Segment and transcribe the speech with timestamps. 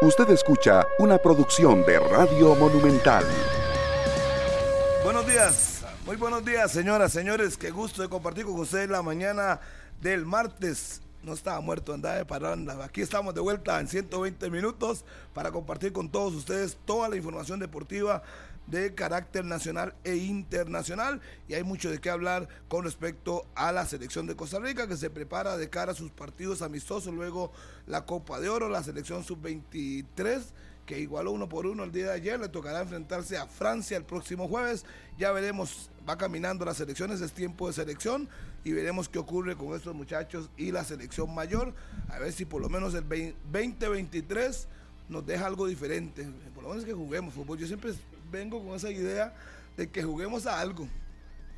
[0.00, 3.24] Usted escucha una producción de Radio Monumental.
[5.02, 7.56] Buenos días, muy buenos días, señoras, señores.
[7.56, 9.58] Qué gusto de compartir con ustedes la mañana
[10.00, 11.02] del martes.
[11.24, 12.84] No estaba muerto, andaba de paranda.
[12.84, 15.04] Aquí estamos de vuelta en 120 minutos
[15.34, 18.22] para compartir con todos ustedes toda la información deportiva
[18.70, 21.20] de carácter nacional e internacional.
[21.48, 24.96] Y hay mucho de qué hablar con respecto a la selección de Costa Rica que
[24.96, 27.52] se prepara de cara a sus partidos amistosos, luego
[27.86, 30.42] la Copa de Oro, la selección sub-23
[30.88, 34.04] que igualó uno por uno el día de ayer, le tocará enfrentarse a Francia el
[34.04, 34.86] próximo jueves,
[35.18, 38.26] ya veremos, va caminando las selecciones, es tiempo de selección
[38.64, 41.74] y veremos qué ocurre con estos muchachos y la selección mayor,
[42.08, 44.66] a ver si por lo menos el 2023
[45.10, 47.92] nos deja algo diferente, por lo menos que juguemos fútbol, yo siempre
[48.30, 49.34] vengo con esa idea
[49.76, 50.88] de que juguemos a algo.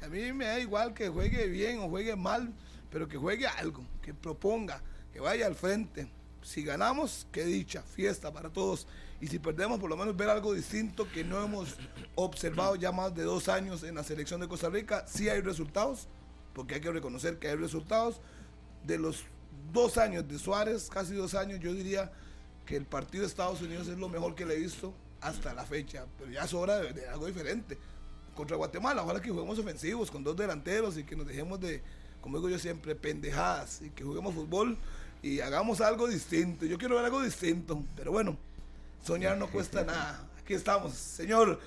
[0.03, 2.53] A mí me da igual que juegue bien o juegue mal,
[2.91, 6.09] pero que juegue algo, que proponga, que vaya al frente.
[6.43, 8.87] Si ganamos, qué dicha, fiesta para todos.
[9.21, 11.77] Y si perdemos, por lo menos ver algo distinto que no hemos
[12.15, 15.05] observado ya más de dos años en la selección de Costa Rica.
[15.07, 16.09] Sí hay resultados,
[16.55, 18.21] porque hay que reconocer que hay resultados.
[18.85, 19.25] De los
[19.71, 22.11] dos años de Suárez, casi dos años, yo diría
[22.65, 25.65] que el partido de Estados Unidos es lo mejor que le he visto hasta la
[25.65, 26.05] fecha.
[26.19, 27.79] Pero ya es hora de, algo diferente.
[28.35, 31.83] Contra Guatemala, ojalá que juguemos ofensivos con dos delanteros y que nos dejemos de,
[32.21, 34.79] como digo yo siempre, pendejadas y que juguemos fútbol
[35.23, 36.65] y hagamos algo distinto.
[36.65, 38.37] Yo quiero ver algo distinto, pero bueno,
[39.05, 40.29] soñar no cuesta nada.
[40.41, 41.61] Aquí estamos, señor.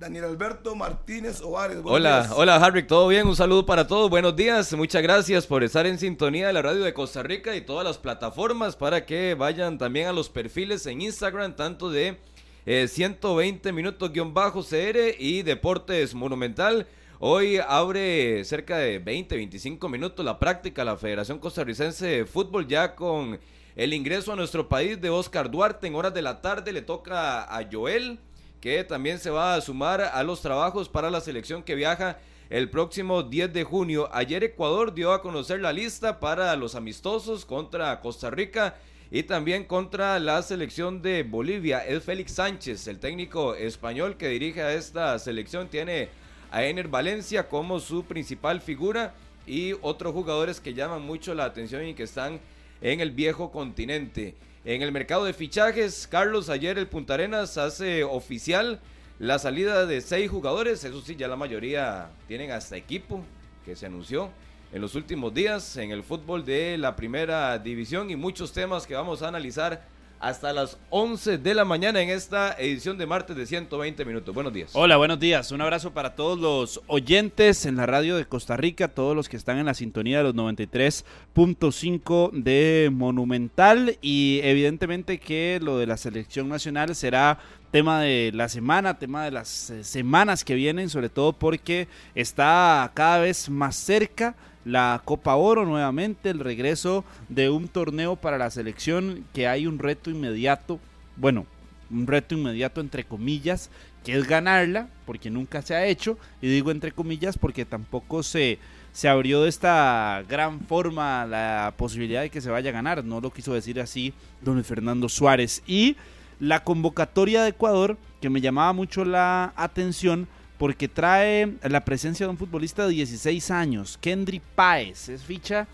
[0.00, 1.78] Daniel Alberto Martínez Ovares.
[1.84, 3.26] Hola, hola Harry, ¿todo bien?
[3.26, 6.82] Un saludo para todos, buenos días, muchas gracias por estar en sintonía de la radio
[6.82, 11.02] de Costa Rica y todas las plataformas para que vayan también a los perfiles en
[11.02, 12.16] Instagram, tanto de
[12.64, 16.86] 120 eh, minutos guion bajo CR y Deportes Monumental.
[17.18, 22.94] Hoy abre cerca de 20, 25 minutos la práctica la Federación Costarricense de Fútbol ya
[22.94, 23.40] con
[23.76, 27.42] el ingreso a nuestro país de Oscar Duarte en horas de la tarde le toca
[27.44, 28.18] a Joel
[28.60, 32.18] que también se va a sumar a los trabajos para la selección que viaja
[32.50, 34.10] el próximo 10 de junio.
[34.12, 38.76] Ayer Ecuador dio a conocer la lista para los amistosos contra Costa Rica
[39.10, 41.84] y también contra la selección de Bolivia.
[41.84, 45.68] Es Félix Sánchez, el técnico español que dirige a esta selección.
[45.68, 46.08] Tiene
[46.50, 49.14] a Ener Valencia como su principal figura
[49.46, 52.38] y otros jugadores que llaman mucho la atención y que están
[52.80, 54.34] en el viejo continente.
[54.64, 58.80] En el mercado de fichajes, Carlos, ayer el Punta Arenas hace oficial
[59.18, 60.84] la salida de seis jugadores.
[60.84, 63.24] Eso sí, ya la mayoría tienen hasta equipo
[63.64, 64.30] que se anunció
[64.72, 68.94] en los últimos días en el fútbol de la primera división y muchos temas que
[68.94, 69.82] vamos a analizar
[70.20, 74.34] hasta las 11 de la mañana en esta edición de martes de 120 minutos.
[74.34, 74.70] Buenos días.
[74.74, 75.50] Hola, buenos días.
[75.50, 79.38] Un abrazo para todos los oyentes en la radio de Costa Rica, todos los que
[79.38, 85.96] están en la sintonía de los 93.5 de Monumental y evidentemente que lo de la
[85.96, 87.38] selección nacional será
[87.70, 92.90] tema de la semana, tema de las eh, semanas que vienen, sobre todo porque está
[92.94, 94.34] cada vez más cerca
[94.64, 99.78] la Copa Oro nuevamente, el regreso de un torneo para la selección que hay un
[99.78, 100.78] reto inmediato,
[101.16, 101.46] bueno,
[101.90, 103.70] un reto inmediato entre comillas,
[104.04, 108.58] que es ganarla, porque nunca se ha hecho, y digo entre comillas porque tampoco se,
[108.92, 113.20] se abrió de esta gran forma la posibilidad de que se vaya a ganar, no
[113.20, 115.62] lo quiso decir así don Fernando Suárez.
[115.66, 115.96] Y
[116.38, 120.28] la convocatoria de Ecuador, que me llamaba mucho la atención,
[120.60, 125.66] porque trae la presencia de un futbolista de 16 años, Kendry Páez, es ficha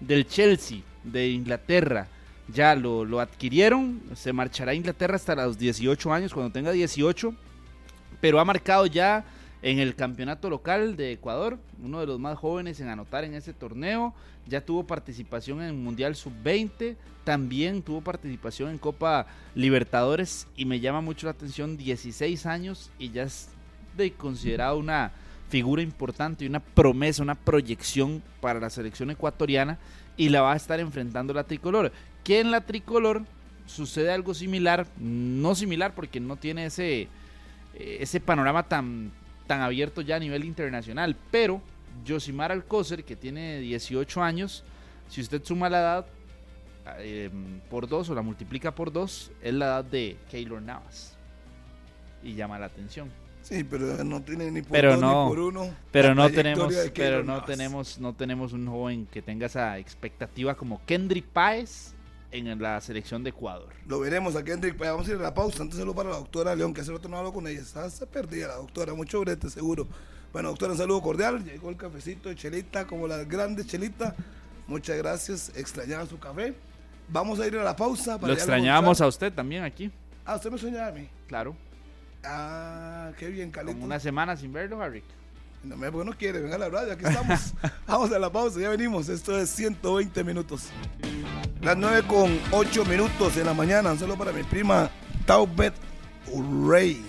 [0.00, 2.08] del Chelsea de Inglaterra.
[2.48, 7.34] Ya lo, lo adquirieron, se marchará a Inglaterra hasta los 18 años, cuando tenga 18,
[8.20, 9.24] pero ha marcado ya
[9.62, 13.54] en el campeonato local de Ecuador, uno de los más jóvenes en anotar en ese
[13.54, 14.12] torneo,
[14.46, 20.80] ya tuvo participación en el Mundial Sub-20, también tuvo participación en Copa Libertadores y me
[20.80, 23.48] llama mucho la atención 16 años y ya es
[23.96, 25.12] de considerado una
[25.48, 29.78] figura importante y una promesa, una proyección para la selección ecuatoriana
[30.16, 31.92] y la va a estar enfrentando la tricolor.
[32.22, 33.22] Que en la tricolor
[33.66, 37.02] sucede algo similar, no similar porque no tiene ese,
[37.74, 39.12] eh, ese panorama tan,
[39.46, 41.60] tan abierto ya a nivel internacional, pero
[42.06, 44.64] Josimar Alcócer, que tiene 18 años,
[45.08, 46.06] si usted suma la edad
[46.98, 47.30] eh,
[47.70, 51.16] por dos o la multiplica por dos, es la edad de Keylor Navas.
[52.22, 53.10] Y llama la atención.
[53.44, 55.68] Sí, pero no tiene ni por pero no, por uno.
[55.92, 60.80] Pero no tenemos, pero no tenemos, no tenemos un joven que tenga esa expectativa como
[60.86, 61.92] Kendry Páez
[62.30, 63.68] en la selección de Ecuador.
[63.86, 64.92] Lo veremos a Kendrick Páez.
[64.92, 65.62] Vamos a ir a la pausa.
[65.62, 67.60] Antes se lo para la doctora León, que hace rato no hablo con ella.
[67.60, 69.86] Está perdida la doctora, mucho brete seguro.
[70.32, 71.44] Bueno, doctora, un saludo cordial.
[71.44, 74.14] Llegó el cafecito de chelita, como las grandes chelitas.
[74.66, 75.52] Muchas gracias.
[75.54, 76.54] Extrañaba su café.
[77.10, 78.18] Vamos a ir a la pausa.
[78.22, 79.92] Lo extrañábamos a usted también aquí.
[80.24, 81.06] Ah, usted me extrañaba a mí.
[81.28, 81.54] Claro.
[82.26, 83.72] Ah, qué bien, Calito.
[83.72, 85.02] Como una semana sin verlo, Harry.
[85.62, 87.54] No me no quiere, venga la radio, aquí estamos.
[87.86, 89.08] Vamos a la pausa, ya venimos.
[89.08, 90.68] Esto es 120 minutos.
[91.62, 94.90] Las 9 con 8 minutos en la mañana, solo para mi prima
[95.24, 95.72] Taubet
[96.66, 97.02] Ray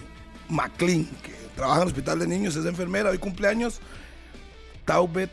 [0.47, 3.81] McLean, que trabaja en el hospital de niños, es enfermera, hoy cumpleaños.
[4.85, 5.31] Taubet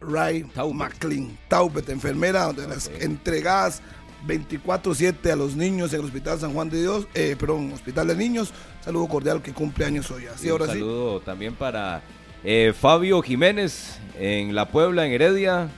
[0.00, 1.36] Ray McLean.
[1.48, 3.82] Taubet, enfermera, de las entregadas
[4.26, 8.16] 24-7 a los niños en el Hospital San Juan de Dios, eh, perdón, Hospital de
[8.16, 8.52] Niños.
[8.84, 10.26] Saludo cordial que cumple años hoy.
[10.26, 12.02] Así, ahora un saludo también para
[12.44, 15.68] eh, Fabio Jiménez en La Puebla, en Heredia.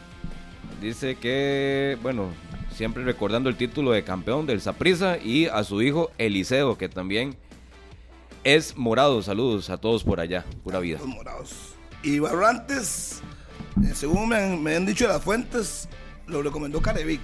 [0.81, 2.31] Dice que, bueno,
[2.75, 7.37] siempre recordando el título de campeón del Saprisa y a su hijo Eliseo, que también
[8.45, 9.23] es morado.
[9.23, 10.99] Saludos a todos por allá, pura vida.
[10.99, 11.75] Los morados.
[12.03, 13.23] Y Barrantes,
[13.85, 15.89] eh, según me han, me han dicho las fuentes,
[16.27, 17.21] lo recomendó Carevic.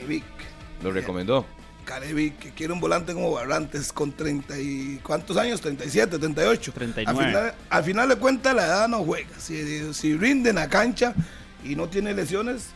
[0.00, 0.24] Carevic.
[0.82, 1.46] Lo recomendó.
[1.84, 5.00] Carevic, que quiere un volante como Barrantes con 30 y...
[5.02, 5.60] ¿Cuántos años?
[5.60, 6.72] 37, 38.
[6.72, 7.10] 39.
[7.10, 9.38] Al final, al final de cuentas la edad no juega.
[9.38, 11.14] Si, si rinde en la cancha
[11.64, 12.70] y no tiene lesiones,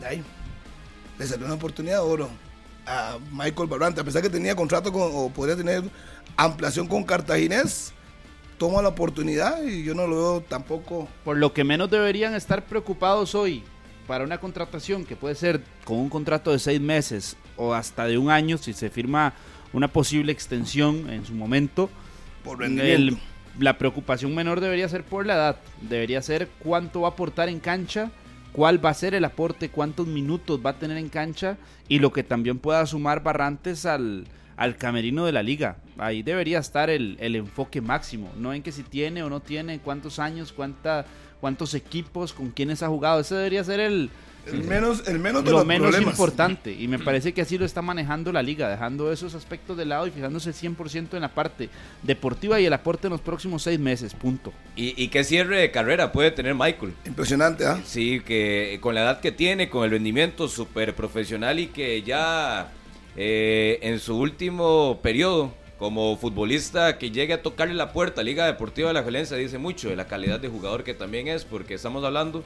[0.00, 0.24] de ahí.
[1.18, 2.30] Le salió una oportunidad de oro
[2.86, 4.00] a Michael Barrantes.
[4.02, 5.84] A pesar que tenía contrato con, o podría tener
[6.36, 7.92] ampliación con Cartaginés,
[8.58, 11.08] toma la oportunidad y yo no lo veo tampoco.
[11.24, 13.64] Por lo que menos deberían estar preocupados hoy
[14.06, 18.18] para una contratación que puede ser con un contrato de seis meses o hasta de
[18.18, 19.32] un año si se firma
[19.72, 21.90] una posible extensión en su momento.
[22.44, 22.62] Por.
[22.62, 23.18] El-
[23.58, 27.58] la preocupación menor debería ser por la edad, debería ser cuánto va a aportar en
[27.58, 28.10] cancha,
[28.52, 31.56] cuál va a ser el aporte, cuántos minutos va a tener en cancha
[31.88, 34.26] y lo que también pueda sumar Barrantes al,
[34.58, 35.78] al camerino de la liga.
[35.96, 39.78] Ahí debería estar el, el enfoque máximo, no en que si tiene o no tiene,
[39.78, 41.06] cuántos años, cuánta,
[41.40, 43.20] cuántos equipos, con quiénes ha jugado.
[43.20, 44.10] Ese debería ser el,
[44.46, 46.14] El menos, el menos de lo los menos problemas.
[46.14, 46.72] importante.
[46.72, 50.06] Y me parece que así lo está manejando la liga, dejando esos aspectos de lado
[50.06, 51.68] y fijándose 100% en la parte
[52.02, 54.14] deportiva y el aporte en los próximos seis meses.
[54.14, 54.52] Punto.
[54.76, 56.92] ¿Y, y qué cierre de carrera puede tener Michael?
[57.04, 57.80] Impresionante, ¿ah?
[57.84, 62.70] Sí, que con la edad que tiene, con el rendimiento súper profesional y que ya
[63.16, 68.46] eh, en su último periodo como futbolista que llegue a tocarle la puerta a Liga
[68.46, 71.74] Deportiva de la Valencia dice mucho de la calidad de jugador que también es, porque
[71.74, 72.42] estamos hablando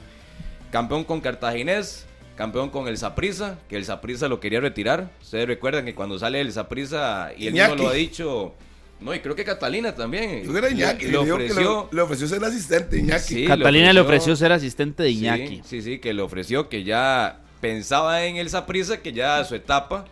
[0.71, 2.05] campeón con Cartaginés,
[2.35, 5.11] campeón con el Saprissa, que el Saprissa lo quería retirar.
[5.21, 7.83] Ustedes recuerdan que cuando sale el Saprissa y él mismo Iñaki.
[7.83, 8.53] lo ha dicho,
[8.99, 10.43] no, y creo que Catalina también.
[10.43, 13.33] Yo creo que Iñaki le le, ofreció le, le ofreció ser asistente, Iñaki.
[13.33, 15.61] Sí, Catalina le ofreció ser asistente de Iñaki.
[15.65, 20.05] Sí, sí, que le ofreció que ya pensaba en el Saprissa, que ya su etapa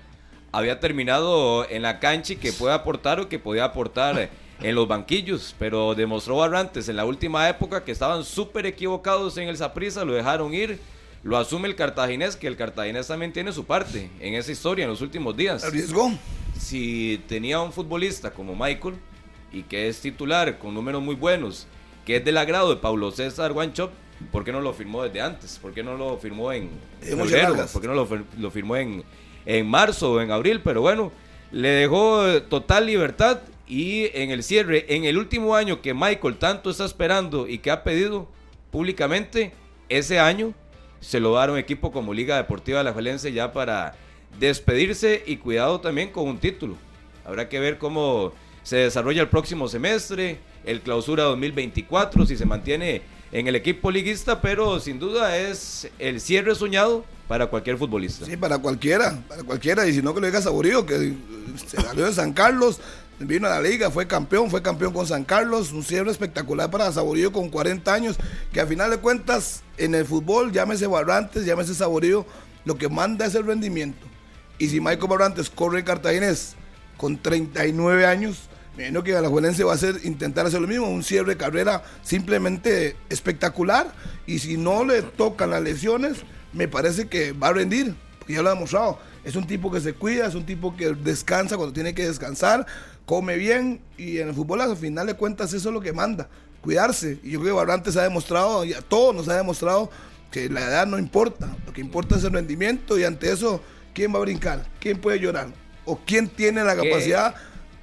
[0.52, 4.30] había terminado en la cancha y que puede aportar o que podía aportar
[4.62, 9.48] en los banquillos, pero demostró Barrantes en la última época que estaban súper equivocados en
[9.48, 10.80] el Saprissa, lo dejaron ir,
[11.24, 14.90] lo asume el cartaginés, que el cartaginés también tiene su parte en esa historia en
[14.90, 16.12] los últimos días Arriesgó.
[16.58, 18.96] si tenía un futbolista como Michael
[19.52, 21.68] y que es titular con números muy buenos,
[22.06, 23.92] que es del agrado de Paulo César Guanchop,
[24.32, 25.58] ¿por qué no lo firmó desde antes?
[25.62, 26.70] ¿Por qué no lo firmó en
[27.00, 27.56] febrero?
[27.72, 28.08] ¿Por qué no lo,
[28.38, 29.04] lo firmó en,
[29.46, 30.62] en marzo o en abril?
[30.64, 31.12] Pero bueno,
[31.52, 36.38] le dejó eh, total libertad y en el cierre, en el último año que Michael
[36.38, 38.28] tanto está esperando y que ha pedido
[38.72, 39.54] públicamente,
[39.90, 40.54] ese año
[41.00, 43.96] se lo va a dar un equipo como Liga Deportiva de la Valencia ya para
[44.40, 46.76] despedirse y cuidado también con un título.
[47.26, 53.02] Habrá que ver cómo se desarrolla el próximo semestre, el clausura 2024, si se mantiene
[53.32, 58.26] en el equipo liguista, pero sin duda es el cierre soñado para cualquier futbolista.
[58.26, 59.88] Sí, para cualquiera, para cualquiera.
[59.88, 61.14] Y si no, que lo diga Saborío, que
[61.68, 62.82] se salió de San Carlos,
[63.20, 65.72] vino a la liga, fue campeón, fue campeón con San Carlos.
[65.72, 68.18] Un cierre espectacular para Saborío con 40 años,
[68.52, 72.26] que al final de cuentas, en el fútbol, llámese Barrantes, llámese Saborío,
[72.66, 74.08] lo que manda es el rendimiento.
[74.58, 76.56] Y si Michael Barrantes corre en Cartaginés
[76.98, 81.04] con 39 años, me imagino que Alajuelense va a hacer, intentar hacer lo mismo, un
[81.04, 83.94] cierre de carrera simplemente espectacular.
[84.26, 88.42] Y si no le tocan las lesiones, me parece que va a rendir, porque ya
[88.42, 89.00] lo ha demostrado.
[89.24, 92.66] Es un tipo que se cuida, es un tipo que descansa cuando tiene que descansar,
[93.06, 96.30] come bien y en el fútbol al final de cuentas eso es lo que manda,
[96.62, 97.20] cuidarse.
[97.24, 99.90] Y yo creo que Barrantes ha demostrado, y a todos nos ha demostrado
[100.32, 103.62] que la edad no importa, lo que importa es el rendimiento y ante eso,
[103.94, 104.66] ¿quién va a brincar?
[104.80, 105.48] ¿Quién puede llorar?
[105.86, 106.88] ¿O quién tiene la ¿Qué?
[106.88, 107.36] capacidad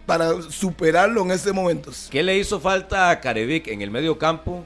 [0.07, 1.91] para superarlo en este momento?
[2.11, 4.65] ¿Qué le hizo falta a Carevic en el medio campo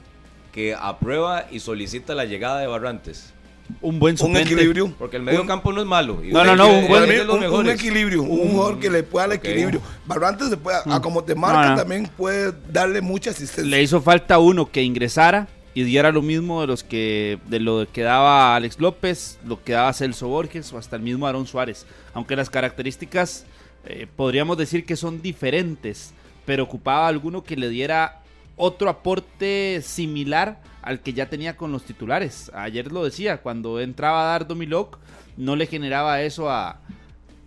[0.51, 3.33] que aprueba y solicita la llegada de Barrantes?
[3.81, 4.53] Un buen Un suplente.
[4.53, 4.93] equilibrio.
[4.97, 6.23] Porque el medio Un- campo no es malo.
[6.23, 9.37] y No, no, no, un buen- un, un equilibrio, un jugador que le pueda dar
[9.37, 9.45] Ok.
[9.45, 9.81] equilibrio.
[10.05, 11.75] Barrantes se puede, a como te marca, No, no.
[11.77, 13.69] también puede darle mucha asistencia.
[13.69, 17.87] Le hizo falta uno que ingresara y diera lo mismo de los que de lo
[17.91, 21.85] que daba Alex López, lo que daba Celso Borges o hasta el mismo Aaron Suárez.
[22.13, 23.45] Aunque las características
[23.85, 26.13] eh, podríamos decir que son diferentes,
[26.45, 28.20] pero ocupaba alguno que le diera
[28.63, 32.51] otro aporte similar al que ya tenía con los titulares.
[32.53, 34.99] Ayer lo decía, cuando entraba a dar Domilok,
[35.35, 36.79] no le generaba eso a,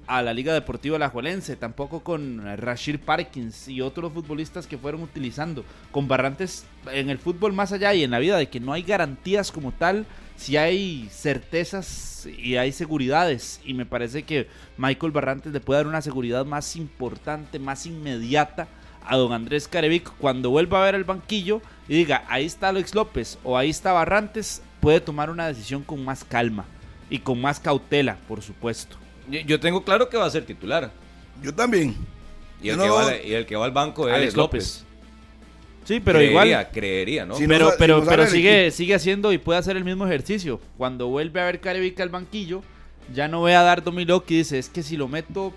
[0.08, 5.64] a la Liga Deportiva Alajuelense, tampoco con Rashid Parkins y otros futbolistas que fueron utilizando.
[5.92, 8.82] Con Barrantes en el fútbol más allá y en la vida de que no hay
[8.82, 13.60] garantías como tal, si hay certezas y hay seguridades.
[13.64, 18.66] Y me parece que Michael Barrantes le puede dar una seguridad más importante, más inmediata
[19.04, 22.94] a don Andrés Carevic cuando vuelva a ver el banquillo y diga, ahí está Alex
[22.94, 26.64] López o ahí está Barrantes, puede tomar una decisión con más calma
[27.10, 28.96] y con más cautela, por supuesto.
[29.28, 30.90] Yo, tengo claro que va a ser titular.
[31.42, 31.96] Yo también.
[32.62, 34.84] Y, el, que va, y el, que va, al banco es Alex López.
[35.84, 36.68] Sí, pero igual.
[36.72, 37.36] Creería, ¿no?
[37.36, 40.60] pero pero, pero sigue, sigue haciendo y puede hacer el mismo ejercicio.
[40.78, 42.62] Cuando vuelve a ver Carevica al banquillo,
[43.12, 45.52] ya no ve a dar Domilok y dice, es que si lo meto,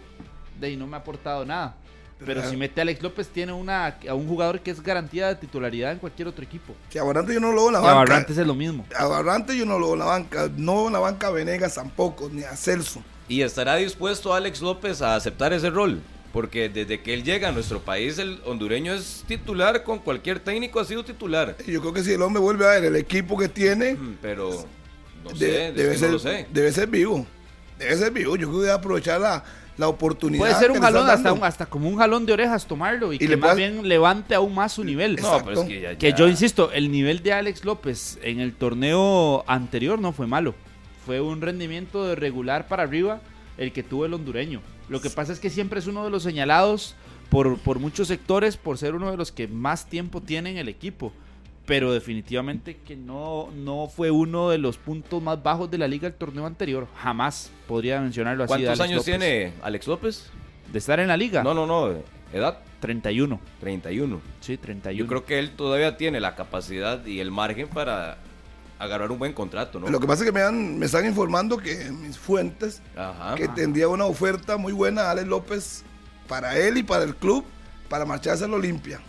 [0.60, 1.77] de ahí no me ha aportado nada.
[2.25, 5.36] Pero, si mete a Alex López, tiene una, a un jugador que es garantía de
[5.36, 6.74] titularidad en cualquier otro equipo.
[6.89, 7.91] Que a Barrantes yo no lo veo en la banca.
[7.91, 8.86] A Barrantes es lo mismo.
[8.95, 10.50] A Barrantes yo no lo veo en la banca.
[10.57, 13.03] No en la banca Venegas tampoco, ni a Celso.
[13.27, 16.01] ¿Y estará dispuesto Alex López a aceptar ese rol?
[16.33, 20.79] Porque desde que él llega a nuestro país, el hondureño es titular con cualquier técnico,
[20.79, 21.55] ha sido titular.
[21.65, 23.97] Yo creo que si el hombre vuelve a ver el equipo que tiene.
[24.21, 24.65] Pero.
[25.24, 27.25] No sé, debe, ser, debe ser vivo.
[27.77, 28.36] Debe ser vivo.
[28.36, 29.43] Yo creo que debe aprovechar la,
[29.77, 30.41] la oportunidad.
[30.41, 33.55] Puede ser un jalón, hasta, hasta como un jalón de orejas tomarlo y, que más
[33.55, 35.17] bien levante aún más su nivel.
[35.22, 39.43] No, pero es que, que yo insisto, el nivel de Alex López en el torneo
[39.48, 40.55] anterior no fue malo
[41.07, 43.22] fue un rendimiento de regular para arriba
[43.57, 44.62] el que tuvo el hondureño.
[44.89, 46.96] Lo que pasa es que siempre es uno de los señalados
[47.29, 50.67] por, por muchos sectores por ser uno de los que más tiempo tiene en el
[50.67, 51.13] equipo.
[51.67, 56.07] Pero definitivamente que no, no fue uno de los puntos más bajos de la liga
[56.07, 56.88] el torneo anterior.
[56.95, 58.53] Jamás podría mencionarlo así.
[58.53, 60.29] ¿Cuántos años tiene Alex López?
[60.71, 61.43] De estar en la liga.
[61.43, 61.93] No, no, no.
[62.31, 62.59] ¿Edad?
[62.79, 63.39] 31.
[63.59, 64.21] 31.
[64.39, 64.97] Sí, 31.
[64.97, 68.17] Yo creo que él todavía tiene la capacidad y el margen para
[68.79, 69.89] agarrar un buen contrato, ¿no?
[69.89, 72.81] Lo que pasa es que me, han, me están informando que mis fuentes
[73.36, 75.83] que tendría una oferta muy buena a Alex López
[76.29, 77.43] para él y para el club
[77.89, 79.01] para marcharse a la Olimpia.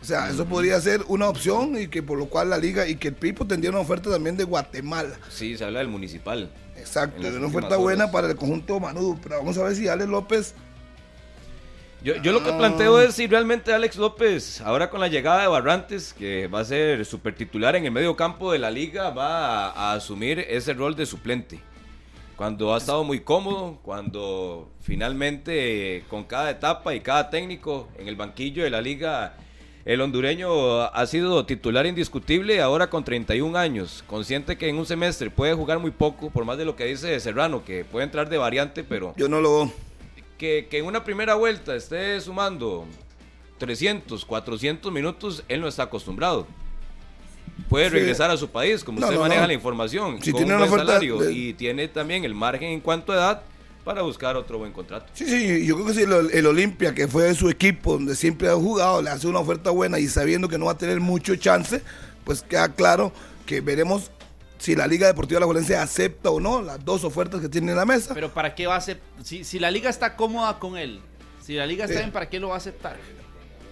[0.00, 2.96] O sea, eso podría ser una opción y que por lo cual la liga y
[2.96, 5.18] que el Pipo tendría una oferta también de Guatemala.
[5.28, 6.50] Sí, se habla del municipal.
[6.76, 9.18] Exacto, una oferta buena para el conjunto Manudo.
[9.22, 10.54] Pero vamos a ver si Alex López
[12.00, 15.48] yo, yo, lo que planteo es si realmente Alex López, ahora con la llegada de
[15.48, 19.70] Barrantes, que va a ser super titular en el medio campo de la liga, va
[19.70, 21.60] a, asumir ese rol de suplente.
[22.36, 28.14] Cuando ha estado muy cómodo, cuando finalmente con cada etapa y cada técnico en el
[28.14, 29.34] banquillo de la liga,
[29.88, 35.30] el hondureño ha sido titular indiscutible ahora con 31 años, consciente que en un semestre
[35.30, 38.36] puede jugar muy poco, por más de lo que dice Serrano, que puede entrar de
[38.36, 39.14] variante, pero...
[39.16, 39.72] Yo no lo
[40.36, 42.84] que, en una primera vuelta esté sumando
[43.56, 46.46] 300, 400 minutos, él no está acostumbrado.
[47.70, 51.30] Puede regresar a su país, como usted maneja la información, con tiene un buen salario
[51.30, 53.42] y tiene también el margen en cuanto a edad
[53.88, 55.06] para buscar otro buen contrato.
[55.14, 58.50] Sí, sí, yo creo que si el, el Olimpia, que fue su equipo donde siempre
[58.50, 61.34] ha jugado, le hace una oferta buena y sabiendo que no va a tener mucho
[61.36, 61.80] chance,
[62.22, 63.14] pues queda claro
[63.46, 64.10] que veremos
[64.58, 67.78] si la Liga Deportiva La Valencia acepta o no las dos ofertas que tiene en
[67.78, 68.12] la mesa.
[68.12, 69.24] Pero ¿para qué va a aceptar?
[69.24, 71.00] Si, la Liga está cómoda con él,
[71.42, 72.98] si la Liga está bien, ¿para qué lo va a aceptar?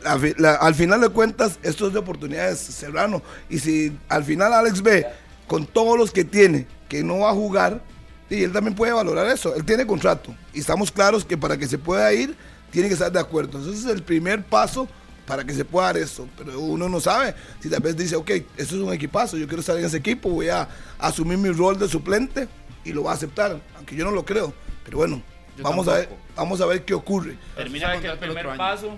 [0.03, 3.21] al final de cuentas, esto es de oportunidades, Serrano.
[3.51, 5.07] Y si al final Alex ve
[5.47, 7.83] con todos los que tiene que no va a jugar,
[8.29, 9.55] y él también puede valorar eso.
[9.55, 10.35] Él tiene contrato.
[10.53, 12.37] Y estamos claros que para que se pueda ir,
[12.71, 13.59] tiene que estar de acuerdo.
[13.59, 14.89] Entonces es el primer paso
[15.27, 16.29] para que se pueda dar eso.
[16.37, 17.35] Pero uno no sabe.
[17.61, 20.29] Si tal vez dice, ok, esto es un equipazo, yo quiero estar en ese equipo,
[20.31, 20.69] voy a
[20.99, 22.49] asumir mi rol de suplente
[22.85, 24.53] y lo va a aceptar, aunque yo no lo creo.
[24.85, 25.23] Pero bueno,
[25.59, 27.37] vamos a, ver, vamos a ver qué ocurre.
[27.57, 28.97] Termina que el primer paso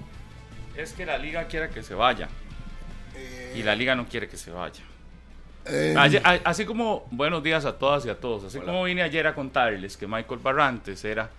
[0.77, 2.29] es que la liga quiera que se vaya.
[3.55, 4.83] y la liga no quiere que se vaya.
[5.71, 5.95] Eh,
[6.45, 9.97] así, como, buenos días a todas y a todos, así como vine ayer a contarles
[9.97, 11.31] que Michael Barrantes era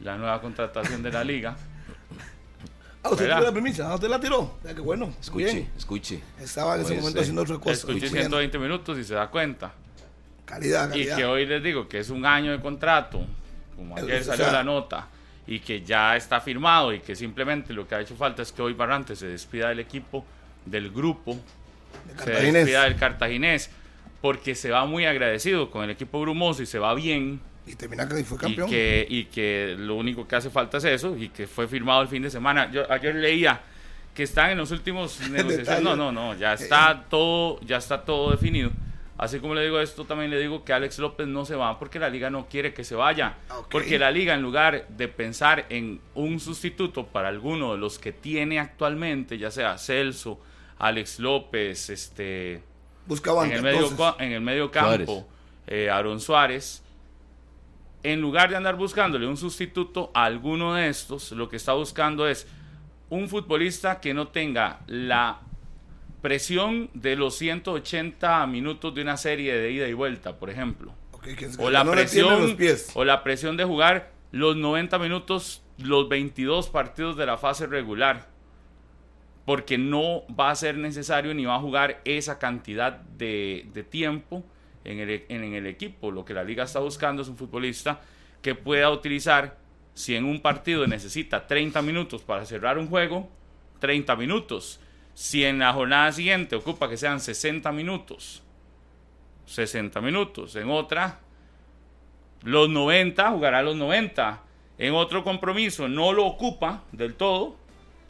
[0.00, 1.56] la nueva contratación de la liga.
[3.02, 4.58] Ah, usted tiró la premisa, ah, usted la tiró.
[4.64, 5.12] Ya que bueno.
[5.20, 6.22] Escuche, escuche.
[6.40, 7.72] Estaba en ese momento haciendo otra cosa.
[7.72, 9.72] Escuche 120 minutos y se da cuenta.
[10.44, 11.16] Calidad, calidad.
[11.16, 13.26] Y que hoy les digo que es un año de contrato,
[13.74, 15.08] como ayer salió la nota,
[15.46, 18.62] y que ya está firmado y que simplemente lo que ha hecho falta es que
[18.62, 20.24] hoy Barrante se despida del equipo,
[20.64, 21.36] del grupo,
[22.24, 23.70] se despida del cartaginés,
[24.20, 28.08] porque se va muy agradecido con el equipo brumoso y se va bien y termina
[28.08, 28.68] que fue campeón.
[28.68, 32.02] Y que, y que lo único que hace falta es eso y que fue firmado
[32.02, 32.70] el fin de semana.
[32.70, 33.60] Yo ayer leía
[34.14, 35.82] que están en los últimos negociaciones.
[35.82, 38.70] No, no, no, ya está todo, ya está todo definido.
[39.16, 42.00] Así como le digo esto, también le digo que Alex López no se va porque
[42.00, 43.36] la liga no quiere que se vaya.
[43.48, 43.68] Ah, ok.
[43.70, 48.10] Porque la liga, en lugar de pensar en un sustituto para alguno de los que
[48.10, 50.40] tiene actualmente, ya sea Celso,
[50.82, 52.62] Alex López, este,
[53.06, 55.26] Busca banca, en el medio, en el medio campo,
[55.66, 56.82] eh, Aaron Suárez,
[58.02, 62.26] en lugar de andar buscándole un sustituto a alguno de estos, lo que está buscando
[62.26, 62.46] es
[63.10, 65.40] un futbolista que no tenga la
[66.20, 70.92] presión de los 180 minutos de una serie de ida y vuelta, por ejemplo.
[71.12, 72.90] Ok, que es- O la no presión los pies.
[72.94, 78.31] o la presión de jugar los 90 minutos, los 22 partidos de la fase regular.
[79.44, 84.44] Porque no va a ser necesario ni va a jugar esa cantidad de, tiempo
[84.84, 86.10] en el equipo.
[86.10, 88.00] Lo que la liga está buscando es un futbolista
[88.42, 89.56] que pueda utilizar,
[89.94, 93.30] si en un partido necesita 30 minutos para cerrar un juego,
[93.78, 94.80] 30 minutos.
[95.14, 98.42] Si en la jornada siguiente ocupa que sean 60 minutos,
[99.46, 100.56] 60 minutos.
[100.56, 101.20] En otra,
[102.42, 104.42] los 90, jugará los 90.
[104.78, 107.56] En otro compromiso no lo ocupa del todo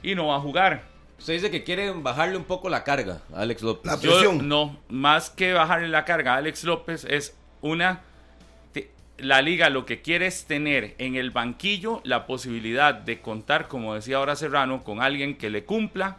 [0.02, 0.91] y no va a jugar.
[1.18, 3.86] Usted dice que quieren bajarle un poco la carga a Alex López.
[3.92, 4.48] La- Yo Presión.
[4.48, 8.00] no, más que bajarle la carga a Alex López es una
[8.72, 13.68] te- la liga lo que quiere es tener en el banquillo la posibilidad de contar,
[13.68, 16.16] como decía ahora Serrano, con alguien que le cumpla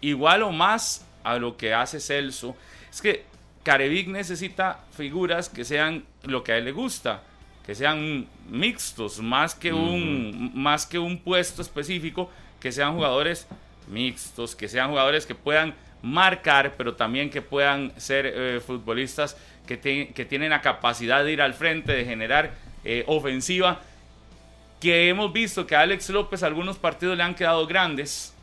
[0.00, 2.56] igual o más a lo que hace Celso.
[2.90, 3.24] Es que
[3.62, 7.22] Carevic necesita figuras que sean lo que a él le gusta,
[7.64, 13.46] que sean mixtos, más que un más que un puesto específico, que sean jugadores
[13.90, 19.76] mixtos, que sean jugadores que puedan marcar, pero también que puedan ser eh, futbolistas que,
[19.76, 22.52] tienen la capacidad de ir al frente, de generar
[22.84, 23.80] eh, ofensiva,
[24.80, 28.34] que hemos visto que a Alex López algunos partidos le han quedado grandes,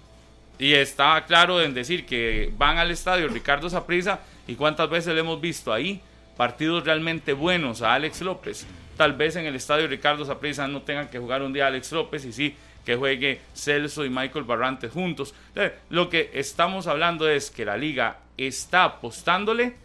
[0.59, 5.19] y estaba claro en decir que van al estadio Ricardo Saprissa y cuántas veces le
[5.19, 6.01] hemos visto ahí
[6.35, 8.65] partidos realmente buenos a Alex López.
[8.95, 12.25] Tal vez en el estadio Ricardo Saprissa no tengan que jugar un día Alex López
[12.25, 12.55] y sí
[12.87, 15.35] que juegue Celso y Michael Barrantes juntos.
[15.49, 19.75] Entonces, lo que estamos hablando es que la liga está apostándole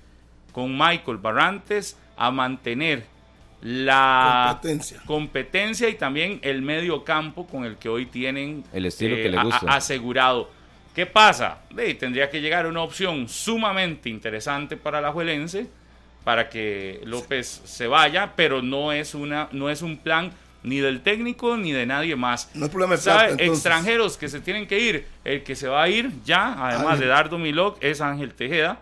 [0.53, 3.05] con Michael Barrantes a mantener
[3.61, 5.01] la Competencia.
[5.05, 9.29] competencia y también el medio campo con el que hoy tienen El estilo eh, que
[9.31, 9.67] le a- gusta.
[9.73, 10.51] a- asegurado.
[10.95, 11.59] ¿Qué pasa?
[11.77, 15.67] Eh, tendría que llegar una opción sumamente interesante para la Juelense
[16.23, 20.31] para que López se vaya, pero no es una no es un plan
[20.63, 22.51] ni del técnico ni de nadie más.
[22.55, 23.43] No es problema de plata.
[23.43, 25.07] Extranjeros que se tienen que ir.
[25.25, 27.01] El que se va a ir ya, además Ángel.
[27.01, 28.81] de Dardo Milok, es Ángel Tejeda,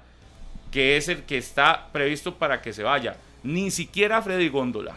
[0.71, 3.17] que es el que está previsto para que se vaya.
[3.43, 4.95] Ni siquiera Freddy Góndola.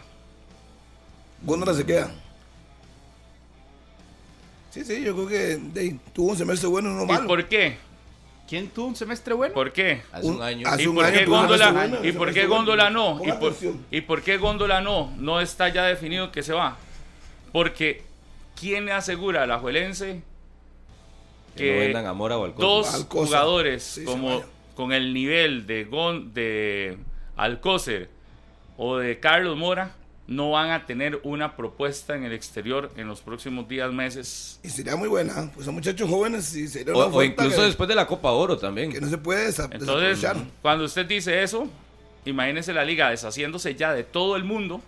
[1.42, 2.10] Góndola se queda.
[4.70, 5.36] Sí, sí, yo creo que
[5.72, 7.26] de tuvo un semestre bueno y uno ¿Y malo.
[7.28, 7.76] por qué?
[8.48, 9.54] ¿Quién tuvo un semestre bueno?
[9.54, 10.02] ¿Por qué?
[10.12, 10.68] Hace un año.
[10.78, 12.46] ¿Y por qué Góndola, ¿y por qué.
[12.46, 13.20] Góndola no?
[13.22, 13.86] ¿Y por, atención.
[13.90, 15.12] ¿Y por qué Góndola no?
[15.16, 16.76] No está ya definido que se va.
[17.52, 18.02] Porque
[18.58, 20.22] ¿quién le asegura a la Juelense
[21.56, 23.26] que no que vendan a Mora o al dos Alcocer.
[23.26, 24.42] jugadores Sí, como
[24.74, 26.98] con el nivel de Gon, de
[27.36, 28.10] Alcócer
[28.76, 29.92] o de Carlos Mora
[30.26, 34.58] no van a tener una propuesta en el exterior en los próximos días, meses?
[34.62, 37.60] Y sería muy buena, pues son muchachos jóvenes y sería O, una o oferta incluso
[37.60, 38.90] que, después de la Copa Oro también.
[38.90, 40.26] que no se puede Entonces,
[40.62, 41.68] cuando usted dice eso,
[42.24, 44.80] imagínese la liga deshaciéndose ya de todo el mundo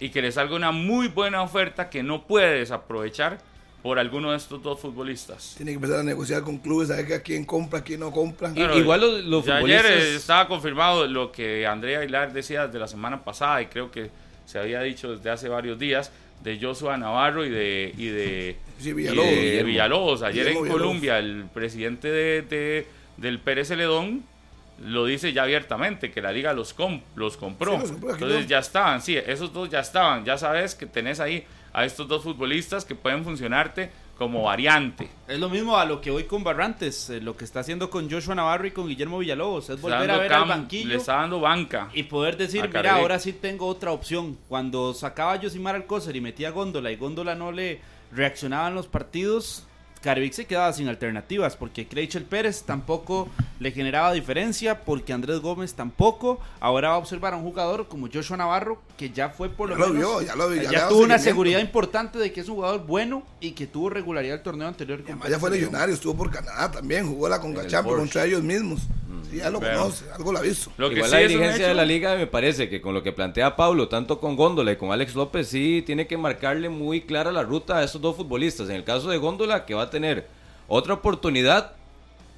[0.00, 3.38] y que le salga una muy buena oferta que no puede desaprovechar
[3.82, 5.54] por alguno de estos dos futbolistas.
[5.56, 8.52] Tiene que empezar a negociar con clubes, a ver a quién compra, quién no compra.
[8.52, 9.86] Claro, igual los, los futbolistas.
[9.86, 14.10] Ayer estaba confirmado lo que Andrea Aguilar decía desde la semana pasada y creo que
[14.48, 16.10] se había dicho desde hace varios días
[16.42, 19.26] de Joshua Navarro y de, y de, Sí, y Villalobos.
[19.30, 19.66] de Guillermo.
[19.66, 20.22] Villalobos.
[20.22, 20.86] Ayer Guillermo en Villalobos.
[20.88, 22.86] Colombia el presidente de, de-
[23.18, 24.22] del Pérez Celedón
[24.86, 27.72] lo dice ya abiertamente, que la liga los, com- los compró.
[27.74, 30.24] Sí, los compró, Entonces ya estaban, sí, esos dos ya estaban.
[30.24, 35.08] Ya sabes que tenés ahí a estos dos futbolistas que pueden funcionarte como variante.
[35.28, 38.10] Es lo mismo a lo que voy con Barrantes, eh, lo que está haciendo con
[38.10, 41.14] Joshua Navarro y con Guillermo Villalobos, es volver a ver cam- al banquillo Le está
[41.18, 41.88] dando banca.
[41.94, 44.36] y poder decir, mira, ahora sí tengo otra opción.
[44.48, 48.74] Cuando sacaba a Josimar Alcócer y metía a Góndola y Góndola no le reaccionaba en
[48.74, 49.67] los partidos,
[50.00, 53.28] Carevic se quedaba sin alternativas porque Creichel Pérez tampoco
[53.60, 56.40] le generaba diferencia, porque Andrés Gómez tampoco.
[56.60, 59.76] Ahora va a observar a un jugador como Joshua Navarro que ya fue por lo
[59.76, 60.18] Ya lo menos.
[60.18, 63.22] vio, ya lo vio, ya tuvo una seguridad importante de que es un jugador bueno
[63.40, 65.00] y que tuvo regularidad el torneo anterior.
[65.04, 68.82] Además ya fue legionario, estuvo por Canadá también, jugó la Conca contra ellos mismos.
[69.30, 70.70] Sí, ya lo Pero- conoce, algo la visto.
[70.76, 73.02] Lo que Igual sí la dirigencia hecho- de la liga me parece que con lo
[73.02, 77.02] que plantea Pablo, tanto con Góndola y con Alex López, sí tiene que marcarle muy
[77.02, 78.68] clara la ruta a estos dos futbolistas.
[78.68, 80.26] En el caso de Góndola, que va a tener
[80.66, 81.72] otra oportunidad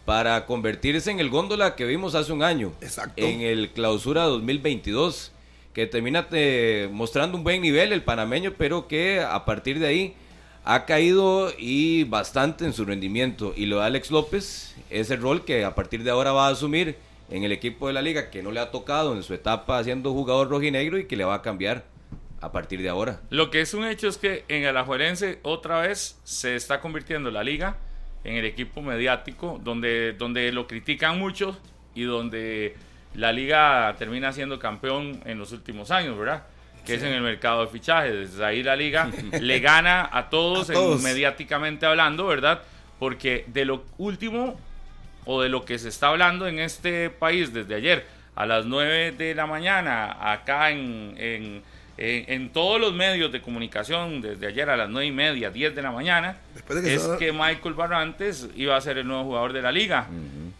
[0.04, 2.72] para convertirse en el góndola que vimos hace un año.
[2.80, 3.14] Exacto.
[3.22, 5.30] En el clausura 2022,
[5.72, 10.14] que termina eh, mostrando un buen nivel el panameño, pero que a partir de ahí
[10.64, 13.52] ha caído y bastante en su rendimiento.
[13.56, 16.50] Y lo de Alex López es el rol que a partir de ahora va a
[16.50, 16.96] asumir
[17.30, 20.12] en el equipo de la liga, que no le ha tocado en su etapa siendo
[20.12, 21.84] jugador rojinegro y que le va a cambiar
[22.40, 23.20] a partir de ahora.
[23.30, 27.30] Lo que es un hecho es que en el Alajuelense otra vez se está convirtiendo
[27.30, 27.76] la liga
[28.24, 31.56] en el equipo mediático, donde, donde lo critican mucho
[31.94, 32.74] y donde
[33.14, 36.44] la liga termina siendo campeón en los últimos años, ¿verdad?
[36.84, 38.12] Que es en el mercado de fichajes.
[38.32, 41.02] Desde ahí la liga le gana a todos, A todos.
[41.02, 42.62] mediáticamente hablando, ¿verdad?
[42.98, 44.58] Porque de lo último
[45.24, 49.12] o de lo que se está hablando en este país desde ayer a las 9
[49.12, 51.62] de la mañana, acá en, en,
[51.98, 55.74] en- en todos los medios de comunicación, desde ayer a las 9 y media, 10
[55.74, 59.52] de la mañana, de que es que Michael Barrantes iba a ser el nuevo jugador
[59.52, 60.06] de la liga.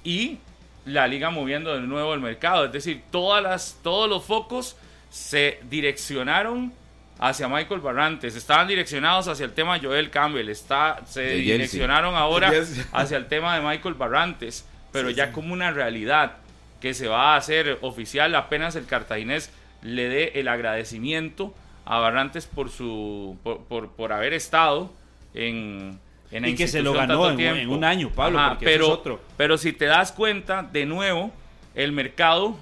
[0.05, 0.39] Y
[0.85, 2.67] la liga moviendo de nuevo el mercado.
[2.67, 4.77] Es decir, todas las, todos los focos
[5.11, 6.73] se direccionaron
[7.19, 8.35] hacia Michael Barrantes.
[8.37, 10.49] Estaban direccionados hacia el tema Joel Campbell.
[10.49, 14.65] Está, se De direccionaron ahora De hacia el tema de Michael Barrantes.
[14.93, 16.37] Pero ya como una realidad
[16.81, 22.47] que se va a hacer oficial apenas el cartaginés le dé el agradecimiento a Barrantes
[22.47, 24.91] por su por, por, por haber estado
[25.35, 25.99] en,
[26.31, 28.91] en la Y que se lo ganó en- un año, Pablo, porque eso pero, es
[28.93, 29.21] otro.
[29.37, 31.31] pero si te das cuenta, de nuevo,
[31.75, 32.57] el mercado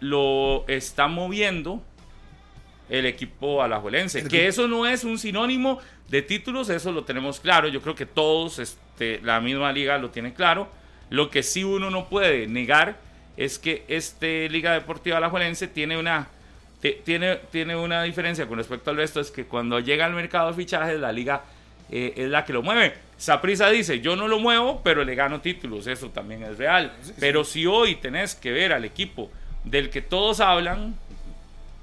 [0.00, 1.82] lo está moviendo
[2.88, 4.20] el equipo alajuelense.
[4.20, 7.68] El Que eso no es un sinónimo de títulos, eso lo tenemos claro.
[7.68, 10.68] Yo creo que todos, este, la misma liga lo tiene claro.
[11.10, 12.96] Lo que sí uno no puede negar
[13.36, 16.28] es que este Liga Deportiva Alajuelense tiene una
[17.04, 20.54] tiene, tiene una diferencia con respecto al resto, es que cuando llega al mercado de
[20.54, 21.42] fichajes, la liga
[21.90, 22.94] eh, es la que lo mueve.
[23.16, 26.92] Saprisa dice, yo no lo muevo, pero le gano títulos, eso también es real.
[27.18, 29.30] Pero si hoy tenés que ver al equipo
[29.66, 30.94] del que todos hablan,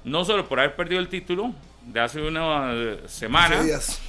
[0.04, 1.54] no solo por haber perdido el título
[1.86, 4.00] de hace una eh, semana, días.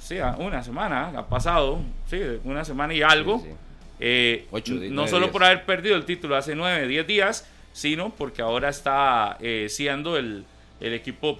[0.00, 3.38] sí, a- una semana, ha pasado, sí, una semana y algo.
[3.38, 3.54] Sí, sí.
[4.00, 5.32] Eh, Ocho, no nueve solo días.
[5.32, 10.16] por haber perdido el título hace 9, 10 días, sino porque ahora está eh, siendo
[10.16, 10.44] el,
[10.80, 11.38] el equipo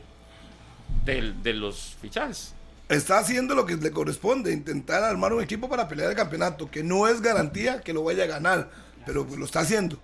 [1.04, 2.54] del- de los fichajes.
[2.88, 6.82] Está haciendo lo que le corresponde, intentar armar un equipo para pelear el campeonato, que
[6.84, 8.70] no es garantía que lo vaya a ganar,
[9.06, 9.98] pero lo está haciendo.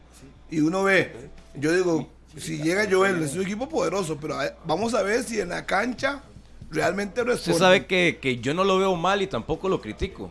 [0.51, 1.13] Y uno ve,
[1.55, 5.41] yo digo, si llega Joel, es un equipo poderoso, pero a- vamos a ver si
[5.41, 6.23] en la cancha
[6.71, 7.53] realmente responde.
[7.53, 10.31] Usted sabe que, que yo no lo veo mal y tampoco lo critico.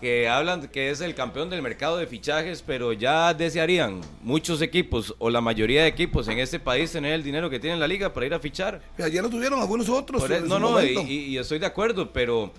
[0.00, 5.14] Que hablan que es el campeón del mercado de fichajes, pero ya desearían muchos equipos
[5.18, 8.12] o la mayoría de equipos en este país tener el dinero que tiene la liga
[8.12, 8.82] para ir a fichar.
[8.98, 10.20] Mira, ya lo tuvieron algunos otros.
[10.20, 12.52] Por eso- su no, no, y, y- y estoy de acuerdo, pero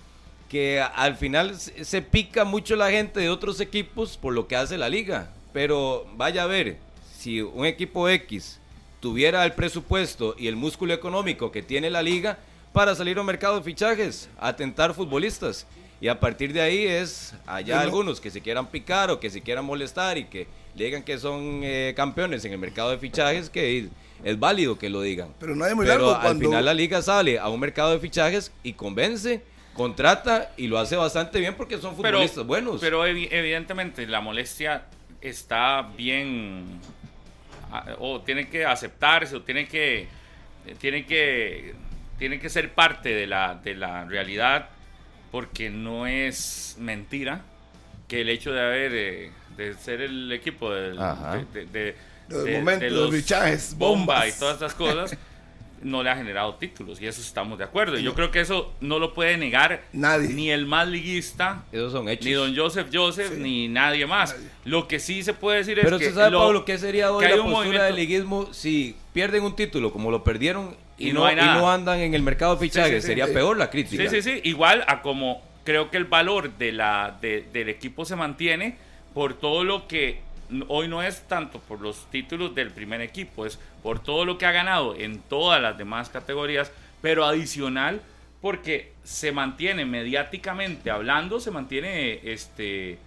[0.48, 4.48] que a- al final se, se pica mucho la gente de otros equipos por lo
[4.48, 5.30] que hace la liga.
[5.52, 6.78] Pero vaya a ver,
[7.26, 8.60] si un equipo X
[9.00, 12.38] tuviera el presupuesto y el músculo económico que tiene la liga
[12.72, 15.66] para salir a un mercado de fichajes, a tentar futbolistas.
[16.00, 19.40] Y a partir de ahí es allá algunos que se quieran picar o que se
[19.40, 23.50] quieran molestar y que le digan que son eh, campeones en el mercado de fichajes,
[23.50, 23.88] que
[24.22, 25.30] es válido que lo digan.
[25.40, 27.90] Pero no es muy Pero largo al cuando- final la liga sale a un mercado
[27.90, 29.42] de fichajes y convence,
[29.74, 32.80] contrata y lo hace bastante bien porque son Pero, futbolistas buenos.
[32.80, 34.84] pero evi- evidentemente la molestia
[35.22, 36.66] está bien
[37.98, 40.08] o tiene que aceptarse o tiene que
[40.78, 41.74] tiene que
[42.18, 44.68] tiene que ser parte de la, de la realidad
[45.30, 47.42] porque no es mentira
[48.08, 51.96] que el hecho de haber eh, de ser el equipo del- de, de- de-
[52.28, 54.36] Del de- momento, de los fichajes, bomba bombas.
[54.36, 55.16] y todas estas cosas
[55.82, 57.98] no le ha generado títulos y eso estamos de acuerdo.
[57.98, 60.28] Y yo creo que eso no lo puede negar Nadie.
[60.30, 62.24] ni el más liguista, Esos son hechos.
[62.26, 63.40] ni don Joseph Joseph, Sí.
[63.40, 64.32] ni nadie más.
[64.34, 64.48] Nadie.
[64.64, 67.12] Lo que sí se puede decir Pero es que usted sabe, lo- Pablo, ¿qué sería
[67.12, 70.24] hoy que hay la un postura movimiento- del liguismo si pierden un título como lo
[70.24, 72.94] perdieron y, Y no, no hay y no andan en el mercado de fichajes?
[72.94, 73.32] sí, sí, sería sí.
[73.32, 74.02] peor la crítica.
[74.08, 74.40] Sí, sí, sí.
[74.44, 78.76] Igual a como creo que el valor de la, de- del equipo se mantiene
[79.14, 80.20] por todo lo que
[80.68, 84.46] hoy no es tanto por los títulos del primer equipo, es por todo lo que
[84.46, 86.70] ha ganado en todas las demás categorías,
[87.02, 88.00] pero adicional
[88.40, 92.98] porque se mantiene mediáticamente hablando, se mantiene este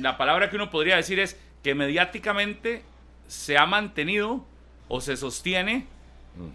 [0.00, 2.82] la palabra que uno podría decir es que mediáticamente
[3.26, 4.44] se ha mantenido
[4.88, 5.86] o se sostiene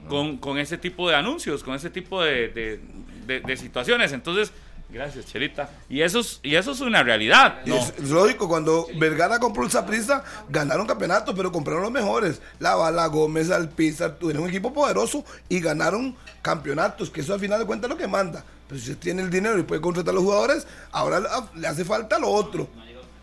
[0.08, 2.80] con, con ese tipo de anuncios, con ese tipo de, de-
[3.28, 4.13] de- de situaciones.
[4.13, 4.54] Entonces,
[4.89, 5.69] Gracias, Chelita.
[5.89, 7.60] Y eso es, y eso es una realidad.
[7.65, 12.39] Es, es lógico, cuando Vergara compró el Saprissa, ganaron campeonatos, pero compraron los mejores.
[12.60, 17.60] La Bala, Gómez, Alpizar, tuvieron un equipo poderoso y ganaron campeonatos, que eso al final
[17.60, 18.43] de cuentas es lo que manda.
[18.67, 21.67] Pero si usted tiene el dinero y puede contratar a los jugadores, ahora le- le
[21.67, 22.67] hace falta lo otro.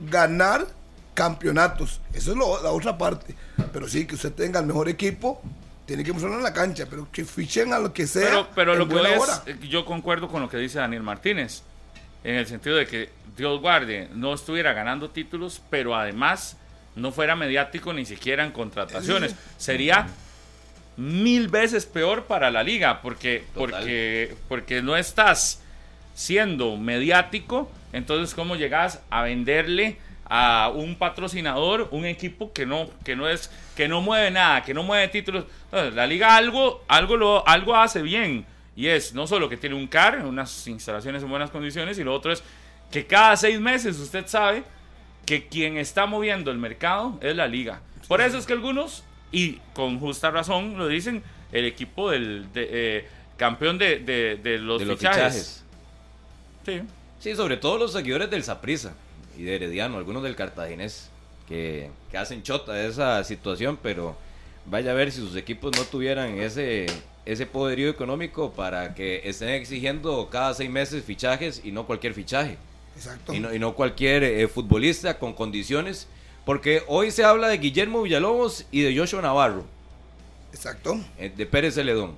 [0.00, 0.66] Ganar
[1.14, 2.00] campeonatos.
[2.12, 3.34] Eso es lo- la otra parte.
[3.72, 5.40] Pero sí, que usted tenga el mejor equipo,
[5.96, 8.28] tiene que en la cancha, pero que fichen a lo que sea.
[8.28, 9.42] Pero, pero en lo que buena es, hora.
[9.46, 11.62] eh, yo concuerdo con lo que dice Daniel Martínez,
[12.24, 16.56] en el sentido de que Dios guarde, no estuviera ganando títulos, pero además
[16.94, 19.34] no fuera mediático ni siquiera en contrataciones.
[19.58, 20.08] Sería
[20.96, 23.80] mil veces peor para la liga, porque, Total.
[23.80, 25.60] porque, porque no estás
[26.14, 33.16] siendo mediático, entonces cómo llegas a venderle a un patrocinador un equipo que no que
[33.16, 35.44] no es que no mueve nada, que no mueve títulos.
[35.66, 38.44] Entonces, la liga algo algo lo algo hace bien
[38.76, 42.14] y es no solo que tiene un CAR, unas instalaciones en buenas condiciones y lo
[42.14, 42.42] otro es
[42.90, 44.64] que cada seis meses usted sabe
[45.26, 47.80] que quien está moviendo el mercado es la liga.
[48.08, 52.68] Por eso es que algunos, y con justa razón lo dicen, el equipo del de,
[52.70, 55.62] eh, campeón de, de- de los, de los fichajes.
[56.64, 56.82] fichajes.
[56.82, 56.88] Sí.
[57.20, 58.94] Sí, sobre todo los seguidores del Saprissa
[59.38, 61.08] y de Herediano, algunos del Cartaginés,
[61.48, 64.16] que, que hacen chota de esa situación, pero
[64.66, 66.86] vaya a ver si sus equipos no tuvieran ese,
[67.26, 72.56] ese poderío económico para que estén exigiendo cada seis meses fichajes y no cualquier fichaje.
[72.96, 73.32] Exacto.
[73.34, 76.06] Y no, y no cualquier eh, futbolista con condiciones,
[76.44, 79.64] porque hoy se habla de Guillermo Villalobos y de Joshua Navarro,
[80.52, 81.00] Exacto.
[81.18, 82.14] eh, de Pérez Celedón,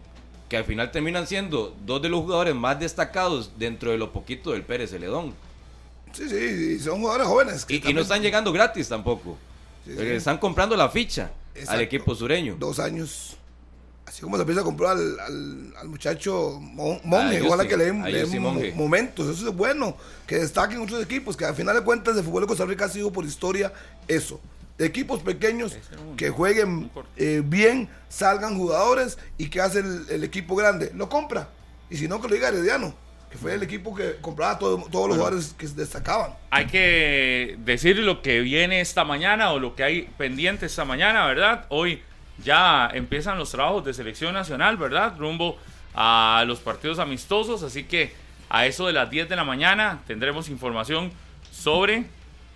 [0.48, 4.52] que al final terminan siendo dos de los jugadores más destacados dentro de lo poquito
[4.52, 5.34] del Pérez Celedón.
[6.14, 6.36] Sí, sí,
[6.76, 7.64] y son jugadores jóvenes.
[7.64, 9.36] que Y, y no están llegando gratis tampoco.
[9.84, 9.96] Sí, sí.
[9.96, 11.72] Porque Están comprando la ficha Exacto.
[11.72, 12.56] al equipo sureño.
[12.58, 13.36] Dos años.
[14.06, 17.68] Así como se empieza a comprar al, al, al muchacho Mon- Monge, A ojalá Justin,
[17.68, 19.96] que le den, a le momentos, eso es bueno,
[20.26, 22.88] que destaquen otros equipos, que al final de cuentas de fútbol de Costa Rica ha
[22.88, 23.72] sido por historia
[24.06, 24.40] eso,
[24.78, 25.76] de equipos pequeños
[26.16, 31.48] que jueguen eh, bien, salgan jugadores y que hace el, el equipo grande, lo compra,
[31.90, 32.94] y si no que lo diga Herediano,
[33.34, 36.34] que fue el equipo que compraba todo- todos los jugadores que destacaban.
[36.52, 41.26] Hay que decir lo que viene esta mañana o lo que hay pendiente esta mañana,
[41.26, 41.66] ¿verdad?
[41.68, 42.00] Hoy
[42.44, 45.14] ya empiezan los trabajos de selección nacional, ¿verdad?
[45.18, 45.58] Rumbo
[45.96, 48.12] a los partidos amistosos, así que
[48.50, 51.10] a eso de las 10 de la mañana tendremos información
[51.50, 52.04] sobre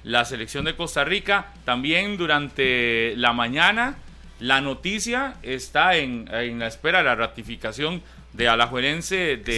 [0.04, 1.48] la selección de Costa Rica.
[1.64, 3.96] También durante la mañana
[4.38, 8.00] la noticia está en, en la espera de la ratificación
[8.32, 9.56] de Alajuelense de-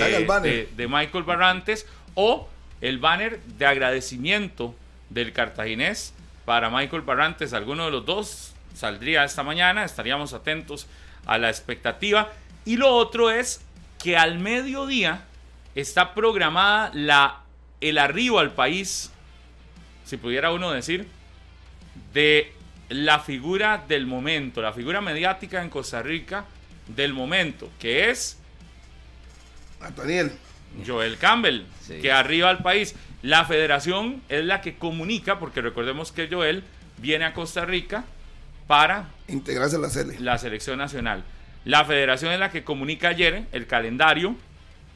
[0.76, 2.48] de Michael Barrantes o
[2.80, 4.74] el banner de agradecimiento
[5.10, 7.52] del cartaginés para Michael Barrantes.
[7.52, 10.86] Alguno de los dos saldría esta mañana, estaríamos atentos
[11.26, 12.30] a la expectativa.
[12.64, 13.60] Y lo otro es
[14.02, 15.24] que al mediodía
[15.74, 17.40] está programada la,
[17.80, 19.10] el arribo al país,
[20.04, 21.06] si pudiera uno decir,
[22.12, 22.52] de
[22.88, 26.44] la figura del momento, la figura mediática en Costa Rica
[26.88, 28.39] del momento, que es
[29.80, 30.32] Antoniel,
[30.86, 32.00] Joel Campbell, Sí.
[32.00, 32.94] que arriba al país.
[33.22, 36.62] La federación es la que comunica, porque recordemos que Joel
[36.98, 38.04] viene a Costa Rica
[38.66, 41.24] para integrarse a la selección nacional.
[41.64, 44.36] La federación es la que comunica ayer el calendario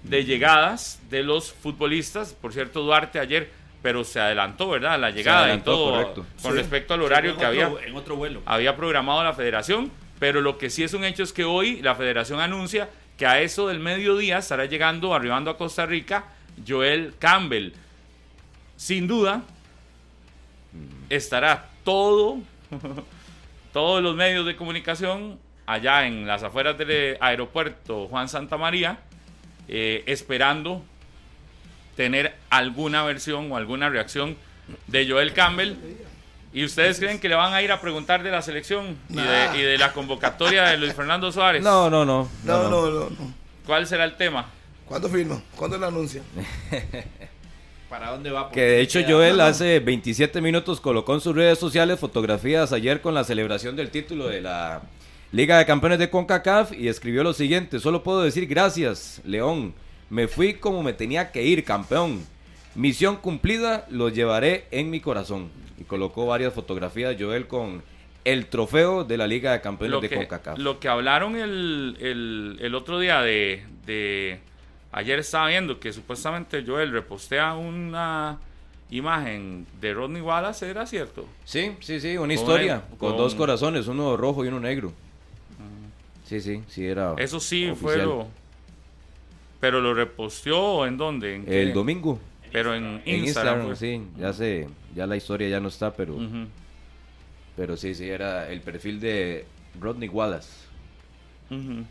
[0.05, 2.33] de llegadas de los futbolistas.
[2.35, 3.51] Por cierto, Duarte ayer,
[3.83, 4.99] pero se adelantó, ¿verdad?
[4.99, 6.27] La llegada adelantó, y todo correcto.
[6.42, 6.59] con Sí.
[6.59, 8.40] respecto al horario que había En otro vuelo.
[8.47, 11.94] había programado la federación, pero lo que sí es un hecho es que hoy la
[11.94, 16.24] federación anuncia que a eso del mediodía estará llegando, arribando a Costa Rica,
[16.66, 17.72] Joel Campbell.
[18.77, 19.42] Sin duda,
[21.09, 22.38] estará todo,
[23.72, 28.98] todos los medios de comunicación allá en las afueras del aeropuerto Juan Santa María,
[29.68, 30.83] eh, esperando
[31.96, 34.37] tener alguna versión o alguna reacción
[34.87, 35.74] de Joel Campbell.
[36.54, 39.58] ¿Y ustedes creen que le van a ir a preguntar de la selección y de,
[39.58, 41.64] y de la convocatoria de Luis Fernando Suárez?
[41.64, 42.28] No, no, no.
[42.44, 43.34] No, no, no, no.
[43.66, 44.46] ¿Cuál será el tema?
[44.86, 45.42] ¿Cuándo firma?
[45.56, 46.22] ¿Cuándo lo anuncia?
[47.90, 48.52] ¿Para dónde va?
[48.52, 53.14] Que de hecho Joel hace 27 minutos colocó en sus redes sociales fotografías ayer con
[53.14, 54.82] la celebración del título de la
[55.32, 59.74] Liga de Campeones de CONCACAF y escribió lo siguiente, solo puedo decir gracias, León,
[60.08, 62.24] me fui como me tenía que ir, campeón.
[62.76, 65.50] Misión cumplida, lo llevaré en mi corazón.
[65.78, 67.82] Y colocó varias fotografías Joel con
[68.24, 70.58] el trofeo de la Liga de Campeones Lo de que, CONCACAF.
[70.58, 74.40] lo que hablaron el, el- el otro día de, de-
[74.92, 78.38] Ayer estaba viendo que supuestamente Joel repostea una
[78.90, 81.26] imagen de Rodney Wallace, ¿era cierto?
[81.44, 84.60] Sí, sí, sí, una Con historia el- con, con- dos corazones, uno rojo y uno
[84.60, 84.92] negro.
[86.24, 87.14] Sí, sí, sí era.
[87.18, 88.26] Eso sí fue lo...
[89.60, 91.34] Pero lo reposteó en dónde?
[91.37, 91.62] ¿En qué?
[91.62, 92.18] El domingo.
[92.52, 93.66] Pero en En Instagram.
[93.68, 94.02] Instagram, sí.
[94.20, 96.16] Ya sé, ya la historia ya no está, pero,
[97.57, 99.46] pero sí, sí, era el perfil de
[99.80, 100.50] Rodney Wallace.
[101.50, 101.85] ujú.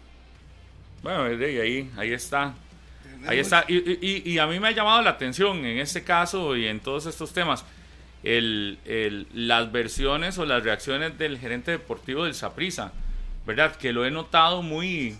[1.01, 2.53] Bueno, de ahí, ahí está.
[3.27, 3.65] Ahí está.
[3.67, 6.79] Y, y- y a mí me ha llamado la atención en este caso y en
[6.79, 7.65] todos estos temas
[8.23, 12.93] el, el- las versiones o las reacciones del gerente deportivo del Saprisa,
[13.45, 13.75] ¿verdad?
[13.75, 15.17] Que lo he notado muy.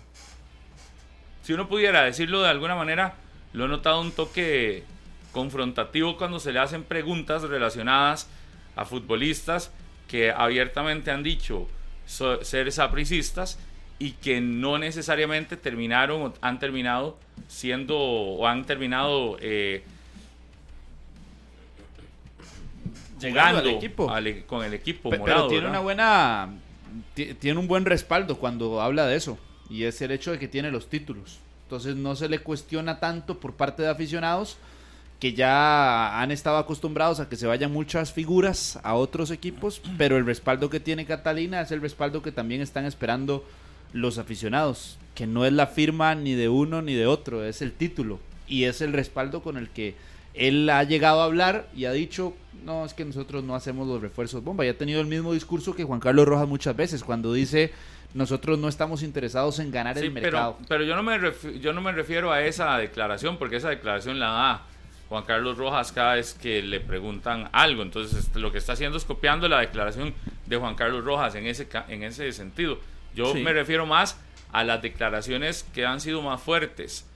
[1.42, 3.14] Si uno pudiera decirlo de alguna manera,
[3.52, 4.84] lo he notado un toque
[5.34, 8.28] confrontativo cuando se le hacen preguntas relacionadas
[8.76, 9.70] a futbolistas
[10.08, 11.68] que abiertamente han dicho
[12.06, 13.58] ser sapricistas
[13.98, 17.18] y que no necesariamente terminaron o han terminado
[17.48, 19.82] siendo o han terminado eh,
[23.20, 24.10] Llegando jugando al equipo.
[24.10, 25.38] al e- con el equipo Pe- morado.
[25.42, 25.70] pero tiene ¿verdad?
[25.70, 26.48] una buena
[27.14, 29.38] ti- tiene un buen respaldo cuando habla de eso
[29.70, 33.40] y es el hecho de que tiene los títulos entonces no se le cuestiona tanto
[33.40, 34.58] por parte de aficionados
[35.20, 40.16] que ya han estado acostumbrados a que se vayan muchas figuras a otros equipos pero
[40.18, 43.44] el respaldo que tiene Catalina es el respaldo que también están esperando
[43.92, 47.72] los aficionados que no es la firma ni de uno ni de otro es el
[47.72, 49.94] título y es el respaldo con el que
[50.34, 54.02] él ha llegado a hablar y ha dicho, no, es que nosotros no hacemos los
[54.02, 54.66] refuerzos bomba.
[54.66, 57.72] Y ha tenido el mismo discurso que Juan Carlos Rojas muchas veces, cuando dice,
[58.14, 60.56] nosotros no estamos interesados en ganar Sí, el mercado.
[60.56, 61.20] pero, pero yo, no me
[61.60, 64.62] yo no me refiero a esa declaración, porque esa declaración la da
[65.14, 67.82] Juan Carlos Rojas cada vez que le preguntan algo.
[67.82, 70.12] Entonces, este, lo que está haciendo es copiando la declaración
[70.46, 72.80] de Juan Carlos Rojas en ese, en ese sentido.
[73.14, 73.40] Yo Sí.
[73.42, 74.18] me refiero más
[74.52, 77.06] a las declaraciones que han sido más fuertes,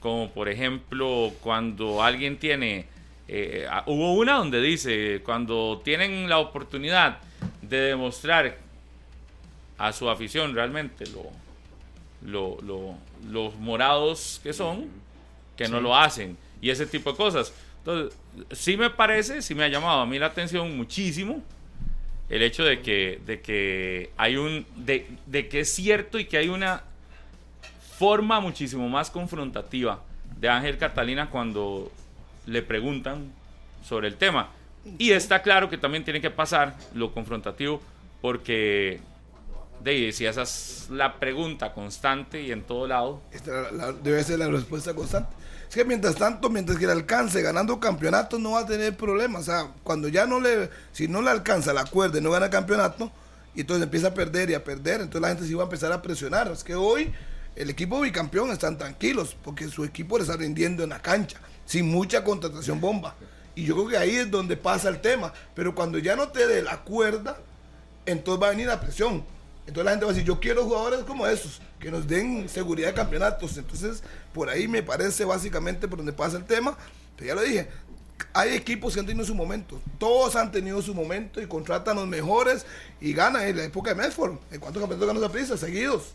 [0.00, 2.86] como por ejemplo cuando alguien tiene...
[3.28, 7.18] eh, hubo una donde dice, cuando tienen la oportunidad
[7.62, 8.58] de demostrar
[9.78, 11.30] a su afición realmente lo,
[12.30, 12.94] lo, lo-
[13.30, 14.88] los morados que son,
[15.56, 17.52] que no lo hacen y ese tipo de cosas.
[17.78, 18.18] Entonces,
[18.52, 21.42] sí me parece, sí me ha llamado a mí la atención muchísimo
[22.30, 26.38] el hecho de que, de que hay un, de, de que es cierto y que
[26.38, 26.82] hay una
[27.98, 30.02] forma muchísimo más confrontativa
[30.40, 31.92] de Ángel Catalina cuando
[32.46, 33.30] le preguntan
[33.86, 34.48] sobre el tema.
[34.98, 37.80] Y está claro que también tiene que pasar lo confrontativo
[38.20, 39.00] porque
[39.82, 44.22] de, si esa es la pregunta constante y en todo lado, Esta la- la- debe
[44.24, 45.28] ser la respuesta constante.
[45.74, 49.42] Es que mientras tanto, mientras que le alcance ganando campeonatos, no va a tener problemas.
[49.42, 52.48] O sea, cuando ya no le, si no le alcanza la cuerda y no gana
[52.48, 53.10] campeonato,
[53.56, 55.90] y entonces empieza a perder y a perder, entonces la gente sí va a empezar
[55.90, 56.46] a presionar.
[56.46, 57.12] Es que hoy
[57.56, 61.90] el equipo bicampeón están tranquilos porque su equipo le está rindiendo en la cancha, sin
[61.90, 63.16] mucha contratación bomba.
[63.56, 65.32] Y yo creo que ahí es donde pasa el tema.
[65.56, 67.36] Pero cuando ya no te dé la cuerda,
[68.06, 69.24] entonces va a venir la presión.
[69.66, 72.88] Entonces la gente va a decir, yo quiero jugadores como esos, que nos den seguridad
[72.88, 73.56] de campeonatos.
[73.56, 76.76] Entonces, por ahí me parece básicamente por donde pasa el tema.
[77.16, 77.68] Pero ya lo dije,
[78.32, 79.80] hay equipos que han tenido su momento.
[79.98, 82.66] Todos han tenido su momento y contratan los mejores
[83.00, 83.42] y ganan.
[83.42, 85.56] En la época de Medford, ¿en cuántos campeonatos ganó esa prisa?
[85.56, 86.14] Seguidos.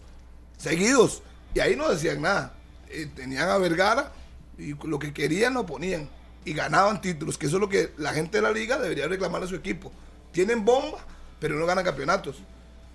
[0.58, 1.24] Seguidos.
[1.56, 2.54] Y ahí no decían nada.
[2.90, 4.12] Eh, tenían a Vergara
[4.58, 6.10] y lo que querían lo ponían.
[6.46, 9.44] Y ganaban títulos, que eso es lo que la gente de la liga debería reclamar
[9.44, 9.92] a su equipo.
[10.32, 11.00] Tienen bomba,
[11.40, 12.38] pero no ganan campeonatos.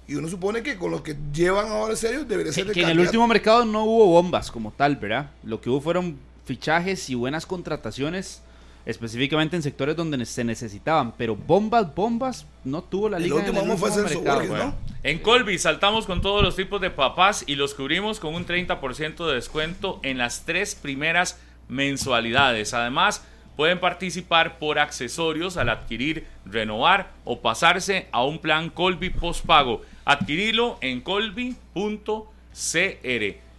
[0.07, 2.83] Y uno supone que con lo que llevan ahora serios debería ser Que, de que
[2.83, 5.31] en el último mercado no hubo bombas como tal, ¿verdad?
[5.43, 8.43] Lo que hubo fueron fichajes y buenas contrataciones,
[8.85, 13.37] específicamente en sectores donde se necesitaban, pero bombas, bombas, no tuvo la El liga.
[13.37, 14.49] en último año fue último Celso mercado.
[14.49, 14.75] Borges, ¿no?
[15.03, 19.27] En Colby saltamos con todos los tipos de papás y los cubrimos con un 30%
[19.27, 21.39] de descuento en las tres primeras
[21.69, 22.75] mensualidades.
[22.75, 23.25] Además,
[23.57, 29.83] pueden participar por accesorios al adquirir, renovar o pasarse a un plan Colby postpago.
[30.05, 31.55] Adquirirlo en colby.cr.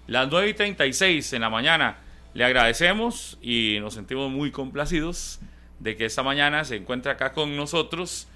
[0.07, 1.97] Las 9 y 36 en la mañana.
[2.33, 5.39] Le agradecemos y nos sentimos muy complacidos
[5.79, 8.27] de que esta mañana se encuentre acá con nosotros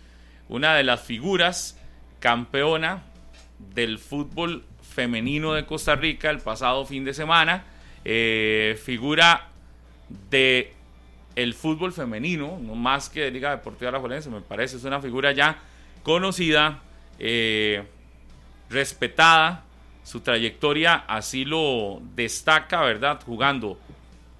[0.47, 1.77] una de las figuras
[2.19, 3.03] campeona
[3.73, 7.63] del fútbol femenino de Costa Rica el pasado fin de semana,
[8.03, 9.47] eh, figura
[10.29, 10.73] de
[11.35, 15.31] el fútbol femenino, no más que de Liga Deportiva Alajuelense, me parece, es una figura
[15.31, 15.59] ya
[16.03, 16.81] conocida,
[17.19, 17.83] eh,
[18.69, 19.63] respetada,
[20.03, 23.19] su trayectoria así lo destaca, ¿verdad?
[23.25, 23.77] Jugando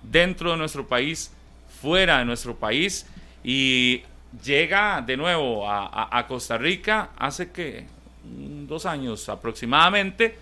[0.04, 1.32] dentro de nuestro país,
[1.82, 3.06] fuera de nuestro país
[3.44, 4.02] y
[4.44, 7.86] llega de nuevo a, a- a Costa Rica hace que
[8.68, 10.38] dos años aproximadamente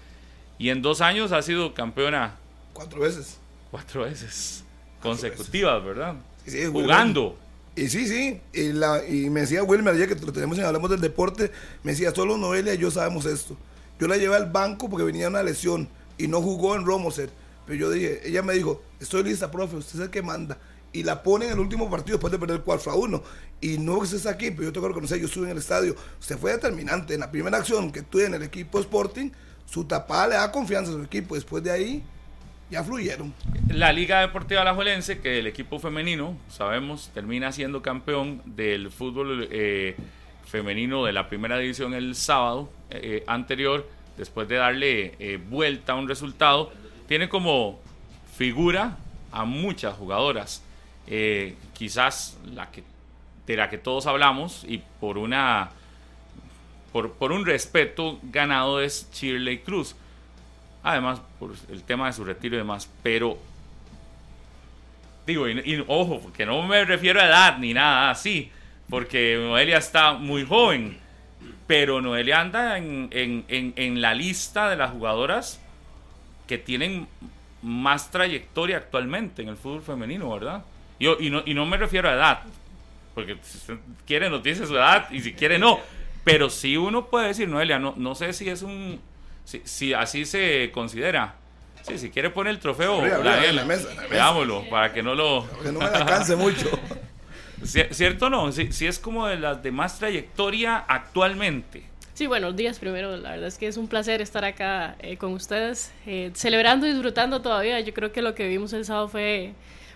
[0.60, 2.36] y en dos años ha sido campeona
[2.74, 3.38] Cuatro veces.
[3.72, 4.64] cuatro veces
[5.02, 6.16] consecutivas, ¿verdad?
[6.46, 6.84] Sí, sí, Wilmer.
[6.84, 7.38] Jugando.
[7.76, 8.40] Y sí, sí.
[8.54, 11.52] Y, la, y me decía Wilmer, ayer que lo tenemos en Hablamos del Deporte,
[11.84, 13.56] me decía, solo Noelia y yo sabemos esto.
[14.00, 17.32] Yo la llevé al banco porque venía una lesión y no jugó en Romoset.
[17.66, 20.58] Pero yo dije, ella me dijo, estoy lista, profe, usted es el que manda.
[20.94, 23.24] Y la pone en el último partido después de perder 4 a 1.
[23.60, 25.96] Y no que está aquí, pero yo tengo que reconocer, yo estuve en el estadio.
[26.20, 27.14] Usted fue determinante.
[27.14, 29.32] En la primera acción que tuve en el equipo Sporting,
[29.66, 31.36] su tapada le da confianza a su equipo.
[31.36, 32.04] Después de ahí,
[32.70, 33.34] ya fluyeron.
[33.68, 39.96] La Liga Deportiva Alajuelense, que el equipo femenino, sabemos, termina siendo campeón del fútbol eh,
[40.46, 45.96] femenino de la primera división el sábado eh, anterior, después de darle eh, vuelta a
[45.96, 46.72] un resultado,
[47.08, 47.80] tiene como
[48.36, 48.98] figura
[49.32, 50.64] a muchas jugadoras.
[51.74, 52.84] quizás la que,
[53.46, 55.72] de la que todos hablamos y por una
[56.92, 59.96] por, por un respeto ganado es Shirley Cruz
[60.88, 62.90] Además, por el tema de su retiro y demás.
[63.04, 63.38] Pero,
[65.26, 68.50] digo, y, ojo, que no me refiero a edad ni nada así,
[68.90, 70.98] porque Noelia está muy joven.
[71.68, 73.44] Pero Noelia anda en, en,
[73.76, 75.60] en, la lista de las jugadoras
[76.48, 77.08] que tienen
[77.62, 80.64] más trayectoria actualmente en el fútbol femenino, ¿verdad?
[80.98, 82.40] Yo, y, no, y no me refiero a edad,
[83.14, 85.80] porque si usted quiere nos dice su edad y si quiere no.
[86.24, 89.02] Pero sí uno puede decir, Noelia, no, no sé si es un,
[89.64, 91.36] si, así se considera.
[91.84, 93.02] Sí, si quiere poner el trofeo,
[94.10, 95.48] veámoslo, para que no lo...
[95.64, 96.70] Que no me alcance mucho.
[97.64, 98.52] ¿Cierto o no?
[98.52, 101.84] Si, es como de las de más trayectoria actualmente.
[102.14, 103.16] Sí, buenos días primero.
[103.18, 106.92] La verdad es que es un placer estar acá eh, con ustedes, eh, celebrando y
[106.92, 107.80] disfrutando todavía.
[107.80, 109.54] Yo creo que lo que vimos el sábado fue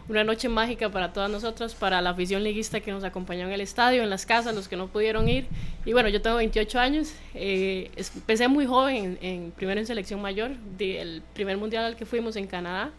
[0.08, 3.62] una noche mágica para todas nosotras, para la afición liguista que nos acompañó en el
[3.62, 5.48] estadio, en las casas, los que no pudieron ir.
[5.86, 10.52] Y bueno, yo tengo 28 años, eh, empecé muy joven, en, primero en selección mayor,
[10.78, 12.92] del primer mundial al que fuimos en Canadá.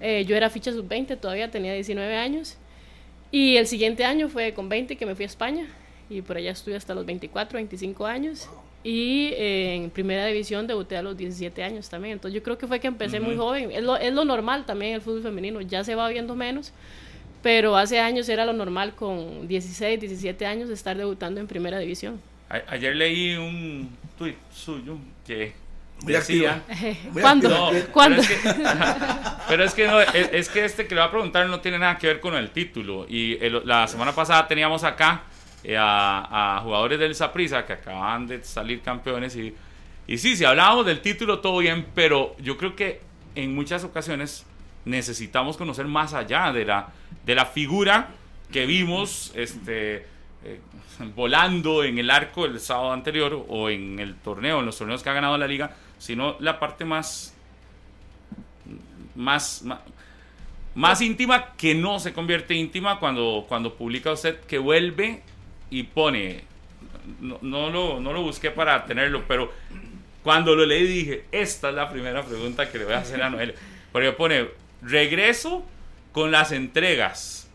[0.00, 2.56] Eh, yo era ficha sub-20, todavía tenía 19 años.
[3.30, 5.66] Y el siguiente año fue con 20 que me fui a España
[6.08, 8.48] y por allá estuve hasta los 24, 25 años.
[8.84, 12.14] Y eh, en primera división debuté a los 17 años también.
[12.14, 13.70] Entonces yo creo que fue que empecé muy joven.
[13.72, 15.60] Es lo, es lo normal también el fútbol femenino.
[15.60, 16.72] Ya se va viendo menos.
[17.42, 22.20] Pero hace años era lo normal con 16, 17 años estar debutando en primera división.
[22.48, 25.52] ayer leí un tuit suyo que
[26.02, 26.62] decía...
[27.20, 27.70] ¿Cuándo?
[27.92, 28.22] ¿Cuándo?
[29.48, 31.98] Pero es que, no, es, que este que le va a preguntar no tiene nada
[31.98, 33.06] que ver con el título.
[33.08, 35.22] Y la semana pasada teníamos acá
[35.64, 39.36] eh, a, jugadores del Saprissa que acaban de salir campeones.
[39.36, 39.54] Y,
[40.06, 43.00] y sí, si hablábamos del título, todo bien, pero yo creo que
[43.34, 44.44] en muchas ocasiones
[44.84, 46.88] necesitamos conocer más allá de la,
[47.24, 48.08] de la figura
[48.50, 50.06] que vimos este,
[50.44, 50.60] eh,
[51.14, 55.10] volando en el arco el sábado anterior o en el torneo, en los torneos que
[55.10, 57.34] ha ganado la liga, sino la parte más,
[59.14, 59.80] más, más,
[60.74, 65.22] más íntima que no se convierte íntima cuando, cuando publica usted que vuelve
[65.70, 66.44] y pone,
[67.20, 69.52] no, no, lo, no lo busqué para tenerlo, pero
[70.22, 73.30] cuando lo leí dije, esta es la primera pregunta que le voy a hacer a
[73.30, 73.54] Noel.
[73.92, 74.48] Porque pone,
[74.82, 75.64] regreso
[76.12, 77.48] con las entregas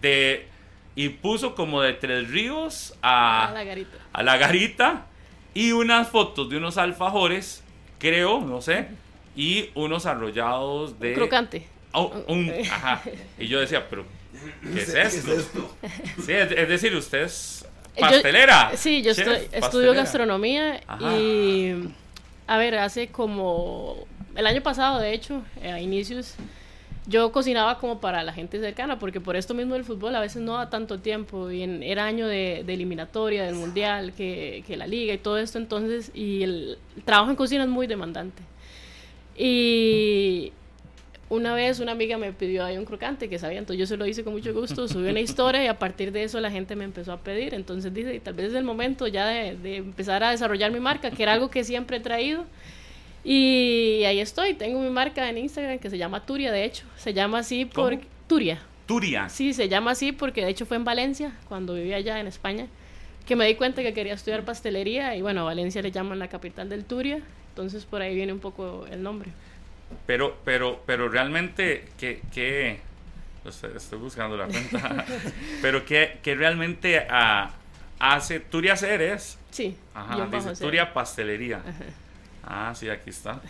[0.00, 0.48] de...
[0.94, 3.96] Y puso como de Tres Ríos a, a, la garita.
[4.12, 5.06] a la garita
[5.54, 7.62] y unas fotos de unos alfajores,
[7.98, 8.88] creo, no sé,
[9.36, 11.08] y unos arrollados de...
[11.10, 11.66] Un crocante.
[11.92, 12.10] Oh,
[12.70, 13.02] ajá.
[13.38, 14.04] Y yo decía, pero
[14.72, 15.76] ¿Qué es esto?
[16.24, 17.66] Sí, es, decir, usted es
[17.98, 18.72] pastelera.
[18.76, 21.74] sí, yo estudio gastronomía y,
[22.46, 26.34] a ver, hace como el año pasado, de hecho, a inicios,
[27.06, 30.42] yo cocinaba como para la gente cercana, porque por esto mismo el fútbol a veces
[30.42, 35.14] no da tanto tiempo, y era año de, eliminatoria, del mundial, que, que, la liga
[35.14, 38.42] y todo esto, entonces, y el trabajo en cocina es muy demandante.
[39.36, 40.52] Y
[41.32, 44.06] una vez una amiga me pidió ahí un crocante que sabía, entonces yo se lo
[44.06, 46.84] hice con mucho gusto, subí una historia y a partir de eso la gente me
[46.84, 47.54] empezó a pedir.
[47.54, 51.22] Entonces dice, tal vez es el momento ya de, empezar a desarrollar mi marca, que
[51.22, 52.44] era algo que siempre he traído.
[53.24, 57.14] Y ahí estoy, tengo mi marca en Instagram que se llama Turia, de hecho, se
[57.14, 58.58] llama así por Turia.
[58.86, 59.28] Turia.
[59.28, 62.66] Sí, se llama así porque de hecho fue en Valencia, cuando vivía allá en España,
[63.26, 66.28] que me di cuenta que quería estudiar pastelería y bueno, a Valencia le llaman la
[66.28, 67.20] capital del Turia,
[67.50, 69.30] entonces por ahí viene un poco el nombre.
[70.06, 72.80] Pero, pero, pero realmente, ¿qué,
[73.44, 75.04] estoy buscando la cuenta,
[75.62, 77.52] pero ¿qué, realmente ah,
[78.00, 79.38] hace Turia Ceres?
[79.50, 79.76] Sí.
[79.94, 81.62] Ajá, dice Turia Pastelería.
[82.44, 83.40] Ah, sí, aquí está.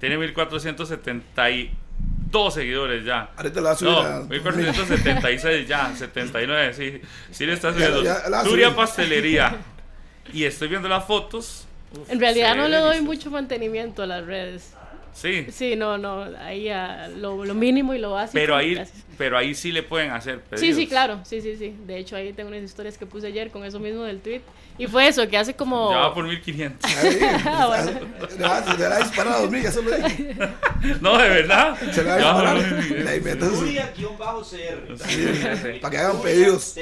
[0.00, 3.30] Tiene 1472 seguidores ya.
[3.36, 7.00] Ahorita la No, 1476 ya, 79, sí.
[7.30, 8.02] Sí le está subiendo.
[8.44, 9.56] Turia Pastelería.
[10.32, 11.66] Y estoy viendo las fotos.
[12.08, 14.72] en realidad no le doy mucho mantenimiento a las redes.
[15.12, 15.46] Sí.
[15.50, 16.70] Sí, no, no, ahí
[17.16, 18.34] lo, lo, mínimo y lo básico.
[18.34, 18.80] Pero ahí,
[19.22, 20.60] pero ahí sí le pueden hacer pedidos.
[20.60, 21.76] Sí, sí, claro, sí, sí, sí.
[21.86, 24.40] De hecho, ahí tengo unas historias que puse ayer con eso mismo del tweet.
[24.78, 25.92] Y fue eso, que hace como...
[25.92, 26.96] Ya va por 1500.
[26.96, 28.00] Ahí, Ah, bueno.
[28.42, 30.34] va- se le va a disparar a dos mil, ya se lo dije.
[31.00, 31.76] no, de verdad.
[31.92, 32.56] Se le va a Ya va disparar.
[32.56, 33.04] por 1500.
[33.04, 35.80] La inventó así, Nuria-CR.
[35.80, 36.74] Para que hagan pedidos.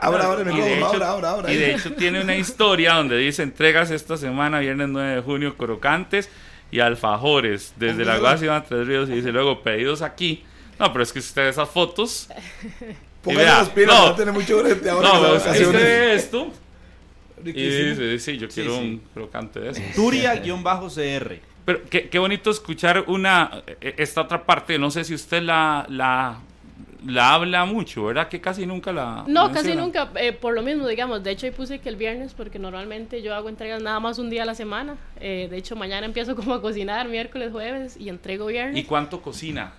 [0.00, 1.52] Ahora, ahora, Y de micrófono, hecho- ahora, ahora, ahora.
[1.52, 5.56] Y de hecho tiene una historia donde dice entregas esta semana, viernes 9 de junio,
[5.56, 6.28] crocantes
[6.70, 10.42] y alfajores desde la Guasima a Tres Ríos y dice luego pedidos aquí.
[10.78, 12.28] No, pero es que usted esas fotos.
[13.22, 14.08] Póngase vea, las pilas, no.
[14.08, 15.82] no, tiene mucho brete ahora No, pero usted vacaciones.
[15.82, 16.52] ve esto
[17.38, 17.88] y Riquísimo.
[17.90, 18.80] dice, sí, yo quiero sí.
[18.80, 19.80] un crocante de eso.
[19.94, 21.38] Turia-CR.
[21.64, 25.86] Pero qué, qué bonito escuchar una eh, esta otra parte, no sé si usted la,
[25.88, 26.38] la,
[27.06, 28.28] la habla mucho, ¿verdad?
[28.28, 29.80] Que casi nunca la No, casi menciona.
[29.82, 31.22] nunca, eh, por lo mismo, digamos.
[31.22, 34.28] De hecho, ahí puse que el viernes, porque normalmente yo hago entregas nada más un
[34.28, 34.96] día a la semana.
[35.20, 38.76] Eh, de hecho, mañana empiezo como a cocinar, miércoles, jueves, y entrego viernes.
[38.78, 39.72] ¿Y cuánto cocina?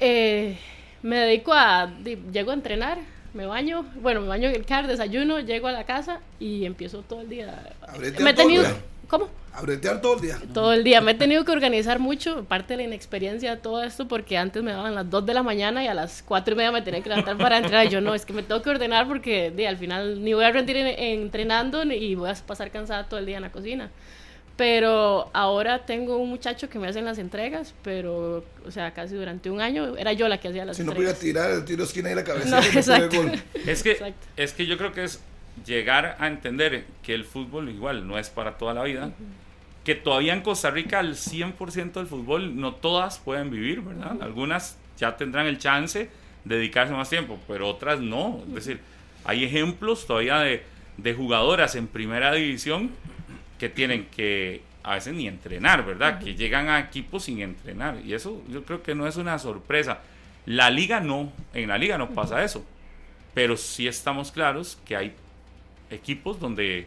[0.00, 0.56] Eh,
[1.02, 1.90] me dedico a.
[2.32, 2.98] Llego a entrenar,
[3.32, 3.84] me baño.
[3.96, 7.28] Bueno, me baño en el car, desayuno, llego a la casa y empiezo todo el
[7.28, 7.72] día.
[7.86, 8.62] A bretear Me he todo el tenido.
[8.64, 8.76] día.
[9.08, 9.28] ¿Cómo?
[9.52, 10.38] A bretear todo el día.
[10.52, 11.00] Todo el día.
[11.00, 14.62] Me he tenido que organizar mucho, parte de la inexperiencia de todo esto, porque antes
[14.64, 17.02] me daban las 2 de la mañana y a las 4 y media me tenía
[17.02, 17.86] que levantar para entrenar.
[17.86, 20.44] Y yo no, es que me tengo que ordenar porque di, al final ni voy
[20.44, 23.52] a rendir en- en- entrenando ni voy a pasar cansada todo el día en la
[23.52, 23.90] cocina.
[24.56, 29.50] Pero ahora tengo un muchacho que me hace las entregas, pero, o sea, casi durante
[29.50, 31.42] un año era yo la que hacía las Si no podía entregas.
[31.44, 32.60] tirar el tiro de esquina y la cabeza.
[32.60, 33.22] No, exacto.
[33.66, 34.26] Es que, Exacto.
[34.36, 35.20] es que yo creo que es
[35.66, 39.10] llegar a entender que el fútbol igual no es para toda la vida.
[39.82, 44.16] Que todavía en Costa Rica el 100% del fútbol no todas pueden vivir, ¿verdad?
[44.22, 46.08] Algunas ya tendrán el chance
[46.44, 48.40] de dedicarse más tiempo, pero otras no.
[48.48, 48.80] Es decir,
[49.24, 50.62] hay ejemplos todavía de,
[50.96, 52.92] de jugadoras en primera división
[53.64, 56.20] que tienen que a veces ni entrenar, ¿verdad?
[56.20, 57.98] Que llegan a equipos sin entrenar.
[58.04, 60.00] Y eso yo creo que no es una sorpresa.
[60.44, 62.62] La liga no, en la liga no pasa eso.
[63.32, 65.14] Pero sí estamos claros que hay
[65.88, 66.86] equipos donde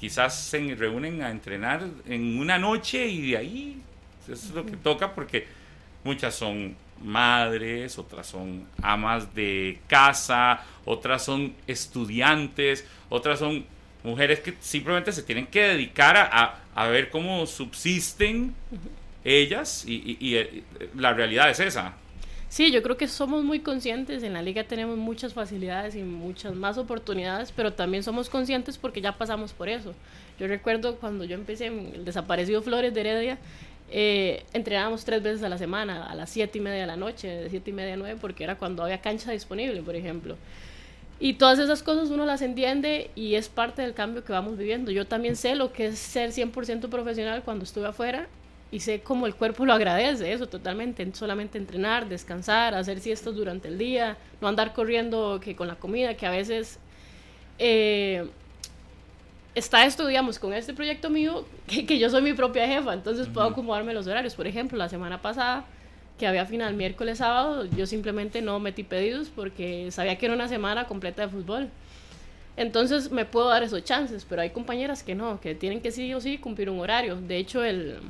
[0.00, 3.80] quizás se reúnen a entrenar en una noche y de ahí
[4.24, 5.46] eso es lo que toca porque
[6.02, 14.54] muchas son madres, otras son amas de casa, otras son estudiantes, otras son mujeres que
[14.60, 18.54] simplemente se tienen que dedicar a, a- ver cómo subsisten
[19.24, 20.62] ellas y, eh,
[20.96, 21.94] la realidad es esa.
[22.48, 26.54] Sí, yo creo que somos muy conscientes, en la liga tenemos muchas facilidades y muchas
[26.54, 29.94] más oportunidades, pero también somos conscientes porque ya pasamos por eso.
[30.40, 33.38] Yo recuerdo cuando yo empecé en el desaparecido Flores de Heredia,
[33.90, 37.28] eh, entrenábamos tres veces a la semana, a las siete y media de la noche,
[37.28, 40.36] de siete y media a nueve, porque era cuando había cancha disponible, por ejemplo.
[41.20, 44.92] Y todas esas cosas uno las entiende y es parte del cambio que vamos viviendo.
[44.92, 48.28] Yo también sé lo que es ser 100% profesional cuando estuve afuera
[48.70, 51.08] y sé cómo el cuerpo lo agradece, eso totalmente.
[51.14, 56.14] Solamente entrenar, descansar, hacer siestas durante el día, no andar corriendo que con la comida,
[56.14, 56.78] que a veces
[57.58, 58.28] eh,
[59.56, 63.26] está esto, digamos, con este proyecto mío, que, que yo soy mi propia jefa, entonces
[63.26, 64.36] puedo acomodarme los horarios.
[64.36, 65.64] Por ejemplo, la semana pasada
[66.18, 70.48] que había final miércoles, sábado, yo simplemente no metí pedidos porque sabía que era una
[70.48, 71.68] semana completa de fútbol.
[72.56, 76.12] Entonces me puedo dar esos chances, pero hay compañeras que no, que tienen que sí
[76.12, 77.14] o sí cumplir un horario.
[77.14, 78.00] De hecho, el,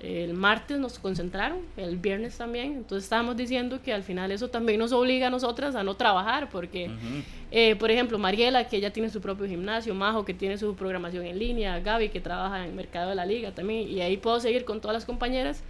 [0.00, 4.80] el martes nos concentraron, el viernes también, entonces estábamos diciendo que al final eso también
[4.80, 6.90] nos obliga a nosotras a no trabajar, porque,
[7.52, 11.24] eh, por ejemplo, Mariela, que ella tiene su propio gimnasio, Majo, que tiene su programación
[11.24, 14.40] en línea, Gaby, que trabaja en el mercado de la liga también, y ahí puedo
[14.40, 15.62] seguir con todas las compañeras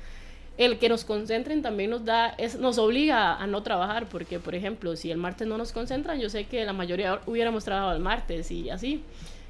[0.57, 4.55] el que nos concentren también nos da, es, nos obliga a no trabajar, porque por
[4.55, 8.01] ejemplo, si el martes no nos concentran, yo sé que la mayoría hubiéramos trabajado el
[8.03, 9.03] martes y así.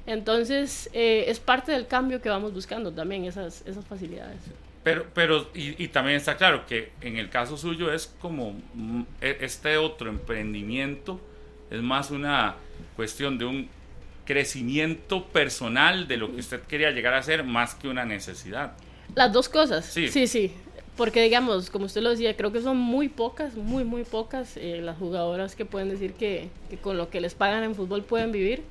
[0.07, 4.39] Entonces, eh, es parte del cambio que vamos buscando también, esas, esas facilidades.
[4.83, 9.01] Pero, pero y, y también está claro que en el caso suyo es como mm,
[9.21, 11.19] e- este otro emprendimiento,
[11.71, 12.55] es más una
[12.95, 13.67] cuestión de un
[14.25, 18.73] crecimiento personal de lo que usted quería llegar a hacer más que una necesidad.
[19.15, 19.85] Las dos cosas.
[19.85, 20.09] Sí.
[20.09, 20.53] Sí, sí.
[20.97, 24.79] Porque digamos, como usted lo decía, creo que son muy pocas, muy, muy pocas eh,
[24.81, 28.31] las jugadoras que pueden decir que, que con lo que les pagan en fútbol pueden
[28.31, 28.63] vivir.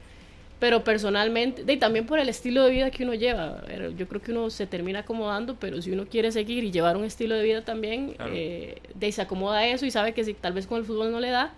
[0.60, 3.62] Pero personalmente, y también por el estilo de vida que uno lleva,
[3.98, 7.04] yo creo que uno se termina acomodando, pero si uno quiere seguir y llevar un
[7.04, 8.32] estilo de vida también, Claro.
[8.34, 10.84] eh, de ahí se acomoda a eso y sabe que si tal vez con el
[10.86, 11.52] fútbol no le da,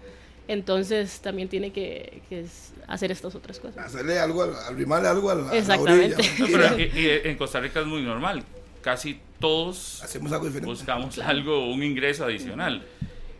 [0.48, 2.46] entonces también tiene que, que
[2.88, 3.84] hacer estas otras cosas.
[3.84, 6.16] Hacerle algo, al- arrimarle algo a la, a la Exactamente.
[6.16, 6.30] orilla.
[6.38, 8.42] No, pero y- y en Costa Rica es muy normal.
[8.80, 10.70] Casi todos Hacemos algo diferente.
[10.70, 12.84] buscamos algo, un ingreso adicional.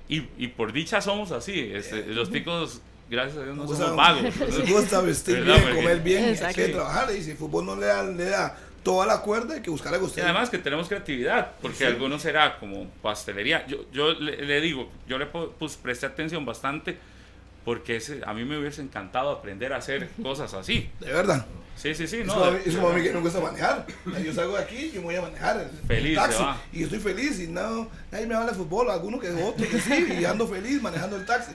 [0.09, 1.71] Y, y por dicha somos así.
[1.75, 2.81] este, los ticos,
[3.11, 4.37] gracias a Dios, no Nos somos vagos.
[4.37, 7.09] Nos gusta vestir bien, Porque- comer bien, hay que trabajar.
[7.17, 9.93] Y si el fútbol no le da, le da toda la cuerda y que buscar
[9.95, 10.23] a Y usted.
[10.23, 11.85] además que tenemos creatividad, porque Sí.
[11.85, 13.67] algunos será como pastelería.
[13.67, 16.97] Yo, yo le, le digo, yo le pu- pues, presté atención bastante
[17.67, 20.89] porque ese, a mí me hubiese encantado aprender a hacer cosas así.
[21.01, 21.45] de verdad.
[21.77, 22.21] Sí, sí, sí.
[22.21, 23.87] Es No, como a mí- de- es como a mí que me gusta manejar.
[24.25, 25.61] Yo salgo de aquí y me voy a manejar.
[25.61, 26.39] en Feliz, taxi.
[26.39, 26.61] se va.
[26.73, 30.07] Y estoy feliz y no, nadie me habla de fútbol, alguno que otro que sí,
[30.19, 31.51] y ando feliz manejando el taxi.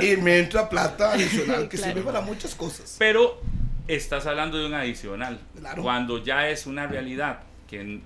[0.00, 1.92] Y me entra plata adicional que Claro.
[1.92, 2.96] sirve para muchas cosas.
[2.98, 3.38] Pero
[3.86, 5.38] estás hablando de un adicional.
[5.58, 5.82] Claro.
[5.82, 8.00] Cuando ya es una realidad que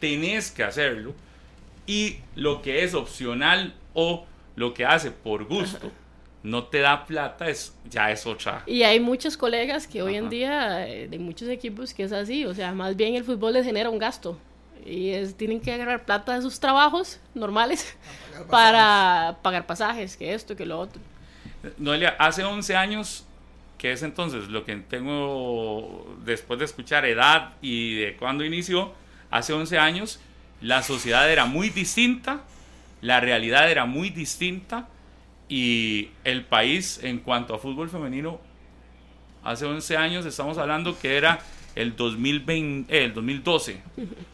[0.00, 1.14] tenés que hacerlo
[1.86, 4.26] y lo que es opcional o
[4.56, 5.90] lo que hace por gusto
[6.42, 8.62] no te da plata, es, ya es otra.
[8.66, 12.46] Y hay muchos colegas que hoy en día, eh, de muchos equipos, que es así.
[12.46, 14.38] O sea, más bien el fútbol les genera un gasto.
[14.84, 17.96] Y es, tienen que agarrar plata de sus trabajos normales
[18.32, 21.00] Pagar para pagar pasajes, que esto, que lo otro.
[21.76, 23.26] Noelia, hace 11 años,
[23.76, 28.94] que es entonces lo que tengo después de escuchar edad y de cuándo inició,
[29.30, 30.20] hace 11 años
[30.62, 32.40] la sociedad era muy distinta,
[33.02, 34.88] la realidad era muy distinta
[35.50, 38.40] y el país en cuanto a fútbol femenino,
[39.42, 41.40] hace 11 años estamos hablando que era
[41.74, 43.82] el, 2020, eh, el 2012,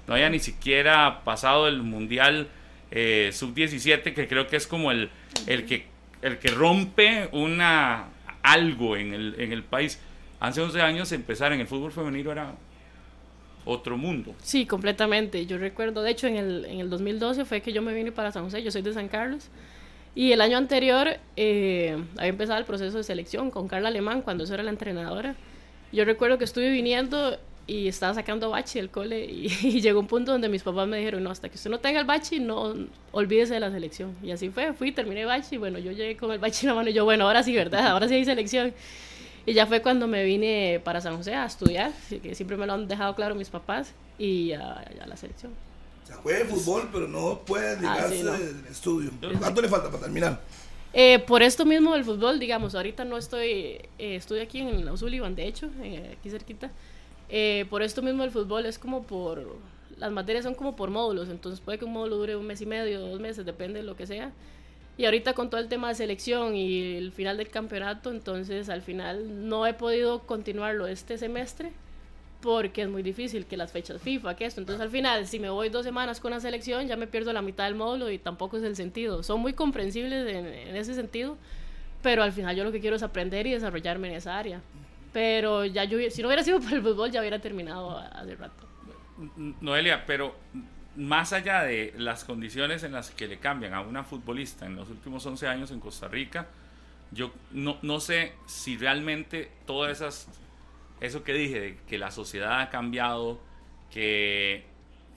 [0.07, 2.49] no había ni siquiera pasado el Mundial
[2.91, 5.09] eh, Sub-17, que creo que es como el,
[5.47, 5.87] el, que,
[6.21, 8.09] el que rompe una,
[8.43, 9.99] algo en el, en el país.
[10.39, 12.55] Hace 11 años empezar en el fútbol femenino era
[13.65, 14.35] otro mundo.
[14.43, 15.47] Sí, completamente.
[15.47, 18.33] Yo recuerdo, de hecho, en el, en el 2012 fue que yo me vine para
[18.33, 19.49] San José, yo soy de San Carlos.
[20.17, 24.45] Y el año anterior eh, había empezado el proceso de selección con Carla Alemán, cuando
[24.45, 25.37] eso era la entrenadora.
[25.93, 30.07] Yo recuerdo que estuve viniendo y estaba sacando bachi del cole y, y llegó un
[30.07, 32.75] punto donde mis papás me dijeron, no, hasta que usted no tenga el bachi, no,
[33.13, 34.17] olvídese de la selección.
[34.23, 36.75] Y así fue, fui, terminé bachi, y bueno, yo llegué con el bachi en la
[36.77, 37.89] mano y yo, bueno, ahora sí, ¿verdad?
[37.89, 38.73] Ahora sí hay selección.
[39.45, 41.93] Y ya fue cuando me vine para San José a estudiar,
[42.23, 45.53] que siempre me lo han dejado claro mis papás, y a, a la selección.
[46.07, 48.33] O sea, juegue fútbol, pero no puede Ah, dedicarse sí, no.
[48.33, 49.11] al estudio.
[49.41, 50.41] ¿Cuánto le falta para terminar?
[50.93, 54.97] Eh, por esto mismo del fútbol, digamos, ahorita no estoy, eh, estoy aquí en la
[54.97, 56.71] Sullivan, de hecho, eh, aquí cerquita.
[57.29, 59.57] Eh, por esto mismo el fútbol es como por,
[59.99, 62.67] las materias son como por módulos, entonces puede que un módulo dure un mes y
[62.67, 64.31] medio, dos meses, depende de lo que sea.
[64.97, 68.81] Y ahorita con todo el tema de selección y el final del campeonato, entonces al
[68.81, 71.73] final no he podido continuarlo este semestre
[72.41, 74.61] porque es muy difícil que las fechas FIFA, que esto.
[74.61, 77.43] Entonces al final, si me voy dos semanas con la selección, ya me pierdo la
[77.43, 79.23] mitad del módulo y tampoco es el sentido.
[79.23, 81.37] Son muy comprensibles en, en ese sentido,
[82.03, 84.61] pero al final yo lo que quiero es aprender y desarrollarme en esa área.
[85.13, 88.67] Pero ya yo, si no hubiera sido por el fútbol, ya hubiera terminado hace rato.
[89.61, 90.37] Noelia, pero
[90.97, 94.91] más allá de las condiciones en las que le cambian a una futbolista en los
[94.91, 96.49] últimos 11 años en Costa Rica,
[97.13, 100.29] yo no, no sé si realmente todas esas,
[101.01, 103.39] eso que dije, de que la sociedad ha cambiado,
[103.91, 104.65] que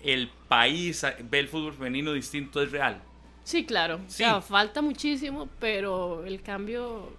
[0.04, 3.02] el país ve el fútbol femenino distinto, es real.
[3.44, 4.00] Sí, claro.
[4.08, 4.24] Sí.
[4.24, 7.12] O sea, falta muchísimo, pero el cambio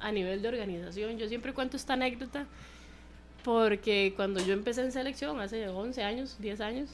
[0.00, 2.46] a nivel de organización, yo siempre cuento esta anécdota
[3.44, 6.90] porque cuando yo empecé en selección hace 11 años, 10 años,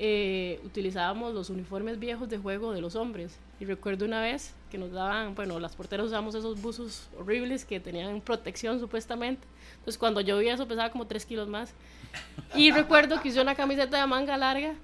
[0.00, 3.36] eh, utilizábamos los uniformes viejos de juego de los hombres.
[3.58, 7.80] Y recuerdo una vez que nos daban, bueno, las porteras usamos esos buzos horribles que
[7.80, 9.46] tenían protección supuestamente.
[9.72, 11.72] Entonces cuando yo vi eso pesaba como 3 kilos más.
[12.54, 14.74] Y recuerdo que usé una camiseta de manga larga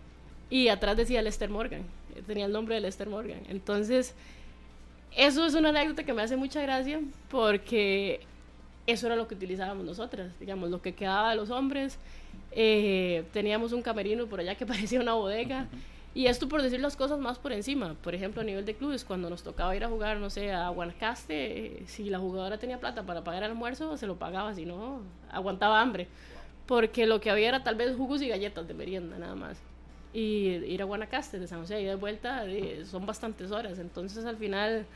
[0.51, 1.83] y atrás decía Lester Morgan.
[2.27, 3.41] Tenía el nombre de Lester Morgan.
[3.49, 4.15] Entonces,
[5.17, 7.01] eso es una anécdota que me hace mucha gracia
[7.31, 8.21] porque
[8.87, 11.99] eso era lo que utilizábamos nosotras, digamos, lo que quedaba de los hombres.
[12.57, 15.67] Eh, teníamos un camerino por allá que parecía una bodega.
[16.15, 17.95] Y esto por decir las cosas más por encima.
[17.95, 20.69] Por ejemplo, a nivel de clubes, cuando nos tocaba ir a jugar, no sé, a
[20.69, 24.65] Guanacaste, eh, si la jugadora tenía plata para pagar el almuerzo, se lo pagaba, si
[24.65, 25.01] no,
[25.33, 26.07] aguantaba hambre.
[26.67, 29.59] Porque lo que había era tal vez jugos y galletas de merienda, nada más.
[30.13, 33.81] Y ir a Guanacaste, de San José, y de vuelta, eh, son bastantes horas.
[33.81, 34.87] Entonces, al final,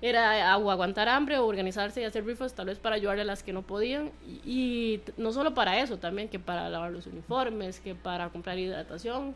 [0.00, 3.42] era o aguantar hambre o organizarse y hacer rifas tal vez para ayudar a las
[3.42, 4.10] que no podían.
[4.26, 8.58] Y, y no solo para eso también que para lavar los uniformes que para comprar
[8.58, 9.34] hidratación.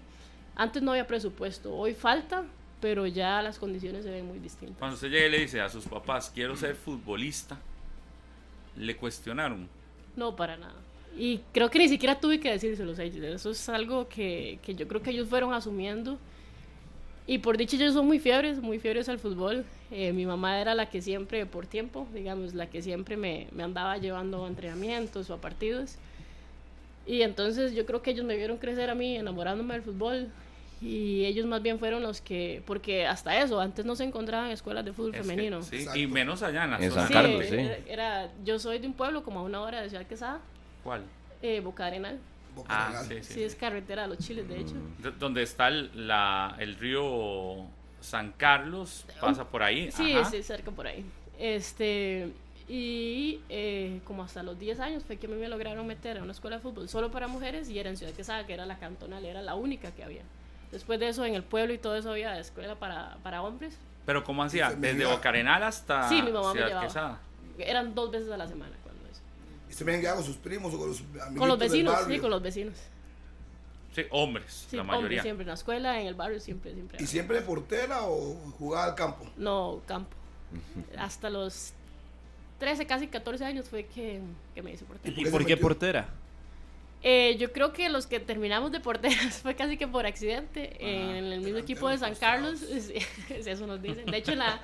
[0.54, 2.44] Antes no había presupuesto hoy falta
[2.82, 4.76] pero ya las condiciones se ven muy distintas.
[4.76, 7.56] Cuando usted llega y le dice a sus papás, quiero ser futbolista,
[8.76, 9.68] le cuestionaron.
[10.16, 10.74] no para nada.
[11.16, 14.74] Y creo que ni siquiera tuve que decírselos a ellos eso es algo que, que
[14.74, 16.18] yo creo que ellos fueron asumiendo
[17.26, 19.64] y por dicho ellos son muy fiebres, muy fiebres al fútbol.
[19.90, 23.62] Eh, mi mamá era la que siempre, por tiempo, digamos, la que siempre me, me
[23.62, 25.96] andaba llevando a entrenamientos o a partidos.
[27.06, 30.28] Y entonces yo creo que ellos me vieron crecer a mí enamorándome del fútbol.
[30.80, 34.84] Y ellos más bien fueron los que, porque hasta eso, antes no se encontraban escuelas
[34.84, 35.62] de fútbol Es que- femenino.
[35.62, 35.98] sí, Exacto.
[36.00, 36.90] y menos allá en la En.
[36.90, 37.54] San Sí, Carlos, sí.
[37.54, 40.40] Era, era- yo soy de un pueblo como a una hora de Ciudad Quesada,
[40.82, 41.02] ¿Cuál?
[41.40, 42.18] eh, Boca Arenal.
[42.54, 43.04] Boca Ah, Real.
[43.06, 43.34] sí, sí.
[43.34, 44.74] Sí, es carretera a los chiles, de hecho.
[44.98, 47.66] D- Donde está el, la, el río
[48.00, 49.90] San Carlos, pasa por ahí.
[49.92, 50.30] Sí, ajá.
[50.30, 51.04] sí, cerca por ahí.
[51.38, 52.32] Este,
[52.68, 56.22] y eh, como hasta los 10 años fue que a mí me lograron meter a
[56.22, 58.78] una escuela de fútbol solo para mujeres y era en Ciudad Quesada, que era la
[58.78, 60.22] cantonal, era la única que había.
[60.70, 63.76] Después de eso, en el pueblo y todo eso había escuela para, para hombres.
[64.06, 64.70] Pero ¿cómo hacía?
[64.70, 65.04] Desde.
[65.04, 66.86] Bocarenal hasta Sí, mi mamá me Ciudad llevaba.
[66.86, 67.20] Quesada.
[67.58, 68.72] Eran dos veces a la semana.
[69.72, 72.30] ¿Y se ven con sus primos o con los amiguitos Con los vecinos, sí, con
[72.30, 72.74] los vecinos.
[73.94, 75.22] Sí, hombres, Sí, la hombres mayoría.
[75.22, 77.02] siempre en la escuela, en el barrio, siempre, siempre.
[77.02, 79.26] ¿Y siempre portera o jugaba al campo?
[79.38, 80.14] No, campo.
[80.98, 81.72] Hasta los
[82.58, 84.20] 13, casi 14 años fue que,
[84.54, 85.14] que me hice portera.
[85.18, 86.08] ¿Y por qué portera?
[87.02, 91.24] Eh, yo creo que los que terminamos de porteras fue casi que por accidente en
[91.32, 92.60] el mismo equipo de San Carlos.
[92.60, 92.92] sí,
[93.30, 94.04] eso nos dicen.
[94.04, 94.60] De hecho, en, la,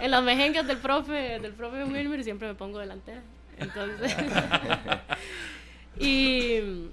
[0.00, 3.22] en las mejengas del profe, del profe Wilmer siempre me pongo delantera.
[3.58, 4.16] Entonces,
[5.98, 6.90] y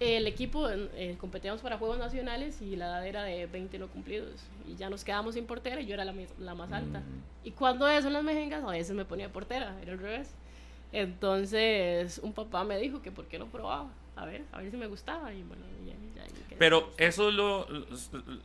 [0.00, 4.42] el equipo eh, competíamos para Juegos Nacionales y la edad era de 20 no cumplidos.
[4.66, 7.02] Y ya nos quedamos sin portera y yo era la, la más alta.
[7.44, 10.30] Y cuando eso en las mejengas, a veces me ponía portera, era al revés.
[10.92, 13.90] Entonces, un papá me dijo que por qué no probaba.
[14.20, 15.32] A ver, a ver si me gustaba.
[15.32, 16.56] Y bueno, ya, ya, ya.
[16.58, 17.66] Pero eso lo,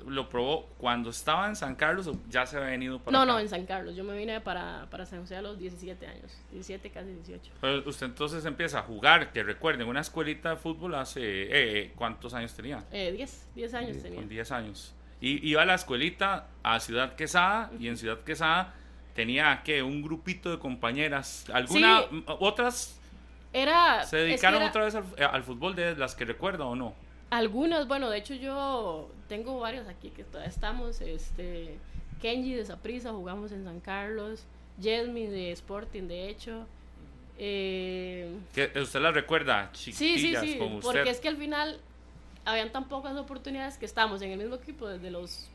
[0.07, 3.33] lo probó cuando estaba en San Carlos o ya se había venido para No, acá?
[3.33, 3.93] no, en San Carlos.
[3.95, 6.31] Yo me vine para, para San José a los 17 años.
[6.51, 7.51] 17, casi 18.
[7.59, 12.33] Pero usted entonces empieza a jugar, que recuerden, una escuelita de fútbol hace, eh, ¿cuántos
[12.33, 12.85] años tenía?
[12.91, 14.19] Eh, 10, 10 años tenía.
[14.19, 14.93] Con 10 años.
[15.19, 18.73] Y iba a la escuelita a Ciudad Quesada y en Ciudad Quesada
[19.13, 22.23] tenía que un grupito de compañeras, algunas Sí.
[22.27, 22.99] otras
[23.57, 26.65] Era, se es que dedicaron era- otra vez al, al fútbol de las que recuerda
[26.65, 26.93] o no.
[27.29, 30.99] Algunas, bueno, de hecho yo tengo varios aquí que todavía estamos.
[31.01, 31.77] Este,
[32.21, 34.43] Kenji de Saprissa, jugamos en San Carlos.
[34.81, 36.65] Jesmy de Sporting, de hecho.
[37.37, 40.59] Eh, Que usted la recuerda, sí, sí, sí, usted.
[40.81, 41.79] porque es que al final
[42.45, 45.49] habían tan pocas oportunidades que estamos en el mismo equipo desde los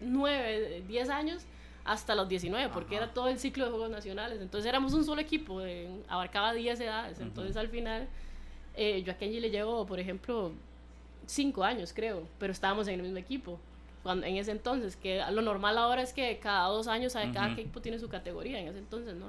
[0.00, 1.42] 9, 10 años
[1.84, 4.40] hasta los 19, porque era todo el ciclo de Juegos Nacionales.
[4.40, 7.20] Entonces éramos un solo equipo, eh, abarcaba 10 edades.
[7.20, 8.08] Entonces al final,
[8.76, 10.52] eh, yo a Kenji le llevo, por ejemplo,
[11.26, 13.58] 5 años creo, pero estábamos en el mismo equipo.
[14.02, 17.80] Cuando, en ese entonces, que lo normal ahora es que cada dos años cada equipo
[17.80, 19.26] tiene su categoría, en ese entonces no.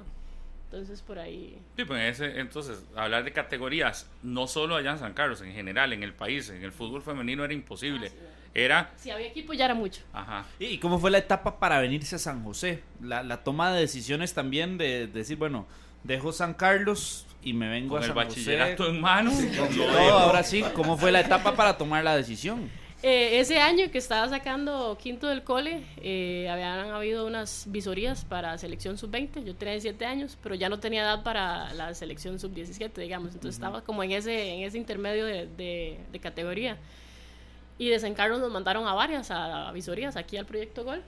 [0.70, 1.58] Entonces por ahí...
[1.76, 5.52] Sí, pues en ese, entonces, hablar de categorías, no solo allá en San Carlos, en
[5.52, 8.10] general, en el país, en el fútbol femenino era imposible.
[8.54, 10.02] Era, Si había equipo ya era mucho.
[10.12, 12.82] ajá, ¿Y cómo fue la etapa para venirse a San José?
[13.00, 15.66] La, la toma de decisiones también de, decir, bueno,
[16.04, 18.94] dejo San Carlos y me vengo con a el San bachillerato José.
[18.96, 19.30] en mano.
[19.32, 20.10] Con lo todo, dejo.
[20.18, 22.68] ahora sí, ¿cómo fue la etapa para tomar la decisión?
[23.04, 28.56] Eh, ese año que estaba sacando quinto del cole, eh, habían habido unas visorías para
[28.58, 29.42] selección sub-20.
[29.44, 33.28] Yo tenía 17 años, pero ya no tenía edad para la selección sub-17, digamos.
[33.34, 36.76] Entonces estaba como en ese, en ese intermedio de, de- de categoría.
[37.82, 41.02] Y de San Carlos nos mandaron a varias, a, a visorías, aquí al Proyecto Gol.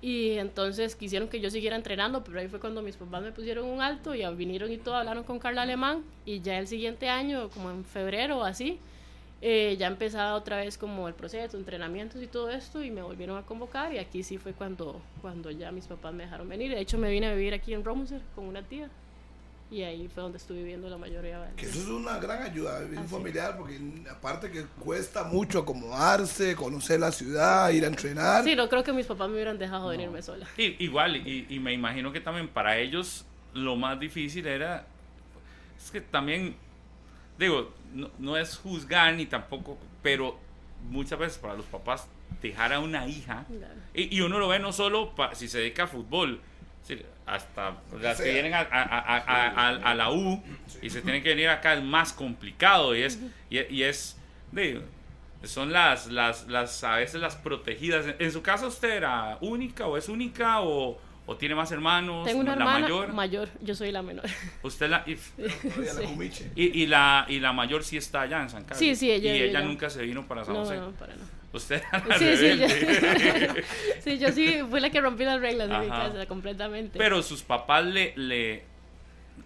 [0.00, 3.66] Y entonces quisieron que yo siguiera entrenando, pero ahí fue cuando mis papás me pusieron
[3.66, 6.04] un alto y vinieron y todo, hablaron con Carla Alemán.
[6.24, 8.78] Y ya el siguiente año, como en febrero o así,
[9.42, 13.36] eh, ya empezaba otra vez como el proceso, entrenamientos y todo esto y me volvieron
[13.36, 16.70] a convocar y aquí sí fue cuando, cuando ya mis papás me dejaron venir.
[16.70, 18.88] De hecho me vine a vivir aquí en Romuser con una tía
[19.70, 22.80] y ahí fue donde estuve viviendo la mayoría de Que eso es una gran ayuda,
[22.80, 23.08] vivir Así.
[23.08, 23.78] familiar, porque
[24.10, 28.44] aparte que cuesta mucho acomodarse, conocer la ciudad, ir a entrenar.
[28.44, 30.46] Sí, no creo que mis papás me hubieran dejado venirme sola.
[30.56, 34.86] Y- igual, y, y me imagino que también para ellos lo más difícil era,
[35.82, 36.56] es que también,
[37.38, 40.38] digo, no, no es juzgar ni tampoco, pero
[40.90, 42.06] muchas veces para los papás
[42.42, 43.74] dejar a una hija, Claro.
[43.94, 46.40] y, y uno lo ve no solo pa- si se dedica a fútbol,
[46.82, 48.32] es decir, hasta las que sea.
[48.32, 50.42] vienen a, a- a- a- a- a la U
[50.82, 53.18] y se tienen que venir acá es más complicado y es,
[53.50, 54.16] y, y es,
[54.52, 54.82] digo,
[55.44, 58.06] son las, las, las, a veces las protegidas.
[58.06, 62.26] En, en su caso, ¿usted era única o es única o, o tiene más hermanos?
[62.26, 63.48] Tengo una la hermana mayor.
[63.60, 64.24] yo soy la menor.
[64.62, 65.16] Usted la, y,
[66.32, 66.50] Sí.
[66.56, 68.78] y, y la, y la mayor sí está allá en San Carlos.
[68.78, 70.76] Sí, sí, ella Y ella nunca se vino para San No, José.
[70.76, 71.37] no, para no.
[71.52, 72.66] Usted era la Sí, sí, yo,
[74.00, 76.98] sí, yo sí fui la que rompí las reglas en mi casa completamente.
[76.98, 78.12] Pero sus papás le...
[78.16, 78.64] le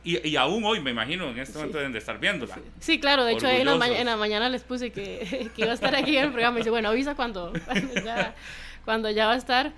[0.04, 2.58] y, y aún hoy, me imagino, en este momento deben de estar viéndola.
[2.80, 5.74] Sí, claro, de hecho en la, en la mañana les puse que, que iba a
[5.74, 6.56] estar aquí en el programa.
[6.56, 8.34] Y dice, bueno, avisa cuando, cuando, ya,
[8.84, 9.72] cuando ya va a estar.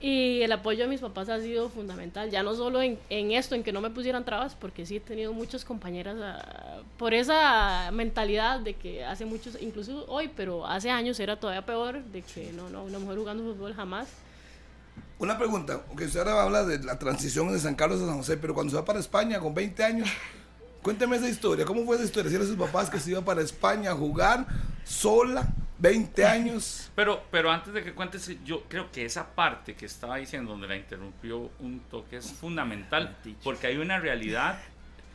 [0.00, 3.54] Y el apoyo de mis papás ha sido fundamental, ya no solo en, en esto,
[3.54, 7.90] en que no me pusieran trabas, porque sí he tenido muchas compañeras ah, por esa
[7.92, 12.50] mentalidad de que hace muchos, incluso hoy, pero hace años era todavía peor, de que
[12.52, 14.08] no, no, una mujer jugando fútbol jamás.
[15.18, 18.38] Una pregunta, aunque usted ahora habla de la transición de San Carlos a San José,
[18.38, 20.08] pero cuando se va para España con 20 años,
[20.82, 21.64] Cuénteme esa historia.
[21.64, 22.30] ¿Cómo fue esa historia?
[22.30, 24.46] Si eran sus papás que se iban para España a jugar
[24.84, 25.46] sola,
[25.78, 26.90] 20 años.
[26.94, 30.68] Pero, pero antes de que cuentes, yo creo que esa parte que estaba diciendo, donde
[30.68, 34.58] la interrumpió un toque, es fundamental, porque hay una realidad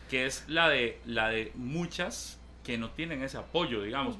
[0.09, 4.17] que es la de, la de muchas que no tienen ese apoyo, digamos.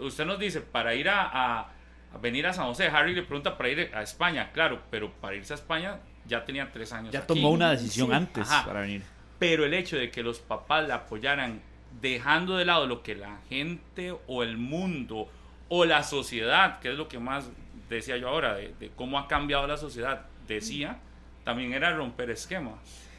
[0.00, 1.72] Usted nos dice, para ir a, a,
[2.14, 5.36] a venir a San José, Harry le pregunta para ir a España, claro, pero para
[5.36, 7.12] irse a España ya tenía tres años.
[7.12, 7.28] Ya aquí.
[7.28, 8.66] tomó una decisión antes Ajá.
[8.66, 9.02] para venir.
[9.38, 11.62] Pero el hecho de que los papás la apoyaran
[12.00, 15.28] dejando de lado lo que la gente o el mundo
[15.68, 17.50] o la sociedad, que es lo que más
[17.88, 20.98] decía yo ahora, de, cómo ha cambiado la sociedad, decía,
[21.44, 22.74] también era romper esquemas.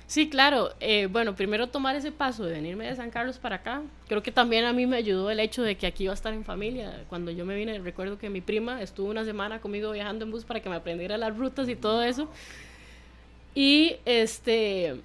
[0.08, 0.74] Sí, claro.
[0.80, 3.84] Eh, bueno, primero tomar ese paso de venirme de San Carlos para acá.
[4.08, 6.34] Creo que también a mí me ayudó el hecho de que aquí iba a estar
[6.34, 7.04] en familia.
[7.10, 10.46] Cuando yo me vine, recuerdo que mi prima estuvo una semana conmigo viajando en bus
[10.46, 12.28] para que me aprendiera las rutas y todo eso.
[13.54, 15.00] Y este,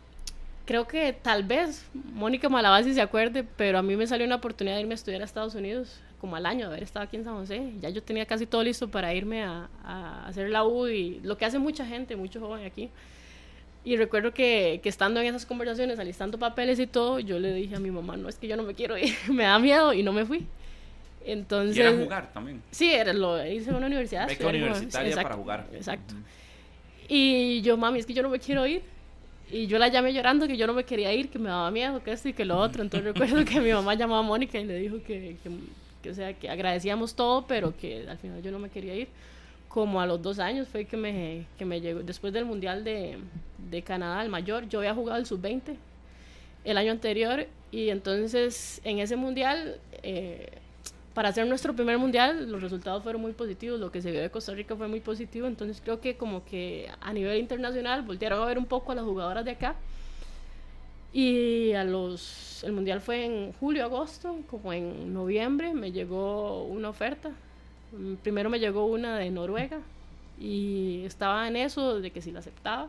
[0.65, 4.77] creo que tal vez Mónica Malabasi se acuerde, pero a mí me salió una oportunidad
[4.77, 7.25] de irme a estudiar a Estados Unidos como al año de haber estado aquí en
[7.25, 7.73] San José.
[7.81, 11.37] Ya yo tenía casi todo listo para irme a, a hacer la U y lo
[11.37, 12.91] que hace mucha gente, mucho joven aquí.
[13.85, 17.77] Y recuerdo que, que estando en esas conversaciones, alistando papeles y todo, yo le dije
[17.77, 20.03] a mi mamá, no, es que yo no me quiero ir, me da miedo y
[20.03, 20.47] no me fui.
[21.27, 22.63] Entonces, Y era jugar también.
[22.71, 24.27] Sí, era lo hice en una universidad.
[24.27, 25.67] Beca exacto, para jugar.
[25.73, 26.15] Exacto.
[27.09, 28.83] Y yo, mami, es que yo no me quiero ir.
[29.55, 32.03] Y yo la llamé llorando que yo no me quería ir, que me daba miedo,
[32.03, 32.83] que esto y que lo otro.
[32.83, 35.51] Entonces recuerdo que mi mamá llamó a Mónica y le dijo que, que,
[36.03, 39.07] que, o sea, que agradecíamos todo, pero que al final yo no me quería ir.
[39.69, 43.19] Como a los dos años fue que me, que me llegó, después del Mundial de,
[43.71, 45.77] de Canadá, el mayor, yo había jugado el sub-20
[46.65, 49.79] el año anterior y entonces en ese Mundial...
[50.03, 50.49] Eh,
[51.15, 54.31] para hacer nuestro primer mundial, los resultados fueron muy positivos, lo que se vio de
[54.31, 58.47] Costa Rica fue muy positivo, entonces creo que como que a nivel internacional voltearon a
[58.47, 59.77] ver un poco a las jugadoras de acá
[61.13, 66.89] y a los el mundial fue en julio, agosto, como en noviembre me llegó una
[66.89, 67.31] oferta.
[68.23, 69.79] Primero me llegó una de Noruega
[70.41, 72.89] y estaba en eso de que si la aceptaba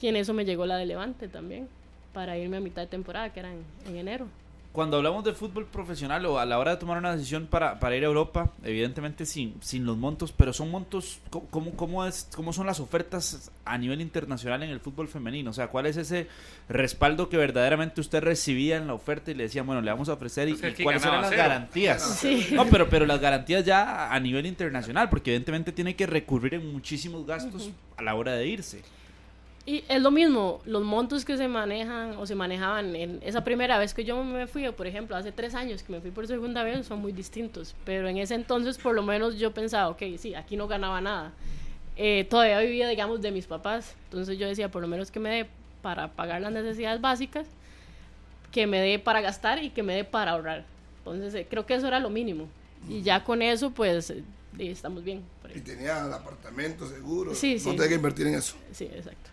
[0.00, 1.68] y en eso me llegó la de Levante también
[2.12, 4.26] para irme a mitad de temporada, que era en enero.
[4.72, 7.96] Cuando hablamos de fútbol profesional o a la hora de tomar una decisión para, para
[7.96, 12.52] ir a Europa, evidentemente sin, sin los montos, pero son montos, ¿cómo, cómo, es, ¿cómo
[12.52, 15.50] son las ofertas a nivel internacional en el fútbol femenino?
[15.50, 16.28] O sea, ¿cuál es ese
[16.68, 20.12] respaldo que verdaderamente usted recibía en la oferta y le decían, bueno, le vamos a
[20.12, 20.54] ofrecer y,
[20.84, 21.42] cuáles eran las cero.
[21.42, 22.02] garantías?
[22.20, 22.50] Sí.
[22.52, 26.72] No, pero, pero las garantías ya a nivel internacional, porque evidentemente tiene que recurrir en
[26.72, 28.82] muchísimos gastos a la hora de irse.
[29.70, 33.78] Y es lo mismo, los montos que se manejan o se manejaban en esa primera
[33.78, 36.26] vez que yo me fui, o por ejemplo, hace tres años que me fui por
[36.26, 37.76] segunda vez, son muy distintos.
[37.84, 41.30] Pero en ese entonces, por lo menos, yo pensaba, ok, sí, aquí no ganaba nada.
[41.96, 43.94] Eh, todavía vivía, digamos, de mis papás.
[44.06, 45.48] Entonces yo decía, por lo menos que me dé
[45.82, 47.46] para pagar las necesidades básicas,
[48.50, 50.64] que me dé para gastar y que me dé para ahorrar.
[50.98, 52.48] Entonces eh, creo que eso era lo mínimo.
[52.88, 54.24] Y ya con eso, pues, eh,
[54.58, 55.22] estamos bien.
[55.54, 57.36] Y tenía el apartamento seguro.
[57.36, 57.70] Sí, no sí.
[57.70, 58.56] tenía que invertir en eso.
[58.72, 59.30] Sí, exacto.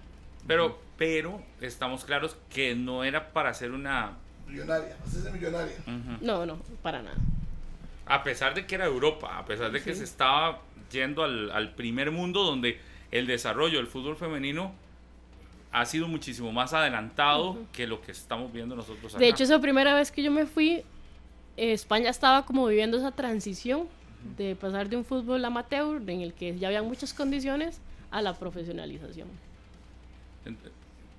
[0.48, 4.14] Pero, pero estamos claros que no era para hacer una...
[4.48, 5.76] Millonaria, hacerse millonaria.
[6.22, 7.18] No, no, para nada.
[8.06, 11.76] A pesar de que era Europa, a pesar de que se estaba yendo al, al
[11.76, 12.80] primer mundo donde
[13.12, 14.74] el desarrollo del fútbol femenino
[15.72, 19.20] ha sido muchísimo más adelantado que lo que estamos viendo nosotros acá.
[19.20, 20.84] De hecho, esa primera vez que yo me fui,
[21.58, 23.88] eh, España estaba como viviendo esa transición
[24.38, 27.82] de pasar de un fútbol amateur, en el que ya había muchas condiciones,
[28.12, 29.28] a la profesionalización.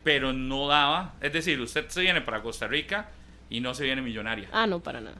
[0.04, 3.10] Pero no daba, es decir, usted se viene para Costa Rica
[3.50, 4.48] y no se viene millonaria.
[4.52, 5.18] Ah, no, para nada.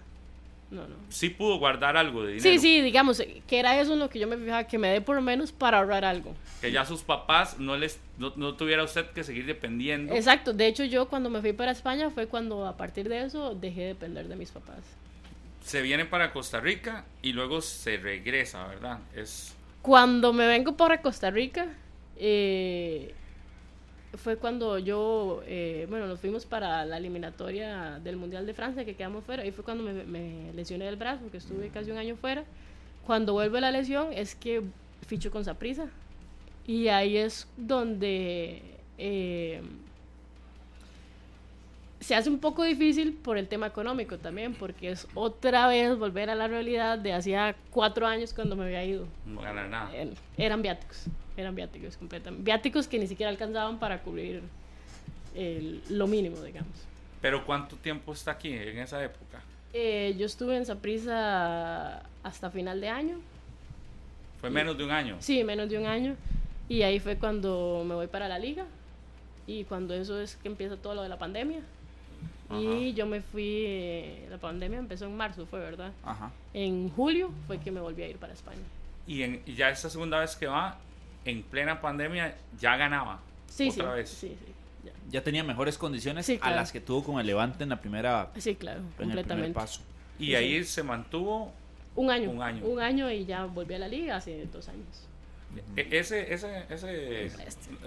[0.70, 0.96] No, no.
[1.09, 2.50] Sí pudo guardar algo de dinero.
[2.50, 5.00] Sí, sí, digamos, que era eso en lo que yo me fijaba, que me dé
[5.00, 6.34] por lo menos para ahorrar algo.
[6.61, 10.14] Que ya sus papás no les no, no tuviera usted que seguir dependiendo.
[10.14, 13.54] Exacto, de hecho yo cuando me fui para España fue cuando a partir de eso
[13.54, 14.80] dejé de depender de mis papás.
[15.64, 18.98] Se viene para Costa Rica y luego se regresa, ¿verdad?
[19.14, 21.66] Es Cuando me vengo para Costa Rica,
[22.16, 23.14] eh,
[24.16, 28.94] fue cuando yo, eh, bueno, nos fuimos para la eliminatoria del Mundial de Francia, que
[28.94, 32.16] quedamos fuera, y fue cuando me, me lesioné del brazo, que estuve casi un año
[32.16, 32.44] fuera.
[33.06, 34.62] Cuando vuelve la lesión es que
[35.06, 35.88] ficho con Saprisa.
[36.66, 38.62] Y ahí es donde
[38.98, 39.62] eh,
[42.01, 46.30] se hace un poco difícil por el tema económico también, porque es otra vez volver
[46.30, 49.07] a la realidad de hacía cuatro años cuando me había ido.
[49.26, 49.96] no ganar nada.
[49.96, 51.05] En- eran viáticos,
[51.36, 52.44] eran viáticos completamente.
[52.44, 54.42] Viáticos que ni siquiera alcanzaban para cubrir
[55.34, 56.72] el- lo mínimo, digamos.
[57.20, 59.40] Pero ¿cuánto tiempo está aquí en esa época?
[59.72, 63.18] Eh, yo estuve en Saprisa hasta final de año,
[64.40, 65.16] Fue menos de un año.
[65.18, 66.14] sí, menos de un año,
[66.68, 68.64] y ahí fue cuando me voy para la liga,
[69.46, 71.61] y cuando eso es que empieza todo lo de la pandemia,
[72.51, 75.92] Y yo me fui, eh, la pandemia empezó en marzo, fue verdad.
[76.03, 76.30] Ajá.
[76.55, 78.62] En julio fue que me volví a ir para España.
[79.07, 80.78] Y, en, y ya esta segunda vez que va,
[81.24, 83.20] en plena pandemia, ya ganaba.
[83.49, 84.09] Sí, otra sí, vez.
[84.11, 84.53] sí, sí,
[84.84, 84.92] ya.
[85.11, 88.30] Ya tenía mejores condiciones Sí, a las que tuvo con el Levante en la primera
[88.38, 89.55] Sí, claro, en el primer completamente.
[89.55, 89.80] paso.
[90.18, 91.53] Y Sí, ahí se mantuvo
[91.96, 92.30] Un año.
[92.30, 92.64] Un año.
[92.64, 95.07] Un año y ya volví a la liga hace dos años.
[95.76, 97.26] E- Ese, ese, ese,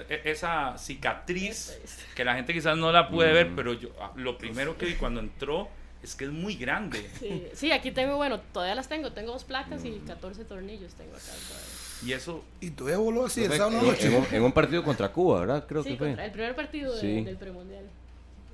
[0.09, 1.77] e- esa cicatriz
[2.15, 4.95] que la gente quizás no la puede ver, pero yo ah, lo primero que vi
[4.95, 5.69] cuando entró
[6.03, 7.07] es que es muy grande.
[7.19, 9.11] Sí, sí, aquí tengo, bueno, todavía las tengo.
[9.11, 11.25] Tengo dos placas y 14 tornillos tengo acá.
[11.25, 11.67] todavía.
[12.03, 14.07] Y eso, Y todavía voló así el sábado en, noche.
[14.07, 15.65] en un, en un partido contra Cuba, ¿verdad?
[15.67, 16.11] Creo Sí, que fue.
[16.13, 17.85] el primer partido de- del premundial.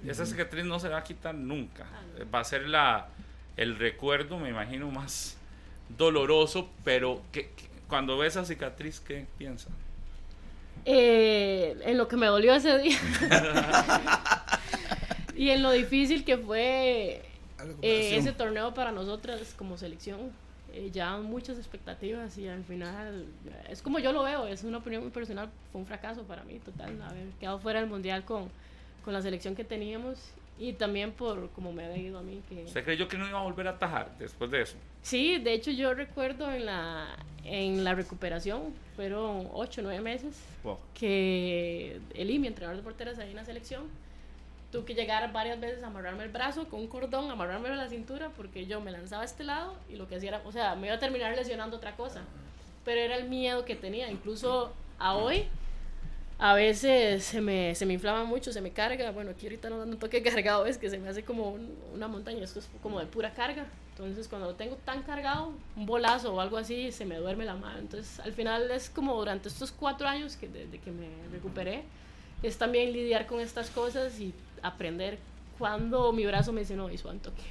[0.06, 1.86] esa cicatriz no se va a quitar nunca.
[1.94, 2.30] Ah, no.
[2.30, 3.08] Va a ser la,
[3.56, 5.38] el recuerdo, me imagino, más
[5.98, 9.70] doloroso, pero que, que- cuando ve esa cicatriz, ¿qué piensa?
[10.86, 12.98] Eh, en lo que me dolió ese día.
[15.36, 17.22] y en lo difícil que fue
[17.82, 20.32] eh, ese torneo para nosotras como selección.
[20.74, 24.80] Eh, ya muchas expectativas y al final, eh, es como yo lo veo, es una
[24.80, 28.50] opinión muy personal, fue un fracaso para mí total, haber quedado fuera del mundial con,
[29.04, 30.20] con la selección que teníamos
[30.60, 32.44] y también por como me había ido a mí.
[32.50, 32.66] Que...
[32.66, 34.76] ¿Usted creyó que no iba a volver a atajar después de eso?
[35.08, 37.08] Sí, de hecho yo recuerdo en la,
[37.46, 40.36] en la recuperación, fueron 8 o 9 meses,
[40.66, 40.78] Wow.
[40.94, 43.86] que el mi entrenador de porteras ahí en la selección,
[44.70, 48.32] tuve que llegar varias veces a amarrarme el brazo con un cordón, amarrarme la cintura,
[48.36, 50.88] porque yo me lanzaba a este lado y lo que hacía era, o sea, me
[50.88, 52.24] iba a terminar lesionando otra cosa.
[52.84, 55.46] Pero era el miedo que tenía, incluso a hoy,
[56.38, 59.78] a veces se me, se me inflama mucho, se me carga, bueno, aquí ahorita no
[59.78, 62.70] dando un toque cargado, es que se me hace como un- una montaña, esto es
[62.84, 63.66] como de pura carga.
[64.00, 67.56] Entonces, cuando lo tengo tan cargado, un bolazo o algo así, se me duerme la
[67.56, 67.80] mano.
[67.80, 71.84] Entonces, al final es como durante estos cuatro años que desde que me recuperé,
[72.44, 75.18] es también lidiar con estas cosas y aprender
[75.58, 77.42] cuando mi brazo me dice, no, hizo un toque.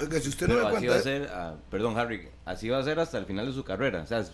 [0.00, 2.78] Oiga, si usted no Pero me así va a ser, ah, perdón Harry, así va
[2.78, 4.02] a ser hasta el final de su carrera.
[4.02, 4.24] O sea,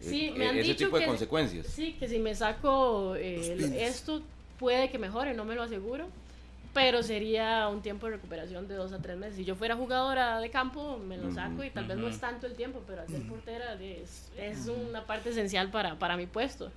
[0.00, 1.66] Sí, eh, me han ese dicho tipo de que- consecuencias.
[1.68, 4.20] Sí, que si me saco eh, esto,
[4.58, 6.06] puede que mejore, no me lo aseguro.
[6.76, 9.36] Pero sería un tiempo de recuperación de dos a tres meses.
[9.36, 12.46] Si yo fuera jugadora de campo, me lo saco y tal vez no es tanto
[12.46, 16.70] el tiempo, pero ser portera es, es una parte esencial para, para mi puesto.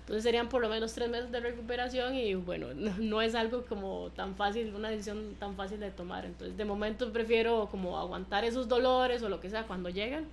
[0.00, 3.66] Entonces serían por lo menos tres meses de recuperación y bueno, no, no es algo
[3.66, 6.24] como tan fácil, una decisión tan fácil de tomar.
[6.24, 10.24] Entonces de momento prefiero como aguantar esos dolores o lo que sea cuando llegan,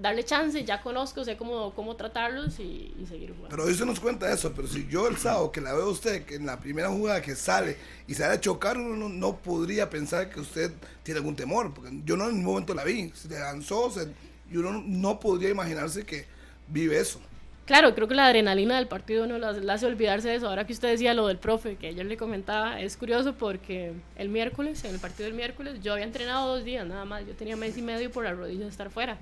[0.00, 3.48] darle chance, ya conozco, sé cómo, cómo tratarlos y, y seguir jugando.
[3.48, 5.90] Pero hoy se nos cuenta eso, pero si yo el sábado que la veo a
[5.90, 9.38] usted, que en la primera jugada que sale y sale a chocar, uno no, no
[9.38, 10.70] podría pensar que usted
[11.02, 14.12] tiene algún temor, porque yo no en ningún momento la vi, se lanzó se-
[14.50, 16.26] y uno no, no podría imaginarse que
[16.66, 17.20] vive eso.
[17.66, 20.48] Claro, creo que la adrenalina del partido no la, la hace olvidarse de eso.
[20.48, 24.30] Ahora que usted decía lo del profe, que ayer le comentaba, es curioso porque el
[24.30, 27.26] miércoles, en el partido del miércoles, yo había entrenado dos días nada más.
[27.26, 29.18] Yo tenía mes y medio por la rodilla de estar fuera.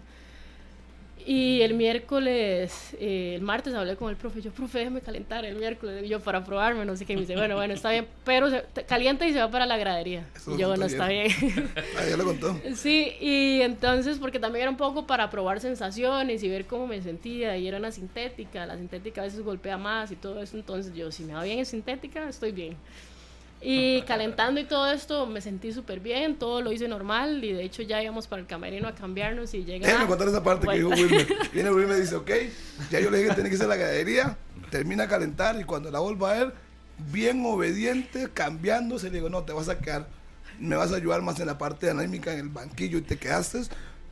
[1.28, 5.56] Y el miércoles, eh, el martes hablé con el profe, yo, profe, déjeme calentar el
[5.56, 8.48] miércoles, y yo para probarme, no sé qué, me dice, bueno, bueno, está bien, pero
[8.48, 10.24] se, calienta y se va para la gradería.
[10.36, 11.26] Eso Y yo, bueno, está bien.
[11.98, 12.56] Ah, ya lo contó.
[12.76, 17.02] Sí, y entonces, porque también era un poco para probar sensaciones y ver cómo me
[17.02, 20.94] sentía, y era una sintética, la sintética a veces golpea más y todo eso, entonces
[20.94, 22.76] yo, si me va bien en sintética, estoy bien.
[23.68, 27.64] Y calentando y todo esto, me sentí súper bien, todo lo hice normal, y de
[27.64, 29.88] hecho ya íbamos para el camerino a cambiarnos y llega...
[29.88, 30.90] Déjeme contar esa parte que dijo.
[30.90, 31.26] Wilmer.
[31.52, 32.30] Viene Wilmer y dice, ok,
[32.92, 34.38] ya yo le dije que tiene que ser la ganadería,
[34.70, 36.54] termina a calentar y cuando la vuelva a ver,
[37.10, 40.06] bien obediente, cambiándose, le digo, no, te vas a quedar,
[40.60, 43.62] me vas a ayudar más en la parte anímica en el banquillo y te quedaste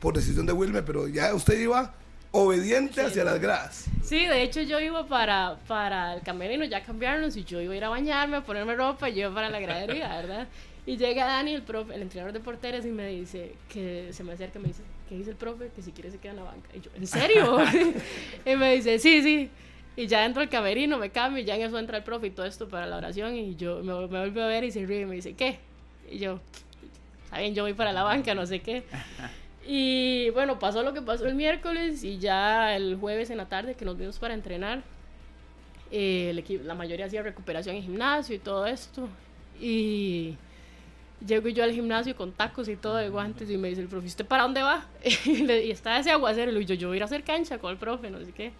[0.01, 1.93] por decisión de Wilmer, pero ya usted iba
[2.35, 3.85] obediente hacia las gradas.
[4.03, 7.77] Sí, de hecho yo iba para, para el camerino ya cambiarnos y yo iba a
[7.77, 10.47] ir a bañarme, a ponerme ropa y yo iba para la gradería, ¿verdad?
[10.87, 14.33] Y llega Dani, el, profe, el entrenador de porteros, y me dice, que se me
[14.33, 15.71] acerca y me dice, ¿qué dice el profe?
[15.75, 16.69] Que si quiere se queda en la banca.
[16.75, 17.57] Y yo, ¿en serio?
[18.45, 19.49] y me dice, sí, sí.
[19.95, 22.31] Y ya entro al camerino, me cambio, y ya en eso entra el profe y
[22.31, 23.35] todo esto para la oración.
[23.35, 25.57] Y yo me, me vuelve a ver y se ríe y me dice, ¿qué?
[26.11, 26.39] Y yo,
[27.23, 28.83] está bien, yo voy para la banca, no sé qué.
[29.67, 33.73] Y bueno, pasó lo que pasó el miércoles y ya el jueves en la tarde
[33.75, 34.83] que nos vimos para entrenar,
[35.91, 39.07] eh, el equipo, la mayoría hacía recuperación en gimnasio y todo esto.
[39.59, 40.35] Y
[41.25, 44.07] llego yo al gimnasio con tacos y todo de guantes y me dice el profe,
[44.07, 44.85] ¿usted para dónde va?
[45.25, 47.57] y, le- y está ese aguacero y yo, yo voy a ir a hacer cancha
[47.57, 48.51] con el profe, no sé qué.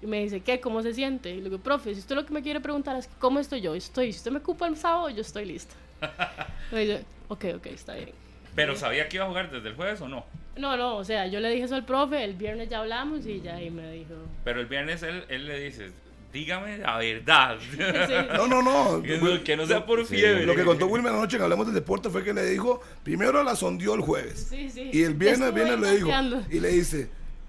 [0.00, 0.60] Y me dice, ¿qué?
[0.60, 1.30] ¿Cómo se siente?
[1.30, 3.74] Y le digo, profe, si usted lo que me quiere preguntar es cómo estoy yo,
[3.74, 4.12] estoy.
[4.12, 5.74] Si usted me ocupa el sábado, yo estoy lista.
[6.72, 8.10] me dice, ok, ok, está bien.
[8.54, 10.24] Pero sabía que iba a jugar desde el jueves o no.
[10.58, 13.40] No, no, o sea, yo le dije eso al profe, el viernes ya hablamos y
[13.40, 15.90] ya ahí me dijo, Pero el viernes él, él le dice,
[16.32, 17.58] dígame la verdad.
[18.36, 19.02] No, no, no.
[19.04, 20.16] que, no que no sea por Sí.
[20.16, 20.44] fiebre.
[20.46, 23.54] Lo que contó Wilmer anoche en Hablemos del Deporte fue que le dijo, primero la
[23.56, 24.48] sondió el jueves.
[24.50, 24.90] Sí, sí.
[24.92, 26.10] Y el viernes, viernes le dijo,
[26.50, 27.08] y le dice,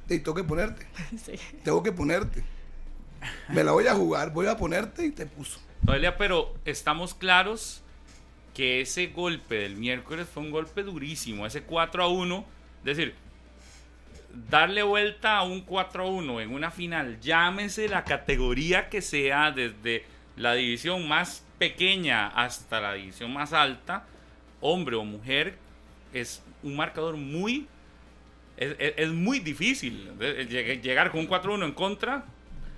[0.09, 0.85] "Ey, tengo que ponerte,
[1.17, 1.33] Sí.
[1.63, 2.43] tengo que ponerte.
[3.49, 5.59] Me la voy a jugar, voy a ponerte y te puso.
[5.81, 7.81] Noelia, pero estamos claros
[8.53, 12.45] que ese golpe del miércoles fue un golpe durísimo, ese 4 a 1.
[12.79, 13.13] Es decir,
[14.49, 19.51] darle vuelta a un 4 a 1 en una final, llámese la categoría que sea,
[19.51, 20.05] desde
[20.37, 24.05] la división más pequeña hasta la división más alta,
[24.61, 25.55] hombre o mujer,
[26.13, 27.67] es un marcador muy.
[28.57, 32.25] Es, es- muy difícil lleg- llegar con un 4-1 en contra,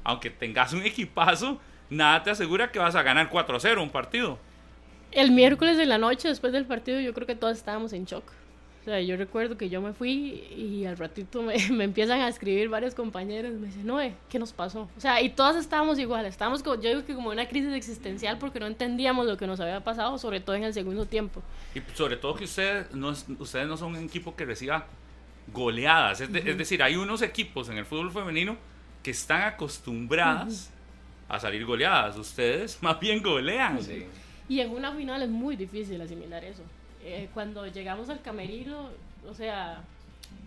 [0.04, 4.38] aunque tengas un equipazo, nada te asegura que vas a ganar 4-0 un partido.
[5.12, 8.24] El miércoles de la noche, después del partido, yo creo que todos estábamos en shock.
[8.82, 12.28] O sea, yo recuerdo que yo me fui y al ratito me, me empiezan a
[12.28, 13.54] escribir varios compañeros.
[13.54, 14.90] Me dicen, Noé, ¿qué nos pasó?
[14.98, 16.26] O sea, y todas estábamos igual.
[16.26, 19.60] Estábamos, como, yo digo que como una crisis existencial porque no entendíamos lo que nos
[19.60, 21.44] había pasado, sobre todo en el segundo tiempo.
[21.76, 24.88] Y sobre todo que ustedes no, es- ustedes no son un equipo que reciba
[25.54, 26.22] goleadas.
[26.22, 28.58] Es, de- es decir, hay unos equipos en el fútbol femenino
[29.04, 30.72] que están acostumbradas
[31.30, 32.18] a salir goleadas.
[32.18, 33.82] Ustedes más bien golean.
[33.82, 34.06] Sí.
[34.50, 36.64] Y en una final es muy difícil asimilar eso.
[37.04, 38.90] Eh, cuando llegamos al camerino,
[39.28, 39.82] o sea,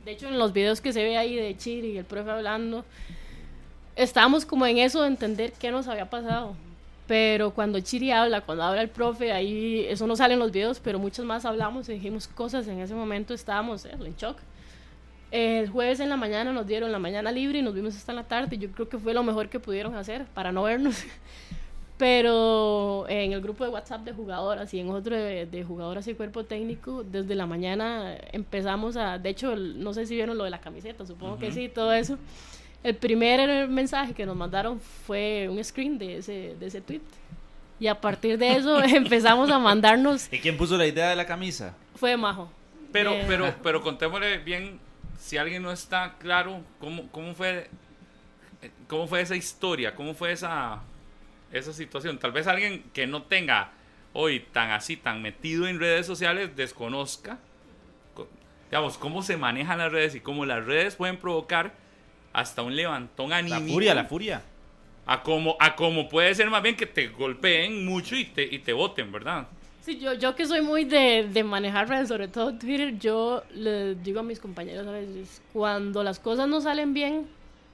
[0.05, 2.85] de hecho en los videos que se ve ahí de Chiri y el profe hablando,
[3.97, 6.55] estábamos como en eso de entender qué nos había pasado.
[7.07, 10.81] Pero cuando Chiri habla, cuando habla el profe, ahí eso no sale en los videos,
[10.81, 12.67] pero muchos más hablamos y dijimos cosas.
[12.67, 14.39] En ese momento estábamos eso, en shock.
[15.31, 18.17] El jueves en la mañana nos dieron la mañana libre y nos vimos hasta en
[18.17, 18.57] la tarde.
[18.57, 21.03] Yo creo que fue lo mejor que pudieron hacer para no vernos.
[21.97, 26.15] Pero en el grupo de WhatsApp de jugadoras y en otro de, de jugadoras y
[26.15, 30.51] cuerpo técnico, desde la mañana empezamos a, de hecho, no sé si vieron lo de
[30.51, 32.19] la camiseta, supongo que sí, todo eso.
[32.83, 37.01] El primer mensaje que nos mandaron fue un screen de ese, de ese tweet.
[37.79, 41.27] Y a partir de eso empezamos a mandarnos, ¿Y quién puso la idea de la
[41.27, 41.75] camisa?
[41.95, 42.51] fue majo.
[42.93, 44.79] Pero, Eh, pero, pero contémosle bien,
[45.19, 47.69] si alguien no está claro, ¿cómo, cómo fue
[48.89, 49.95] cómo fue esa historia?
[49.95, 50.81] ¿Cómo fue esa,
[51.59, 52.19] esa situación?
[52.19, 53.73] Tal vez alguien que no tenga
[54.13, 57.39] hoy tan así, tan metido en redes sociales, desconozca,
[58.15, 58.29] co-
[58.71, 61.73] digamos, cómo se manejan las redes y cómo las redes pueden provocar
[62.33, 63.73] hasta un levantón La anímico.
[63.75, 64.43] furia, la furia.
[65.07, 68.59] A como, a como puede ser más bien que te golpeen mucho y te, y
[68.61, 69.47] te voten, ¿verdad?
[69.83, 74.03] Sí, yo, yo que soy muy de, de manejar redes, sobre todo Twitter, yo les
[74.03, 77.27] digo a mis compañeros a veces, cuando las cosas no salen bien,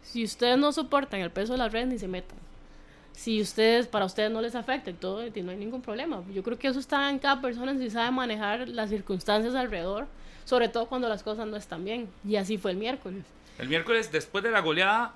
[0.03, 2.37] si ustedes no soportan el peso de las redes, ni se metan.
[3.13, 6.23] Si ustedes, para ustedes no les afecta y todo, y no hay ningún problema.
[6.33, 10.07] Yo creo que eso está en cada persona si sabe manejar las circunstancias alrededor,
[10.45, 12.09] sobre todo cuando las cosas no están bien.
[12.27, 13.25] Y así fue el miércoles.
[13.59, 15.15] El miércoles, después de la goleada,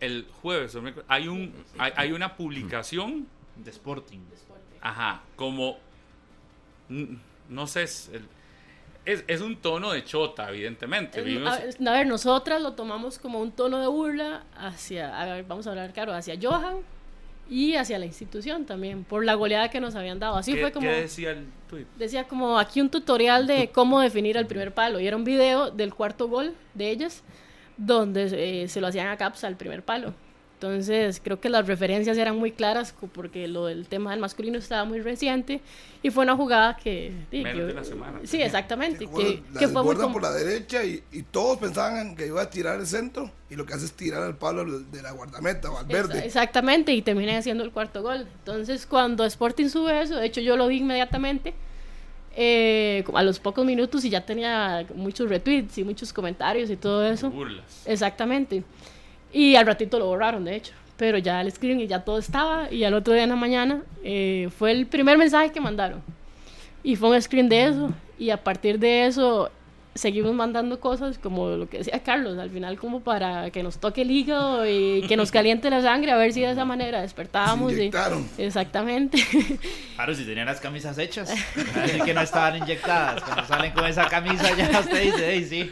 [0.00, 0.76] el jueves,
[1.08, 4.20] hay, un, hay, hay una publicación, De Sporting.
[4.80, 5.78] ajá, como,
[7.48, 8.26] no sé, es, el-
[9.06, 11.20] es, es un tono de chota, evidentemente.
[11.68, 15.44] Es- a, a ver, nosotras lo tomamos como un tono de burla hacia, a ver,
[15.44, 16.76] vamos a hablar claro, hacia Johan
[17.48, 20.36] y hacia la institución también, por la goleada que nos habían dado.
[20.36, 20.86] Así ¿Qué, fue como...
[20.86, 21.86] qué decía el tuit?
[21.96, 25.00] Decía como aquí un tutorial de cómo definir el primer palo.
[25.00, 27.22] Y era un video del cuarto gol de ellas,
[27.76, 30.14] donde eh, se lo hacían a Caps al primer palo.
[30.54, 34.84] Entonces creo que las referencias eran muy claras porque lo del tema del masculino estaba
[34.86, 35.60] muy reciente
[36.02, 37.12] y fue una jugada que...
[37.30, 38.20] sí, Menos que- de una semana.
[38.24, 39.06] Sí, exactamente.
[39.06, 39.94] Que, la que fue muy...
[39.96, 43.66] por la derecha y, y todos pensaban que iba a tirar el centro y lo
[43.66, 46.24] que hace es tirar al palo de la guardameta o al verde.
[46.24, 48.26] Exactamente, y terminé haciendo el cuarto gol.
[48.38, 51.52] Entonces, cuando Sporting sube eso, de hecho yo lo vi inmediatamente,
[52.36, 56.76] eh, como a los pocos minutos y ya tenía muchos retweets y muchos comentarios y
[56.76, 57.30] todo eso.
[57.30, 57.82] Burlas.
[57.86, 58.64] Exactamente.
[59.34, 60.72] Y al ratito lo borraron, de hecho.
[60.96, 62.72] Pero ya el screen y ya todo estaba.
[62.72, 66.00] Y al otro día en la mañana eh, fue el primer mensaje que mandaron.
[66.84, 67.92] Y fue un screen de eso.
[68.18, 69.50] Y a partir de eso
[69.96, 72.38] seguimos mandando cosas como lo que decía Carlos.
[72.38, 76.12] Al final como para que nos toque el hígado y que nos caliente la sangre.
[76.12, 77.72] A ver si de esa manera despertábamos.
[77.72, 78.28] Se y- inyectaron.
[78.38, 79.18] Exactamente.
[79.96, 81.32] Claro, si tenían las camisas hechas.
[81.76, 83.22] Va a decir que no estaban inyectadas.
[83.22, 85.70] Cuando salen con esa camisa ya usted dice, hey, sí,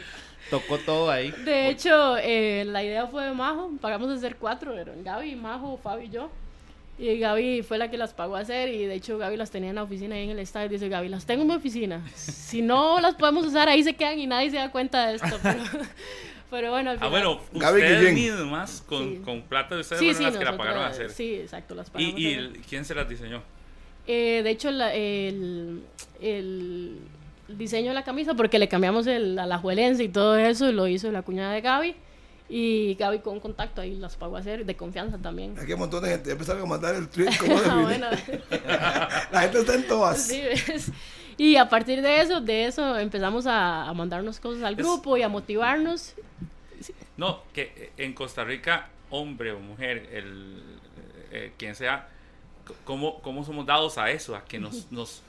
[0.59, 1.31] tocó todo ahí.
[1.43, 5.77] De hecho, eh, la idea fue de Majo, pagamos a hacer cuatro, eran Gaby, Majo,
[5.81, 6.29] Fabi y yo.
[6.99, 9.69] Y Gaby fue la que las pagó a hacer y de hecho Gaby las tenía
[9.71, 10.69] en la oficina ahí en el estadio.
[10.69, 12.03] Dice Gaby, las tengo en mi oficina.
[12.15, 15.39] Si no las podemos usar, ahí se quedan y nadie se da cuenta de esto.
[15.41, 15.59] Pero,
[16.51, 19.21] pero bueno, al Ah, final- bueno, Gaby ustedes mismas, con, Sí.
[19.25, 21.09] con plata de ustedes, sí, fueron sí, las que la pagaron a hacer.
[21.09, 22.19] Sí, exacto, las ¿Y, pagamos.
[22.19, 22.39] y hacer.
[22.39, 23.41] el- quién se las diseñó?
[24.05, 25.81] Eh, de hecho, la- el,
[26.21, 26.97] el
[27.47, 30.87] diseño de la camisa, porque le cambiamos el, a la juelense y todo eso, lo
[30.87, 31.95] hizo la cuñada de Gaby.
[32.49, 35.53] Y Gaby con contacto ahí las pago a hacer, de confianza también.
[35.57, 36.27] Aquí hay un montón de gente.
[36.27, 38.07] Ya empezaron a mandar el tweet como de Ah, bueno.
[39.31, 40.21] La gente está en todas.
[40.27, 40.91] Sí, ¿ves?
[41.37, 45.17] Y a partir de eso, de eso empezamos a, a mandarnos cosas al Es- grupo
[45.17, 46.13] y a motivarnos.
[47.17, 50.61] No, que eh, en Costa Rica, hombre o mujer, el,
[51.31, 52.07] eh, quien sea,
[52.83, 54.35] ¿cómo, ¿cómo somos dados a eso?
[54.35, 55.23] A que nos, nos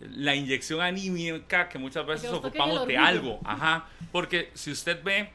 [0.00, 3.40] la inyección anímica que muchas veces ocupamos de algo.
[3.44, 3.86] Ajá.
[4.12, 5.30] Porque si usted ve,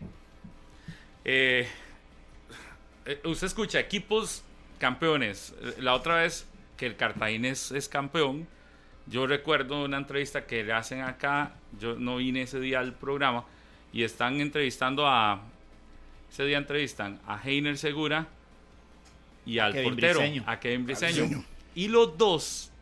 [1.25, 1.67] eh,
[3.05, 4.43] eh, usted escucha equipos
[4.79, 5.53] campeones.
[5.79, 8.47] La otra vez que el Cartaginés es campeón,
[9.07, 13.45] yo recuerdo una entrevista que le hacen acá, yo no vine ese día al programa,
[13.91, 15.41] y están entrevistando a,
[16.31, 18.27] ese día entrevistan a Heiner Segura
[19.45, 20.43] y al Kevin portero, Briseño.
[20.47, 21.25] a Kevin Briseño.
[21.25, 21.45] Briseño.
[21.75, 22.72] Y los dos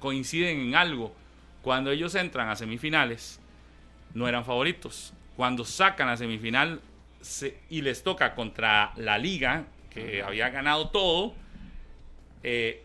[0.00, 1.14] coinciden en algo.
[1.62, 3.38] Cuando ellos entran a semifinales,
[4.14, 5.12] no eran favoritos.
[5.36, 6.80] Cuando sacan a semifinal
[7.20, 11.34] se- y les toca contra la liga, que había ganado todo,
[12.42, 12.82] eh,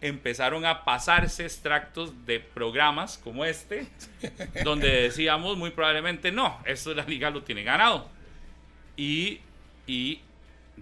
[0.00, 3.88] empezaron a pasarse extractos de programas como este,
[4.64, 8.08] donde decíamos muy probablemente, no, esto la liga lo tiene ganado.
[8.96, 9.40] Y,
[9.86, 10.20] y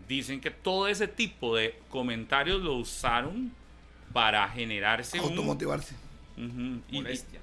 [0.08, 3.52] dicen que todo ese tipo de comentarios lo usaron
[4.14, 5.94] para generarse un, Automotivarse.
[6.38, 6.80] Ujú.
[6.90, 7.40] Y- Molestia.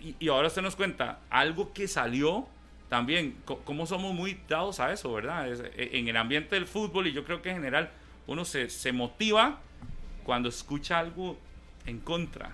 [0.00, 2.46] Y, y ahora usted nos cuenta algo que salió
[2.88, 5.48] también, cómo somos muy dados a eso, ¿verdad?
[5.50, 7.90] Es- e- en el ambiente del fútbol y yo creo que en general
[8.28, 9.58] uno se, se motiva
[10.22, 11.36] cuando escucha algo
[11.84, 12.52] en contra.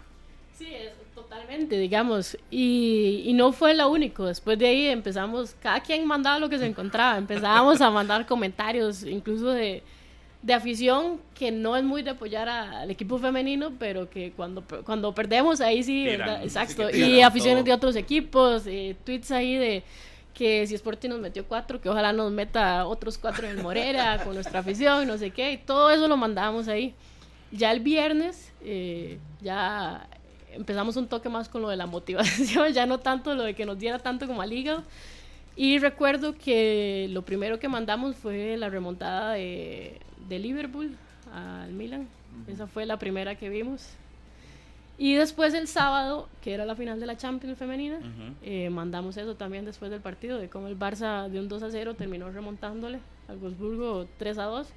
[0.57, 2.37] Sí, es, totalmente, digamos.
[2.51, 4.27] Y, y no fue lo único.
[4.27, 7.19] Después de ahí empezamos, cada quien mandaba lo que se encontraba.
[7.19, 9.83] Empezábamos a mandar comentarios, incluso de,
[10.43, 14.65] de afición, que no es muy de apoyar a- al equipo femenino, pero que cuando,
[14.85, 16.39] cuando perdemos, ahí sí, Tiran, ¿verdad?
[16.41, 16.89] sí Exacto.
[16.89, 17.65] que y aficiones todo.
[17.65, 19.83] de otros equipos, eh, tweets ahí de
[20.35, 24.19] que si Sporting nos metió cuatro, que ojalá nos meta otros cuatro en el Morera
[24.25, 25.53] con nuestra afición, no sé qué.
[25.53, 26.95] Y todo eso lo mandábamos ahí.
[27.53, 30.09] Ya el viernes, eh, ya
[30.55, 33.65] empezamos un toque más con lo de la motivación, ya no tanto lo de que
[33.67, 34.83] nos diera tanto como al hígado.
[35.55, 40.01] Y recuerdo que lo primero que mandamos fue la remontada de,
[40.33, 40.97] de Liverpool
[41.33, 42.09] al Milan.
[42.49, 43.87] Esa fue la primera que vimos.
[44.99, 48.35] Y después el sábado, que era la final de la Champions femenina, Ujú.
[48.43, 51.71] eh, mandamos eso también después del partido, de cómo el Barça de un 2 a
[51.71, 54.69] 0 terminó remontándole al Wolfsburgo 3 a 2.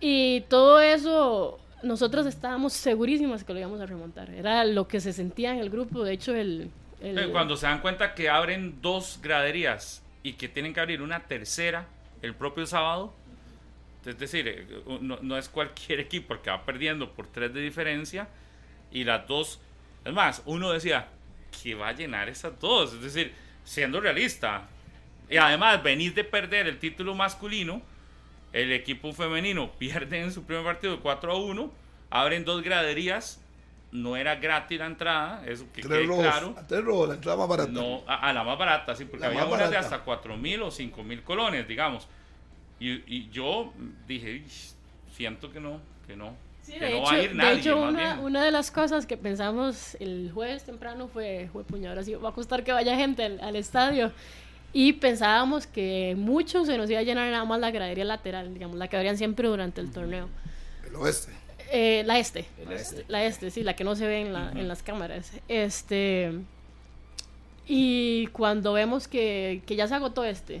[0.00, 4.30] Y todo eso, nosotros estábamos segurísimas que lo íbamos a remontar.
[4.30, 6.02] Era lo que se sentía en el grupo.
[6.04, 6.70] De hecho, el.
[7.02, 11.20] el- Cuando se dan cuenta que abren dos graderías y que tienen que abrir una
[11.20, 11.86] tercera
[12.22, 13.12] el propio sábado,
[14.04, 14.66] es decir, eh,
[15.00, 18.28] no, no es cualquier equipo el que va perdiendo por tres de diferencia
[18.90, 19.60] y las dos,
[20.04, 21.08] es más, uno decía
[21.62, 23.32] que va a llenar esas dos, es decir,
[23.64, 24.68] siendo realista.
[25.28, 27.82] Y además, venís de perder el título masculino,
[28.52, 31.72] el equipo femenino pierde en su primer partido 4 a 1,
[32.10, 33.40] abren dos graderías,
[33.92, 36.54] no era gratis la entrada, eso que Tres quede claro.
[36.56, 37.70] A tres robos, la entrada más barata.
[37.70, 40.62] No, a, a la más barata, sí, porque La había unas de hasta 4 mil
[40.62, 42.08] o 5 mil colones, digamos.
[42.80, 43.72] Y, y yo
[44.08, 44.72] dije, "Ish,
[45.14, 47.60] siento que no, que no, Sí, que de no hecho, va a ir de nadie.
[47.60, 48.24] hecho, más una, bien".
[48.24, 52.30] una de las cosas que pensamos el jueves temprano fue, fue puño, ahora sí va
[52.30, 54.12] a costar que vaya gente al, al estadio.
[54.72, 58.76] Y pensábamos que mucho se nos iba a llenar nada más la gradería lateral, digamos,
[58.76, 60.28] la que abrían siempre durante el torneo.
[60.88, 61.32] El oeste.
[61.72, 62.46] Eh, la este.
[63.08, 65.32] La este, sí, la que no se ve en, la- en las cámaras.
[65.48, 66.32] Este.
[67.66, 70.60] Y cuando vemos que, que ya se agotó este,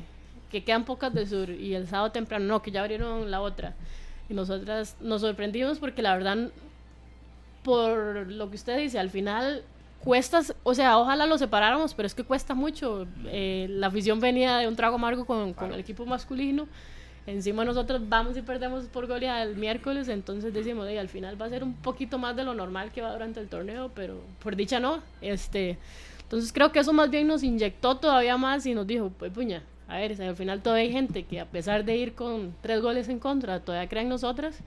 [0.50, 3.74] que quedan pocas de sur, y el sábado temprano, no, que ya abrieron la otra.
[4.28, 6.50] Y nosotras nos sorprendimos porque la verdad,
[7.62, 9.62] por lo que usted dice, al final
[10.02, 13.06] cuesta, o sea, ojalá lo separáramos, pero es que cuesta mucho.
[13.26, 16.66] Eh, la afición venía de un trago amargo con, con el equipo masculino.
[17.26, 21.46] Encima nosotros vamos y perdemos por goleada el miércoles, entonces decimos, "Ey, al final va
[21.46, 24.56] a ser un poquito más de lo normal que va durante el torneo, pero por
[24.56, 25.02] dicha no.
[25.20, 25.78] Este,
[26.22, 29.62] entonces creo que eso más bien nos inyectó todavía más y nos dijo, pues puña,
[29.90, 32.80] a ver, si al final todavía hay gente que a pesar de ir con tres
[32.80, 34.60] goles en contra, todavía creen nosotras.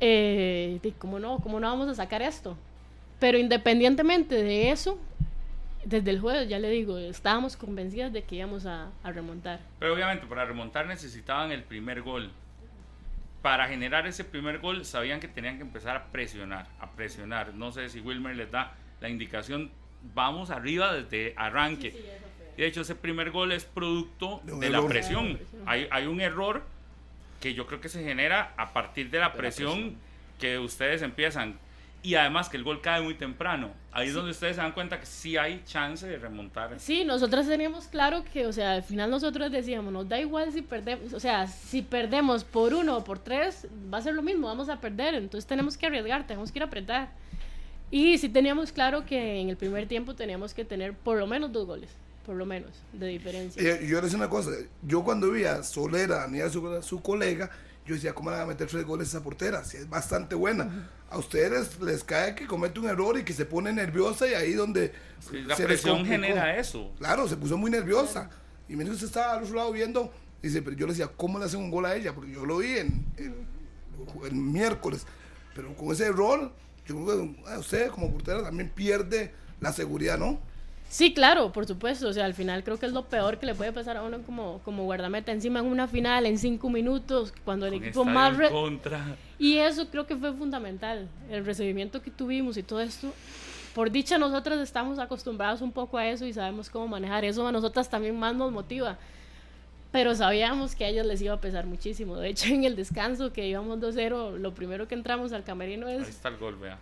[0.00, 1.38] Eh, de ¿cómo no?
[1.38, 2.56] ¿Cómo no vamos a sacar esto?
[3.20, 4.98] Pero independientemente de eso,
[5.84, 9.60] desde el jueves, ya le digo, estábamos convencidas de que íbamos a, a remontar.
[9.78, 12.32] Pero obviamente para remontar necesitaban el primer gol.
[13.40, 17.54] Para generar ese primer gol sabían que tenían que empezar a presionar, a presionar.
[17.54, 19.70] No sé si Wilmer les da la indicación,
[20.12, 21.88] vamos arriba desde arranque.
[21.88, 24.88] Y de hecho ese primer gol es producto De la error.
[24.90, 25.38] presión.
[25.66, 26.62] Hay, hay un error
[27.40, 29.96] que yo creo que se genera a partir de la presión
[30.38, 31.58] que ustedes empiezan.
[32.02, 33.70] y además que el gol cae muy temprano.
[33.90, 36.78] Ahí es donde ustedes se dan cuenta que sí hay chance de remontar.
[36.78, 40.60] Sí, nosotros teníamos claro que, o sea, al final nosotros decíamos, nos da igual si
[40.60, 44.48] perdemos, o sea, si perdemos por uno o por tres, va a ser lo mismo,
[44.48, 47.08] vamos a perder, entonces tenemos que arriesgar, tenemos que ir a apretar.
[47.90, 51.52] Y sí teníamos claro que en el primer tiempo teníamos que tener por lo menos
[51.52, 51.88] dos goles,
[52.24, 53.60] por lo menos, de diferencia.
[53.82, 54.50] Y yo le decía una cosa,
[54.82, 57.50] yo cuando vi a Solera, ni a su, su colega,
[57.86, 59.62] yo decía, ¿cómo le van a meter tres goles a esa portera?
[59.64, 60.90] Si es bastante buena.
[61.10, 64.54] A ustedes les cae que comete un error y que se pone nerviosa y ahí
[64.54, 66.92] donde Sí, la se presión genera eso.
[66.98, 68.30] Claro, se puso muy nerviosa.
[68.68, 70.10] Y dijo, usted estaba al otro lado viendo.
[70.42, 72.14] Dice, pero yo le decía, ¿cómo le hacen un gol a ella?
[72.14, 73.46] Porque yo lo vi en, en-
[74.24, 75.06] el miércoles.
[75.54, 76.52] Pero con ese error,
[76.86, 80.40] yo creo que ah, usted como portera también pierde la seguridad, ¿no?
[80.88, 82.08] Sí, claro, por supuesto.
[82.08, 84.22] O sea, al final creo que es lo peor que le puede pasar a uno
[84.22, 85.32] como, como guardameta.
[85.32, 88.32] Encima en una final, en cinco minutos, cuando el Con equipo más...
[88.34, 89.16] en re- contra.
[89.38, 93.12] Y eso creo que fue fundamental, el recibimiento que tuvimos y todo esto.
[93.74, 97.24] Por dicha, nosotras estamos acostumbrados un poco a eso y sabemos cómo manejar.
[97.24, 98.96] Eso a nosotras también más nos motiva.
[99.90, 102.16] Pero sabíamos que a ellos les iba a pesar muchísimo.
[102.16, 105.96] De hecho, en el descanso, que íbamos 2-0, lo primero que entramos al camerino Ahí
[105.96, 106.08] es...
[106.08, 106.78] está el gol, vea.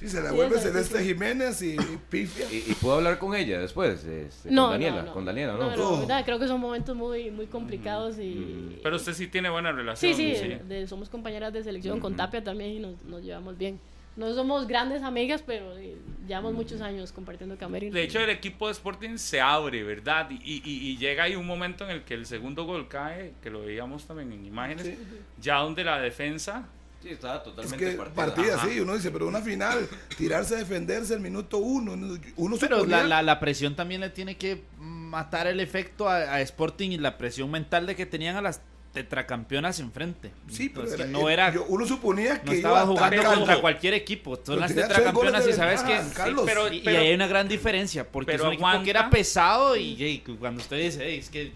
[0.00, 1.04] Sí, se Sí, vuelve sí, Celeste sí.
[1.08, 1.76] Jiménez y, y
[2.10, 2.46] Pifia.
[2.50, 4.02] ¿Y, y pudo hablar con ella después?
[4.04, 5.12] este, no, con Daniela, no, no.
[5.12, 5.58] con Daniela, ¿no?
[5.70, 8.78] No, no, verdad, creo que son momentos muy, muy complicados y...
[8.82, 10.14] Pero usted sí tiene buena relación.
[10.14, 13.78] Sí, sí, de- somos compañeras de selección, con Tapia también y nos, nos llevamos bien.
[14.16, 15.96] No somos grandes amigas, pero eh,
[16.26, 17.94] llevamos muchos años compartiendo camerino.
[17.94, 20.28] De hecho, el equipo de Sporting se abre, ¿verdad?
[20.30, 23.50] Y, y- y llega ahí un momento en el que el segundo gol cae, que
[23.50, 24.98] lo veíamos también en imágenes, Sí.
[25.40, 26.66] ya donde la defensa
[27.02, 28.14] Sí, estaba Es totalmente que partida.
[28.14, 31.92] partida, sí, uno dice, pero una final, tirarse a defenderse el minuto uno,
[32.36, 36.16] uno, Pero suponía- la, la, la presión también le tiene que matar el efecto a,
[36.34, 38.60] a Sporting y la presión mental de que tenían a las
[38.92, 40.32] tetracampeonas enfrente.
[40.48, 41.54] Sí, pero Entonces, era- no era...
[41.54, 44.34] yo- uno suponía que no iba estaba jugando contra cualquier equipo.
[44.36, 45.98] Son Pero las tetracampeonas y sabes que...
[46.14, 46.44] Carlos.
[46.44, 48.84] pero- y, y ahí hay una gran diferencia, porque pero es un equipo aguanta.
[48.84, 51.52] que era pesado y, y cuando usted dice, "Ey, es que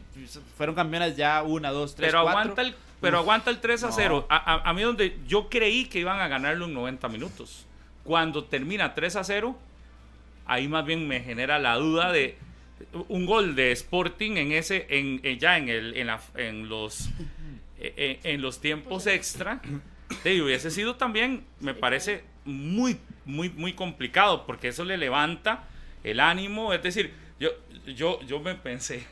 [0.56, 2.40] fueron campeonas ya una, dos, tres, pero cuatro".
[2.40, 3.92] aguanta el pero aguanta el 3 a No.
[3.92, 4.26] 0.
[4.28, 7.66] A, a- a mí donde yo creí que iban a ganarlo en 90 minutos.
[8.02, 9.56] Cuando termina 3 a 0,
[10.46, 12.36] ahí más bien me genera la duda de
[13.08, 17.08] un gol de Sporting en ese en, en- ya en el en, la- en los
[17.78, 19.60] en, en los tiempos extra.
[20.22, 25.64] De, hubiese sido también me parece muy muy muy complicado porque eso le levanta
[26.02, 27.48] el ánimo, es decir, yo
[27.86, 29.06] yo yo me pensé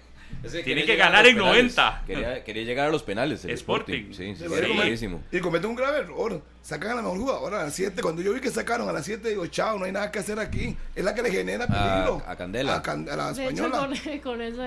[0.65, 1.77] Tiene que ganar en penales.
[1.77, 2.03] 90.
[2.07, 3.45] Quería, quería llegar a los penales.
[3.45, 4.13] el Sporting.
[4.13, 5.21] Sí, sí, Sí, sí, y cometen- buenísimo.
[5.31, 6.43] Y cometen un grave error.
[6.63, 8.03] Sacan a la mejor jugadora a las 7.
[8.03, 10.39] Cuando yo vi que sacaron a las 7, digo, chao, no hay nada que hacer
[10.39, 10.77] aquí.
[10.95, 12.23] Es la que le genera peligro.
[12.27, 12.77] a Candela.
[12.77, 13.79] A, Can- a la De hecho, española.
[13.79, 14.63] con, con eso,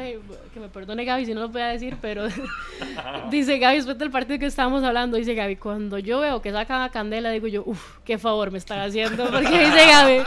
[0.54, 2.28] que me perdone Gaby si no lo voy a decir, pero
[3.32, 6.82] dice Gaby, después del partido que estábamos hablando, dice Gaby, cuando yo veo que sacan
[6.82, 10.20] a Candela, digo yo, uff, qué favor me están haciendo, porque dice Gaby,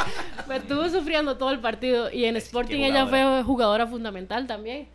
[0.49, 4.89] me estuvo sufriendo todo el partido y en Sporting ella fue jugadora fundamental también,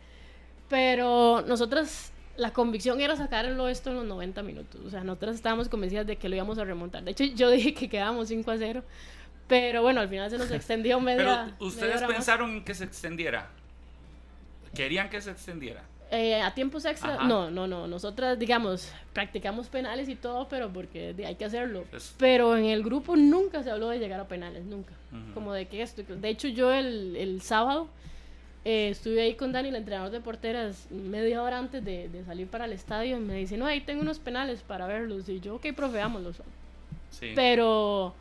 [0.68, 5.68] pero nosotras, la convicción era sacarlo esto en los 90 minutos, o sea, nosotras estábamos
[5.68, 8.56] convencidas de que lo íbamos a remontar, de hecho yo dije que quedábamos 5 a
[8.58, 8.82] 0.
[9.46, 11.18] Pero bueno, al final se nos extendió media.
[11.18, 12.10] Pero media ustedes más.
[12.10, 13.50] pensaron en que se extendiera.
[14.74, 15.82] Querían que se extendiera.
[16.10, 17.24] Eh, a tiempos extra, Ajá.
[17.28, 17.86] no, no, no.
[17.86, 21.84] Nosotras, digamos, practicamos penales y todo, pero porque hay que hacerlo.
[21.92, 24.94] Es- Pero en el grupo nunca se habló de llegar a penales, nunca.
[25.34, 26.02] Como de que esto.
[26.08, 27.88] De hecho, yo el, el sábado
[28.64, 32.46] eh, estuve ahí con Dani, el entrenador de porteras, media hora antes de, de salir
[32.46, 33.16] para el estadio.
[33.18, 35.28] Y me dice, no, ahí tengo unos penales para verlos.
[35.28, 36.36] Y yo, ok, profe, vámonos.
[37.10, 37.32] Sí.
[37.34, 38.14] Pero,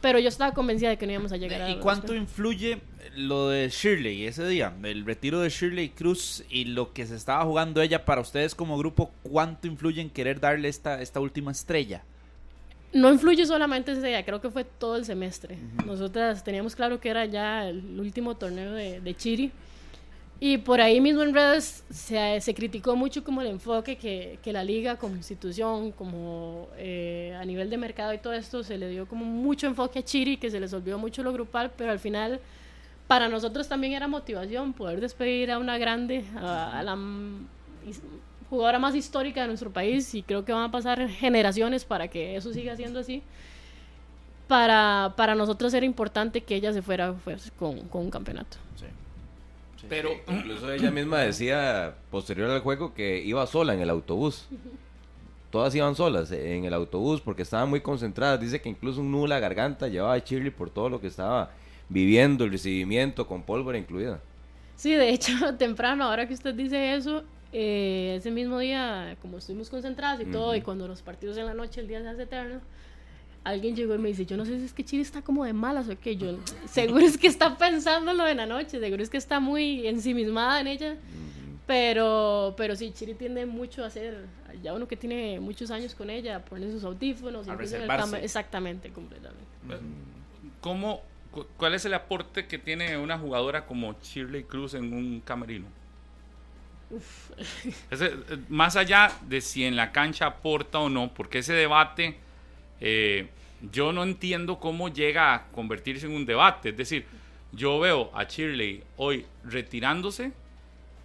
[0.00, 2.28] pero yo estaba convencida de que no íbamos a llegar a ¿Y cuánto penales.
[2.28, 2.78] influye
[3.16, 4.74] lo de Shirley ese día?
[4.82, 8.76] El retiro de Shirley Cruz y lo que se estaba jugando ella para ustedes como
[8.76, 12.04] grupo, ¿cuánto influye en querer darle esta, esta última estrella?
[12.92, 15.58] No influye solamente ese día, creo que fue todo el semestre.
[15.84, 19.52] Nosotras teníamos claro que era ya el último torneo de, de Chiri.
[20.38, 24.52] Y por ahí mismo en redes se, se criticó mucho como el enfoque que, que
[24.52, 28.90] la liga como institución, como eh, a nivel de mercado y todo esto, se le
[28.90, 31.98] dio como mucho enfoque a Chiri, que se les olvidó mucho lo grupal, pero al
[31.98, 32.38] final
[33.06, 36.98] para nosotros también era motivación poder despedir a una grande, a, la
[38.50, 42.36] jugadora más histórica de nuestro país y creo que van a pasar generaciones para que
[42.36, 43.22] eso siga siendo así.
[44.48, 48.58] Para, para nosotros era importante que ella se fuera pues, con, con un campeonato.
[49.88, 54.46] Pero Incluso ella misma decía, posterior al juego, que iba sola en el autobús.
[55.50, 58.40] Todas iban solas en el autobús porque estaban muy concentradas.
[58.40, 61.06] Dice que incluso un nudo en la garganta llevaba a Shirley por todo lo que
[61.06, 61.50] estaba
[61.88, 64.20] viviendo, el recibimiento con pólvora incluida.
[64.74, 69.70] Sí, de hecho, temprano, ahora que usted dice eso, eh, ese mismo día, como estuvimos
[69.70, 72.60] concentradas y todo, y cuando los partidos en la noche, el día se hace eterno,
[73.44, 75.52] alguien llegó y me dice, yo no sé si es que Chiri está como de
[75.52, 79.16] malas o qué, yo seguro es que está pensándolo en la noche, seguro es que
[79.18, 80.96] está muy ensimismada en ella,
[81.66, 84.24] pero, pero sí, Chiri tiende mucho a hacer,
[84.62, 87.58] ya uno que tiene muchos años con ella, poner sus audífonos, A el
[88.24, 89.44] exactamente, completamente.
[90.60, 91.00] ¿Cómo,
[91.30, 95.66] cu- ¿Cuál es el aporte que tiene una jugadora como Shirley Cruz en un camerino?
[97.90, 98.14] Ese, eh,
[98.48, 102.16] más allá de si en la cancha aporta o no, porque ese debate
[102.80, 103.28] eh,
[103.72, 106.70] yo no entiendo cómo llega a convertirse en un debate.
[106.70, 107.06] Es decir,
[107.52, 110.32] yo veo a Shirley hoy retirándose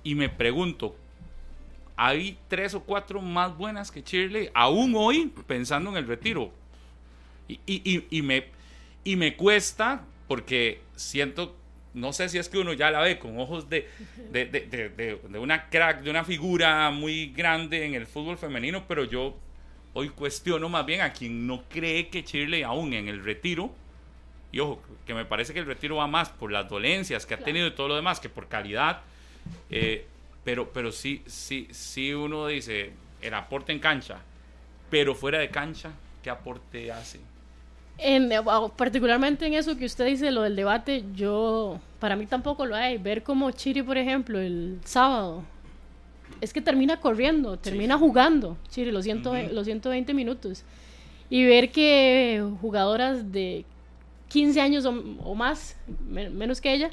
[0.04, 0.96] y me pregunto,
[1.96, 6.52] ¿hay tres o cuatro más buenas que Shirley aún hoy pensando en el retiro?
[7.48, 8.46] Y- y me,
[9.04, 11.56] y me cuesta porque siento,
[11.94, 13.88] no sé si es que uno ya la ve con ojos de,
[14.32, 19.04] de, de- de- una crack, de una figura muy grande en el fútbol femenino, pero
[19.04, 19.38] yo
[19.94, 23.74] hoy cuestiono más bien a quien no cree que Shirley aún en el retiro,
[24.54, 27.38] y ojo, que me parece que el retiro va más por las dolencias que ha
[27.38, 29.02] tenido y todo lo demás que por calidad,
[29.70, 30.06] eh,
[30.44, 32.92] pero, pero sí, sí, sí uno dice
[33.22, 34.20] el aporte en cancha,
[34.90, 35.92] pero fuera de cancha,
[36.24, 37.20] ¿qué aporte hace?
[38.04, 38.40] En, eh,
[38.76, 42.98] particularmente en eso que usted dice, lo del debate, yo, para mí tampoco lo hay.
[42.98, 45.44] Ver como Chiri, por ejemplo, el sábado,
[46.42, 50.64] es que termina corriendo, termina jugando, Chiri, los, ciento, los 120 minutos.
[51.30, 53.66] Y ver que jugadoras de
[54.30, 54.90] 15 años o,
[55.24, 55.78] o más,
[56.10, 56.90] me- menos que ella,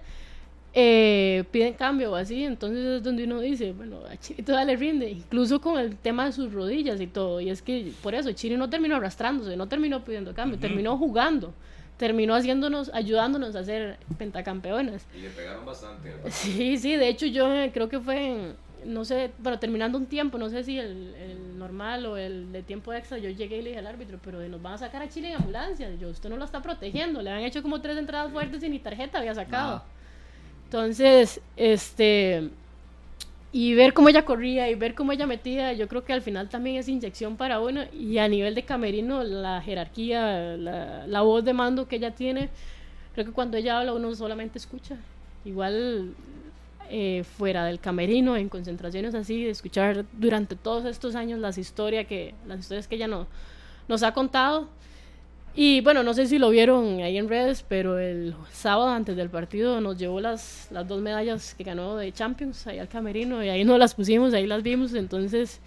[0.74, 4.76] eh, piden cambio o así, entonces es donde uno dice, bueno, a Chiri todavía le
[4.76, 8.30] rinde, incluso con el tema de sus rodillas y todo, y es que por eso
[8.32, 11.54] Chiri no terminó arrastrándose, no terminó pidiendo cambio, terminó jugando,
[11.96, 15.06] terminó haciéndonos, ayudándonos a ser pentacampeonas.
[15.16, 16.12] Y le pegaron bastante.
[16.30, 18.54] Sí, sí, de hecho yo eh, creo que fue, en,
[18.84, 22.62] no sé, bueno, terminando un tiempo, no sé si el, el normal o el de
[22.62, 25.08] tiempo extra, yo llegué y le dije al árbitro, pero nos van a sacar a
[25.08, 28.30] Chile en ambulancia, yo, usted no lo está protegiendo, le han hecho como tres entradas
[28.30, 29.82] fuertes y ni tarjeta había sacado.
[30.68, 32.50] Entonces, este,
[33.52, 36.50] y ver cómo ella corría y ver cómo ella metía, yo creo que al final
[36.50, 41.54] también es inyección para uno y a nivel de camerino, la jerarquía, la, voz de
[41.54, 42.50] mando que ella tiene,
[43.14, 44.98] creo que cuando ella habla uno solamente escucha.
[45.46, 46.12] Igual
[46.90, 52.34] eh, fuera del camerino, en concentraciones así, escuchar durante todos estos años las historias que,
[52.46, 53.26] las historias que ella no,
[53.88, 54.68] nos ha contado.
[55.60, 59.28] Y bueno, no sé si lo vieron ahí en redes, pero el sábado antes del
[59.28, 63.48] partido nos llevó las, las dos medallas que ganó de Champions ahí al camerino y
[63.48, 64.94] ahí nos las pusimos, ahí las vimos.
[64.94, 65.58] Entonces,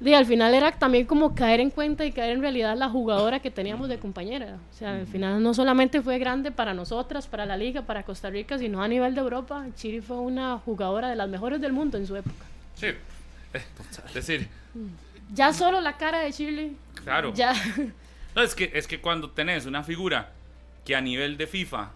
[0.00, 3.38] y al final era también como caer en cuenta y caer en realidad la jugadora
[3.38, 4.58] que teníamos de compañera.
[4.72, 8.28] O sea, al final no solamente fue grande para nosotras, para la liga, para Costa
[8.28, 9.66] Rica, sino a nivel de Europa.
[9.76, 12.44] Chiri fue una jugadora de las mejores del mundo en su época.
[12.74, 12.88] Sí.
[13.54, 14.48] Es decir,
[15.32, 16.76] Ya solo la cara de Shirley.
[17.04, 17.32] Claro.
[17.34, 17.54] Ya.
[18.34, 20.32] No, es, que, es que cuando tenés una figura
[20.84, 21.92] que a nivel de FIFA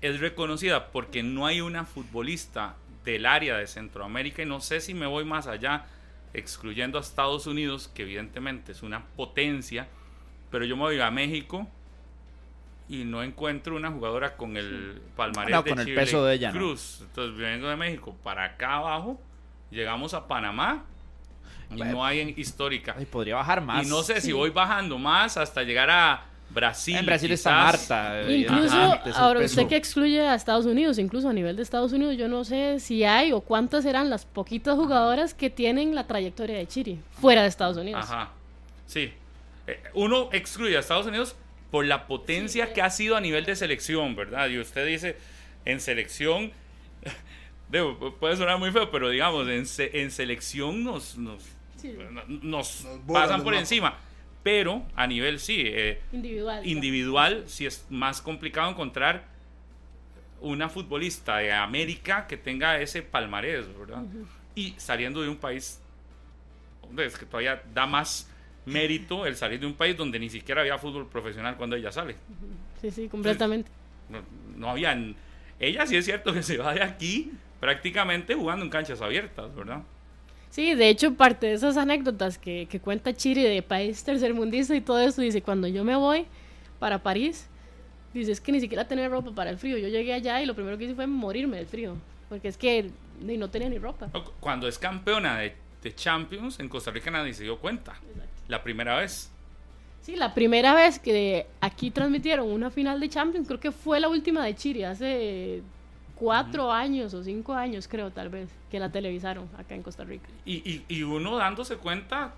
[0.00, 2.74] es reconocida porque no hay una futbolista
[3.04, 5.86] del área de Centroamérica y no sé si me voy más allá,
[6.34, 9.88] excluyendo a Estados Unidos, que evidentemente es una potencia,
[10.50, 11.68] pero yo me voy a México
[12.88, 16.52] y no encuentro una jugadora con el palmarés No, de con el peso de ella,
[16.52, 16.58] ¿no?
[16.58, 16.98] Cruz.
[17.02, 19.20] Entonces vengo de México para acá abajo,
[19.70, 20.84] llegamos a Panamá
[21.70, 21.92] y Bueno.
[21.92, 22.94] no hay en histórica.
[22.98, 23.86] Ay, podría bajar más.
[23.86, 26.96] Y no sé si voy bajando más hasta llegar a Brasil.
[26.96, 27.50] En Brasil está.
[27.52, 28.22] Marta.
[28.30, 31.92] Incluso, es el ahora usted que excluye a Estados Unidos, incluso a nivel de Estados
[31.92, 36.06] Unidos, yo no sé si hay o cuántas eran las poquitas jugadoras que tienen la
[36.06, 38.04] trayectoria de Chiri fuera de Estados Unidos.
[38.04, 38.30] Ajá.
[38.86, 39.12] Sí.
[39.66, 41.36] Eh, Uno excluye a Estados Unidos
[41.70, 44.48] por la potencia que ha sido a nivel de selección, ¿verdad?
[44.48, 45.16] Y usted dice,
[45.64, 46.52] en selección,
[47.80, 51.42] pu- puede sonar muy feo, pero digamos, en, se- en selección nos, nos,
[51.76, 51.96] Sí.
[52.28, 53.96] nos, Nos pasan por encima.
[54.42, 56.66] Pero a nivel, sí, eh, Individual.
[56.66, 59.24] individual, sí es más complicado encontrar
[60.40, 64.02] una futbolista de América que tenga ese palmarés, ¿verdad?
[64.56, 65.80] Y saliendo de un país,
[66.82, 68.28] hombre, es que todavía da más
[68.66, 72.16] mérito el salir de un país donde ni siquiera había fútbol profesional cuando ella sale.
[72.80, 73.70] Sí, sí, completamente.
[74.08, 74.20] No,
[74.56, 75.14] no habían.
[75.60, 77.30] Ella sí es cierto que se va de aquí
[77.62, 79.82] prácticamente jugando en canchas abiertas, ¿verdad?
[80.50, 84.80] Sí, de hecho, parte de esas anécdotas que, que cuenta Chiri de país tercermundista y
[84.80, 86.26] todo eso, dice, cuando yo me voy
[86.80, 87.46] para París,
[88.12, 89.78] dice, es que ni siquiera tenía ropa para el frío.
[89.78, 91.94] Yo llegué allá y lo primero que hice fue morirme del frío,
[92.28, 92.90] porque es que
[93.20, 94.08] ni- no tenía ni ropa.
[94.40, 97.94] Cuando es campeona de, de Champions, en Costa Rica nadie se dio cuenta.
[98.48, 99.30] La primera vez.
[100.00, 104.08] Sí, la primera vez que aquí transmitieron una final de Champions, creo que fue la
[104.08, 105.62] última de Chiri, hace
[106.22, 110.28] cuatro años o cinco años, creo, tal vez, que la televisaron acá en Costa Rica.
[110.44, 112.32] Y, y, y uno dándose cuenta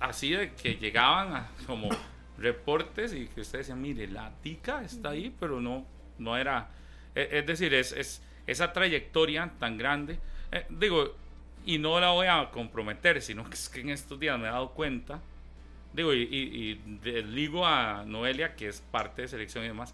[0.00, 1.90] así de que llegaban a- como
[2.38, 5.84] reportes y que usted decía, mire, la tica está ahí, pero no,
[6.18, 6.68] no era,
[7.14, 10.18] e, es, decir, es, es, esa trayectoria tan grande,
[10.50, 11.14] eh, digo,
[11.66, 14.50] y no la voy a comprometer, sino que es que en estos días me he
[14.50, 15.20] dado cuenta,
[15.92, 16.74] digo, y, y,
[17.34, 19.92] digo a Noelia, que es parte de selección y demás,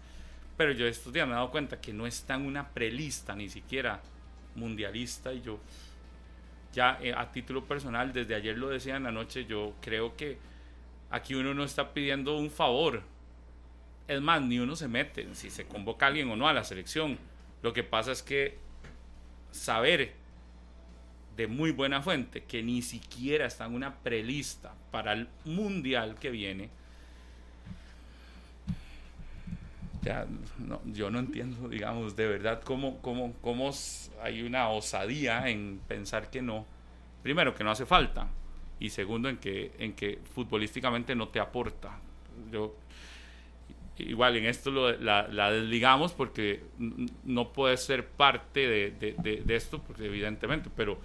[0.57, 3.49] pero yo estos días me he dado cuenta que no está en una prelista, ni
[3.49, 4.01] siquiera
[4.55, 5.59] mundialista, y yo
[6.73, 10.37] ya eh, a título personal, desde ayer lo decía en la noche, yo creo que
[11.09, 13.01] aquí uno no está pidiendo un favor.
[14.07, 17.17] Es más, ni uno se mete si se convoca alguien o no a la selección.
[17.61, 18.57] Lo que pasa es que
[19.51, 20.13] saber
[21.35, 26.29] de muy buena fuente que ni siquiera está en una prelista para el mundial que
[26.29, 26.69] viene,
[30.05, 30.27] ya,
[30.85, 33.71] yo no entiendo, digamos, de verdad cómo, cómo, cómo
[34.21, 36.65] hay una osadía en pensar que no.
[37.23, 38.27] Primero, que no hace falta.
[38.79, 41.97] Y segundo, en que, en que futbolísticamente no te aporta.
[42.51, 42.75] Yo,
[43.97, 46.63] igual en esto lo, la, la, desligamos porque
[47.23, 50.99] no puede ser parte de, de, de, esto, porque evidentemente, pero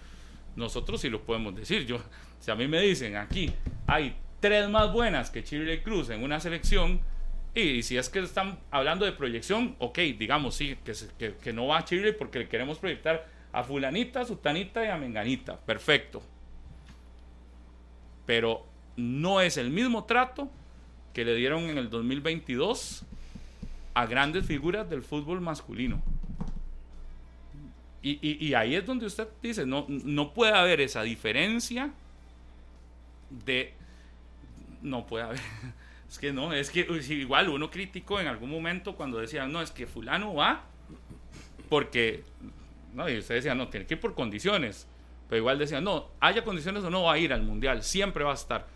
[0.56, 1.86] nosotros sí lo podemos decir.
[1.86, 2.02] Yo,
[2.39, 3.51] si a mí me dicen aquí
[3.86, 7.01] hay tres más buenas que Chile Cruz en una selección,
[7.55, 11.78] y, si es que están hablando de proyección, ok, digamos, sí, que, que, no va
[11.78, 15.59] a Chile porque le queremos proyectar a fulanita, a sutanita y a menganita.
[15.59, 16.22] Perfecto.
[18.24, 18.64] Pero
[18.97, 20.48] no es el mismo trato
[21.12, 23.05] que le dieron en el 2022
[23.94, 26.01] a grandes figuras del fútbol masculino.
[28.02, 31.90] Y, y, ahí es donde usted dice, no, no puede haber esa diferencia
[33.44, 33.74] de...
[34.81, 35.40] No puede haber
[36.11, 36.81] es que no, es que
[37.11, 40.65] igual uno criticó en algún momento cuando decían, no, es que fulano va
[41.69, 42.24] porque,
[42.93, 44.89] no, y usted decía, no, tiene que ir por condiciones.
[45.28, 48.32] Pero igual decían, no, haya condiciones o no va a ir al mundial, siempre va
[48.32, 48.66] a estar.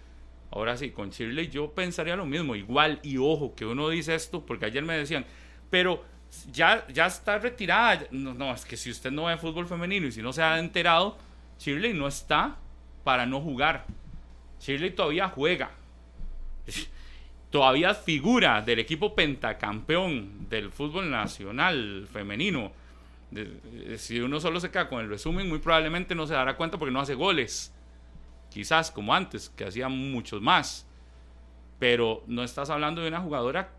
[0.53, 4.47] Ahora sí, con Shirley yo pensaría lo mismo, igual, y ojo, que uno dice esto,
[4.47, 5.27] porque ayer me decían,
[5.71, 6.05] pero
[6.53, 8.07] ya, ya está retirada.
[8.13, 10.61] No, no, es que si usted no ve fútbol femenino y si no se ha
[10.61, 11.19] enterado,
[11.59, 12.59] Shirley no está
[13.03, 13.87] para no jugar.
[14.61, 15.73] Shirley todavía juega
[17.55, 22.73] todavía figura del equipo pentacampeón del fútbol nacional femenino.
[23.97, 26.93] Si uno solo se queda con el resumen, muy probablemente no se dará cuenta porque
[26.93, 27.73] no hace goles.
[28.51, 30.85] Quizás como antes, que hacía muchos más.
[31.79, 33.71] Pero no estás hablando de una jugadora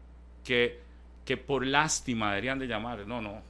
[0.45, 0.79] que,
[1.25, 3.05] que por lástima deberían de llamar.
[3.05, 3.41] No, no.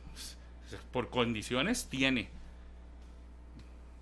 [0.91, 2.30] Por condiciones tiene.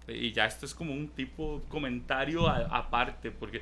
[0.07, 3.61] Y ya esto es como un tipo comentario aparte, porque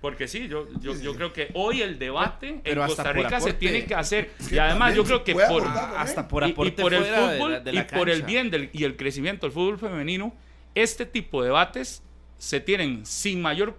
[0.00, 3.84] porque sí, yo, yo, yo creo que hoy el debate en Costa Rica se tiene
[3.84, 4.30] que hacer.
[4.50, 8.22] y además yo creo que por, hasta por y, por el fútbol y por el
[8.22, 10.32] bien del, y el crecimiento del fútbol femenino,
[10.74, 12.02] este tipo de debates
[12.38, 13.76] se tienen sin mayor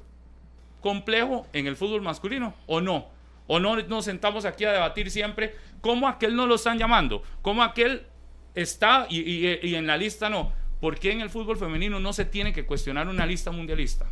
[0.81, 3.09] complejo en el fútbol masculino o no.
[3.47, 7.63] O no nos sentamos aquí a debatir siempre cómo aquel no lo están llamando, cómo
[7.63, 8.05] aquel
[8.53, 10.53] está y, y, y en la lista no.
[10.79, 14.07] ¿Por qué en el fútbol femenino no se tiene que cuestionar una lista mundialista?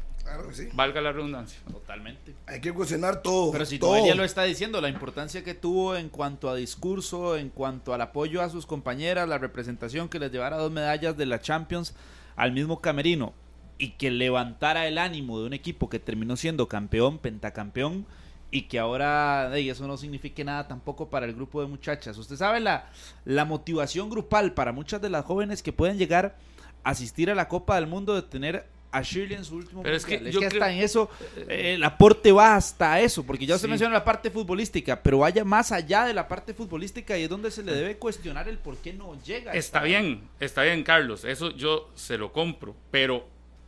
[0.74, 1.60] Valga la redundancia.
[1.72, 2.36] Totalmente.
[2.48, 3.52] Hay que cuestionar todo.
[3.52, 3.96] Pero si todo.
[3.96, 8.02] ella lo está diciendo, la importancia que tuvo en cuanto a discurso, en cuanto al
[8.02, 11.96] apoyo a sus compañeras, la representación que les llevara dos medallas de la Champions
[12.36, 13.34] al mismo camerino
[13.78, 18.06] y que levantara el ánimo de un equipo que terminó siendo campeón, pentacampeón,
[18.52, 22.18] y que ahora eso no signifique nada tampoco para el grupo de muchachas.
[22.18, 22.90] Usted sabe la,
[23.26, 26.36] la motivación grupal para muchas de las jóvenes que pueden llegar
[26.84, 29.96] a asistir a la Copa del Mundo de tener a Shirley en su último Pero
[29.96, 30.62] es que, es yo que creo...
[30.64, 31.10] hasta en eso
[31.48, 33.68] eh, el aporte va hasta eso, porque ya se Sí.
[33.68, 37.52] menciona la parte futbolística, pero vaya más allá de la parte futbolística y es donde
[37.52, 39.54] se le debe cuestionar el por qué no llega.
[39.54, 41.24] Está bien, está bien, Carlos.
[41.24, 42.76] Eso yo se lo compro.
[42.90, 43.28] Pero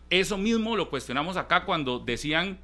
[0.09, 2.57] eso mismo lo cuestionamos acá cuando decían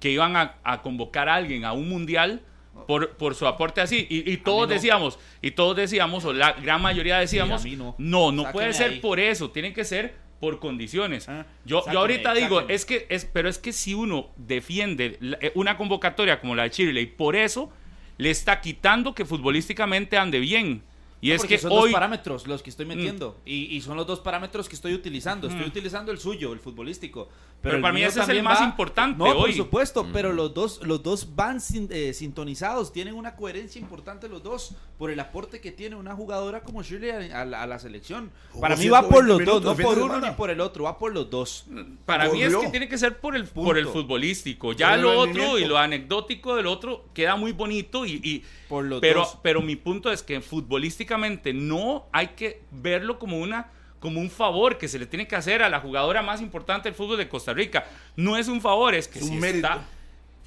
[0.00, 2.42] que iban a, a convocar a alguien a un mundial
[2.86, 4.06] por, por su aporte así.
[4.08, 4.74] Y, y todos no.
[4.74, 7.96] decíamos, y todos decíamos, o la gran mayoría decíamos, Sí, no.
[7.98, 9.00] no, no Sáquenme puede ser ahí.
[9.00, 11.28] por eso, tiene que ser por condiciones.
[11.28, 15.18] Ah, yo, sáquenme, yo ahorita digo, es que, es, pero es que si uno defiende
[15.40, 17.72] eh, una convocatoria como la de Chile y por eso
[18.18, 20.82] le está quitando que futbolísticamente ande bien.
[21.20, 21.78] Y No, es que son hoy...
[21.90, 25.48] dos parámetros los que estoy metiendo y, y son los dos parámetros que estoy utilizando.
[25.48, 27.28] Estoy utilizando el suyo, el futbolístico.
[27.60, 29.36] Pero el para mí ese es el más va- importante No, hoy.
[29.50, 34.28] por supuesto, pero los dos, los dos van sin- eh, sintonizados, tienen una coherencia importante
[34.28, 37.66] los dos por el aporte que tiene una jugadora como Shirley a, a la, a
[37.66, 38.30] la selección.
[38.52, 40.84] Jugó Para mí va por 120 los dos, no por uno ni por el otro,
[40.84, 41.64] va por los dos.
[42.06, 42.60] Para mí es Volvió.
[42.68, 44.72] que tiene que ser por el, por el futbolístico.
[44.72, 48.20] Ya el lo otro y lo anecdótico del otro queda muy bonito y...
[48.22, 49.38] y- Por los pero, dos.
[49.42, 54.78] pero mi punto es que futbolísticamente no hay que verlo como una como un favor
[54.78, 57.52] que se le tiene que hacer a la jugadora más importante del fútbol de Costa
[57.52, 57.84] Rica.
[58.14, 59.66] No es un favor, es que Es un si mérito.
[59.66, 59.84] está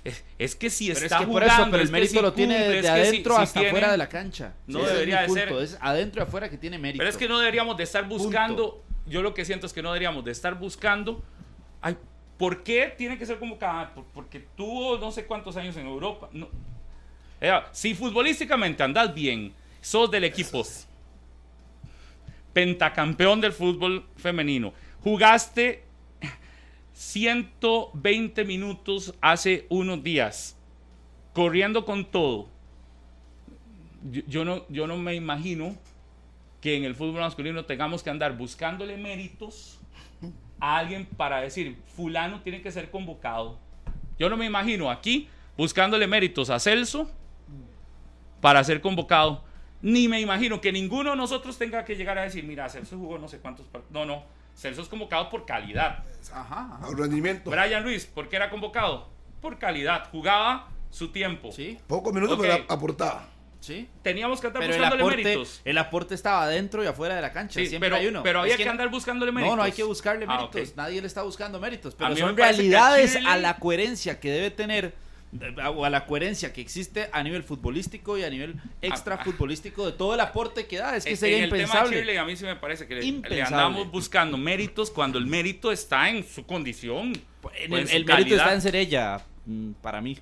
[0.05, 1.91] Es, es que si Pero está es que por jugando, eso, pero es el que
[1.91, 3.97] mérito si lo tiene cumple, desde es que si- adentro si hasta tiene- afuera de
[3.97, 4.53] la cancha.
[4.67, 5.51] No mi debería de punto, ser.
[5.63, 6.99] Es adentro y afuera que tiene mérito.
[6.99, 9.89] Pero es que no deberíamos de estar buscando, yo lo que siento es que no
[9.89, 11.21] deberíamos de estar buscando,
[11.81, 11.97] ay,
[12.37, 13.93] ¿por qué tiene que ser convocada?
[13.93, 16.29] Por- Porque tuvo no sé cuántos años en Europa.
[16.31, 16.47] No.
[17.41, 19.51] Eh, si futbolísticamente andas bien,
[19.81, 20.63] sos del equipo
[22.53, 24.73] pentacampeón del fútbol femenino,
[25.03, 25.83] jugaste
[26.93, 30.55] 120 minutos hace unos días,
[31.33, 32.47] corriendo con todo.
[34.27, 35.75] Yo, no, yo no me imagino
[36.59, 39.79] que en el fútbol masculino tengamos que andar buscándole méritos
[40.59, 43.57] a alguien para decir, fulano tiene que ser convocado.
[44.19, 45.27] Yo no me imagino aquí
[45.57, 47.09] buscándole méritos a Celso
[48.41, 49.43] para ser convocado.
[49.83, 53.17] Ni me imagino que ninguno de nosotros tenga que llegar a decir, mira, Celso jugó
[53.17, 53.93] no sé cuántos partidos.
[53.93, 54.23] No, no.
[54.55, 56.03] Celso es convocado por calidad.
[56.33, 56.87] Ajá, ajá.
[56.95, 57.49] Rendimiento.
[57.49, 59.09] Brian Luis, ¿por qué era convocado?
[59.41, 60.09] Por calidad.
[60.11, 61.51] Jugaba su tiempo.
[61.51, 62.43] Sí, Pocos minutos, Ok.
[62.43, 63.27] pero aportaba.
[63.59, 63.89] sí.
[64.03, 65.61] Teníamos que andar Pero el buscándole aporte, méritos.
[65.65, 67.59] el aporte estaba adentro y afuera de la cancha.
[67.59, 68.21] Sí, Siempre pero, hay uno.
[68.23, 69.51] pero había Es que, andar buscándole méritos.
[69.51, 70.69] No, no hay que buscarle Ah, méritos.
[70.71, 70.77] ok.
[70.77, 71.95] Nadie le está buscando méritos.
[71.95, 74.93] A Pero son que realidades Chile- a la coherencia que debe tener
[75.75, 79.23] o a la coherencia que existe a nivel futbolístico y a nivel extra Ah, ah.
[79.25, 80.97] futbolístico de todo el aporte que da.
[80.97, 81.99] Es que En- sería en el tema impensable.
[81.99, 85.71] Chile, a mí sí me parece que le, le andamos buscando méritos cuando el mérito
[85.71, 87.13] está en su condición.
[87.57, 90.17] En o el, su el mérito está en ser ella, mm, para mí.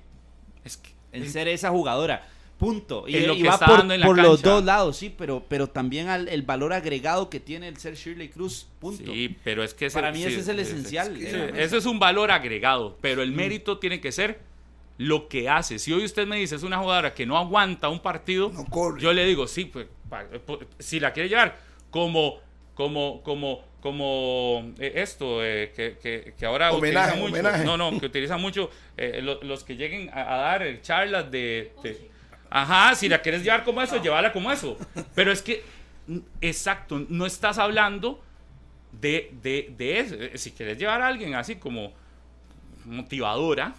[0.64, 2.26] Es que- En ser esa jugadora.
[2.56, 3.08] Punto.
[3.08, 5.66] Y, En lo y que va por, en por los dos lados, sí, pero, pero
[5.66, 8.68] también al, el valor agregado que tiene el ser Shirley Cruz.
[8.78, 9.10] Punto.
[9.12, 11.16] Sí, pero es que ese- Para mí sí, ese es el esencial.
[11.18, 14.40] Eh, Eso es un valor agregado, pero el mérito tiene que ser
[15.02, 15.78] lo que hace.
[15.78, 19.00] Si hoy usted me dice es una jugadora que no aguanta un partido, No corre.
[19.00, 19.86] yo le digo, sí, pues,
[20.78, 21.56] si la quiere llevar
[21.90, 22.38] como,
[22.74, 27.64] como, como, como eh, esto, eh, que, que- que ahora Homenaje, utilizan mucho, homenaje.
[27.64, 28.68] no, no, que utilizan mucho
[28.98, 32.10] eh, lo- los que lleguen a, a dar charlas de, de-
[32.50, 34.76] Ajá, si la quieres llevar como eso, llévala como eso.
[35.14, 35.62] Pero es que,
[36.42, 38.20] exacto, no estás hablando
[39.00, 40.16] de, de, de eso.
[40.34, 41.92] Si quieres llevar a alguien así como
[42.84, 43.74] motivadora,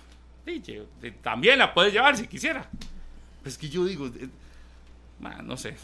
[1.22, 2.70] también la puedes llevar si quisiera.
[3.44, 4.28] Pues que yo digo, eh,
[5.44, 5.76] no sé.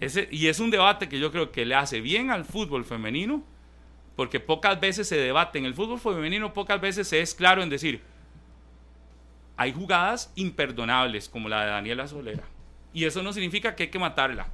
[0.00, 3.42] Ese, y es un debate que yo creo que le hace bien al fútbol femenino,
[4.16, 7.70] porque pocas veces se debate en el fútbol femenino, pocas veces se es claro en
[7.70, 8.02] decir,
[9.56, 12.44] hay jugadas imperdonables como la de Daniela Solera.
[12.92, 14.48] Y eso no significa que hay que matarla,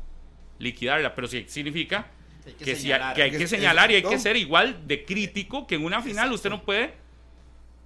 [0.58, 2.06] liquidarla, pero sí significa
[2.46, 3.14] Hay que que, sí- señalar.
[3.14, 6.30] que hay que señalar y hay que ser igual de crítico que en una final
[6.32, 6.94] usted no puede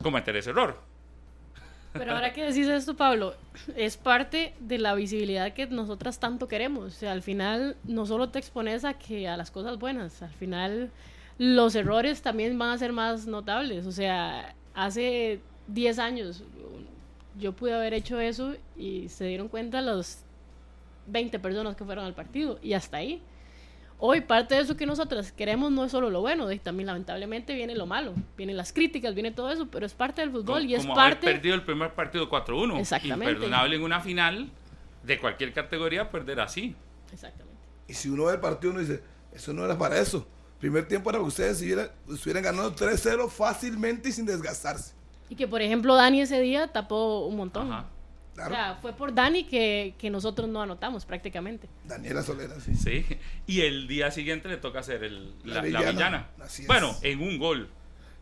[0.03, 0.81] cometer ese error.
[1.93, 3.35] Pero ahora que decís esto, Pablo,
[3.77, 6.85] es parte de la visibilidad que nosotras tanto queremos.
[6.85, 10.31] O sea, al final no solo te expones a que a las cosas buenas, al
[10.31, 10.91] final
[11.39, 13.87] los errores también van a ser más notables.
[13.87, 16.45] O sea, hace 10 años
[17.39, 20.19] yo pude haber hecho eso y se dieron cuenta los
[21.07, 23.23] 20 personas que fueron al partido y hasta ahí.
[24.03, 27.55] Hoy parte de eso que nosotras queremos no es solo lo bueno, de- también lamentablemente
[27.55, 30.75] viene lo malo, vienen las críticas, viene todo eso, pero es parte del fútbol y
[30.75, 32.79] es como parte haber perdido el primer partido 4-1.
[32.81, 33.31] Exactamente.
[33.33, 34.51] Imperdonable en una final
[35.03, 36.75] de cualquier categoría perder así.
[37.13, 37.61] Exactamente.
[37.89, 39.03] Y si uno ve el partido, uno dice,
[39.35, 40.27] eso no era para eso.
[40.59, 44.95] Primer tiempo era que ustedes estuvieran, estuvieran ganando 3-0 fácilmente y sin desgastarse.
[45.29, 47.71] Y que, por ejemplo, Dani ese día tapó un montón.
[47.73, 47.87] Ajá.
[48.49, 48.53] Claro.
[48.53, 51.69] O sea, fue por Dani que, que nosotros no anotamos prácticamente.
[51.85, 52.75] Daniela Solera, sí.
[52.75, 53.07] Sí.
[53.47, 55.91] Y el día siguiente le toca hacer el, La la, la villana.
[55.93, 56.29] villana.
[56.41, 56.69] Así es.
[56.69, 57.69] Bueno, en un gol.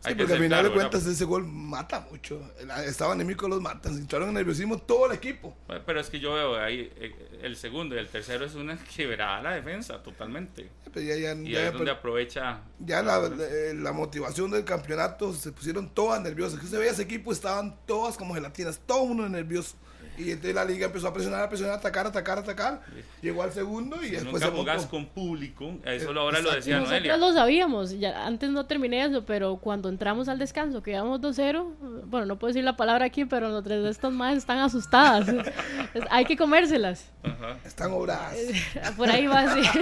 [0.01, 1.11] Sí, Hay porque al final de cuentas ¿verdad?
[1.13, 2.41] ese gol mata mucho.
[2.57, 3.93] El- Estaba enemigo los matan.
[3.93, 5.53] Se entraron en nerviosismo todo el equipo.
[5.85, 7.13] Pero es que yo veo ahí eh,
[7.43, 10.69] el segundo y el tercero es una quebrada la defensa totalmente.
[10.93, 12.61] Pero ya, ya, Y ya- ahí es donde aprovecha.
[12.79, 16.61] ya la, la- la motivación del campeonato se pusieron todas nerviosas.
[16.61, 19.75] Que se veía ese equipo, estaban todas como gelatinas, todo mundo nervioso.
[20.19, 22.81] Y entonces la liga empezó a presionar, a presionar, a atacar, atacar, atacar.
[23.21, 26.75] Llegó al segundo y Si después nunca se jugás con público, eso ahora lo decía
[26.75, 27.17] Nosotros Noelia.
[27.17, 32.03] lo sabíamos, ya, antes no terminé eso, pero cuando entramos al descanso, que íbamos 2-0,
[32.05, 35.27] bueno, no puedo decir la palabra aquí, pero los tres de estas más están asustadas.
[36.09, 37.09] Hay que comérselas.
[37.23, 37.57] Ajá.
[37.65, 38.35] Están obradas.
[38.97, 39.61] Por ahí va así.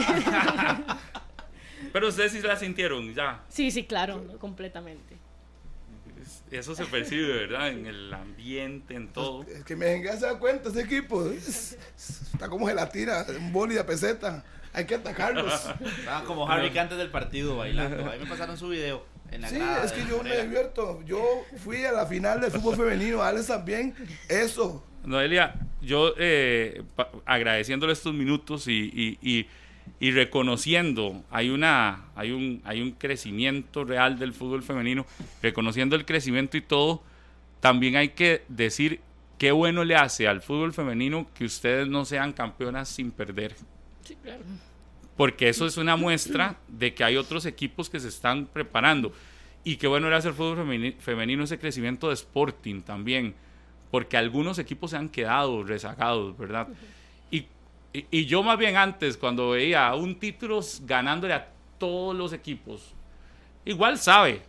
[1.94, 3.42] Pero ustedes sí la sintieron ya.
[3.50, 5.18] Sí, sí, claro, completamente.
[6.52, 7.70] Eso se percibe, ¿verdad?
[7.70, 9.44] En el ambiente, en todo.
[9.44, 11.30] Es que me se da cuenta ese equipo.
[11.30, 11.78] es-
[12.34, 14.44] está como gelatina, un boli de peseta.
[14.74, 15.54] Hay que atacarlos.
[16.00, 18.10] Estaban como Harry que antes del partido bailando.
[18.10, 19.06] Ahí me pasaron su video.
[19.32, 21.02] En la Sí, grada es que yo me divierto.
[21.06, 21.22] Yo
[21.58, 23.94] fui a la final del fútbol femenino, Alex también.
[24.30, 24.86] Eso.
[25.04, 26.84] Noelia, yo eh,
[27.26, 29.48] agradeciéndole estos minutos y, y- y-
[30.00, 35.06] y reconociendo, hay, una, hay, un, hay un crecimiento real del fútbol femenino,
[35.42, 37.02] reconociendo el crecimiento y todo,
[37.60, 39.02] también hay que decir
[39.38, 43.56] qué bueno le hace al fútbol femenino que ustedes no sean campeonas sin perder.
[44.04, 44.44] Sí, claro.
[45.16, 49.12] Porque eso es una muestra de que hay otros equipos que se están preparando.
[49.64, 53.34] Y qué bueno le hace al fútbol femeni- femenino ese crecimiento de Sporting también.
[53.90, 56.68] Porque algunos equipos se han quedado rezagados, ¿verdad?
[57.94, 61.48] Y- y yo más bien antes, cuando veía un título ganándole a
[61.78, 62.94] todos los equipos,
[63.66, 64.42] igual sabe,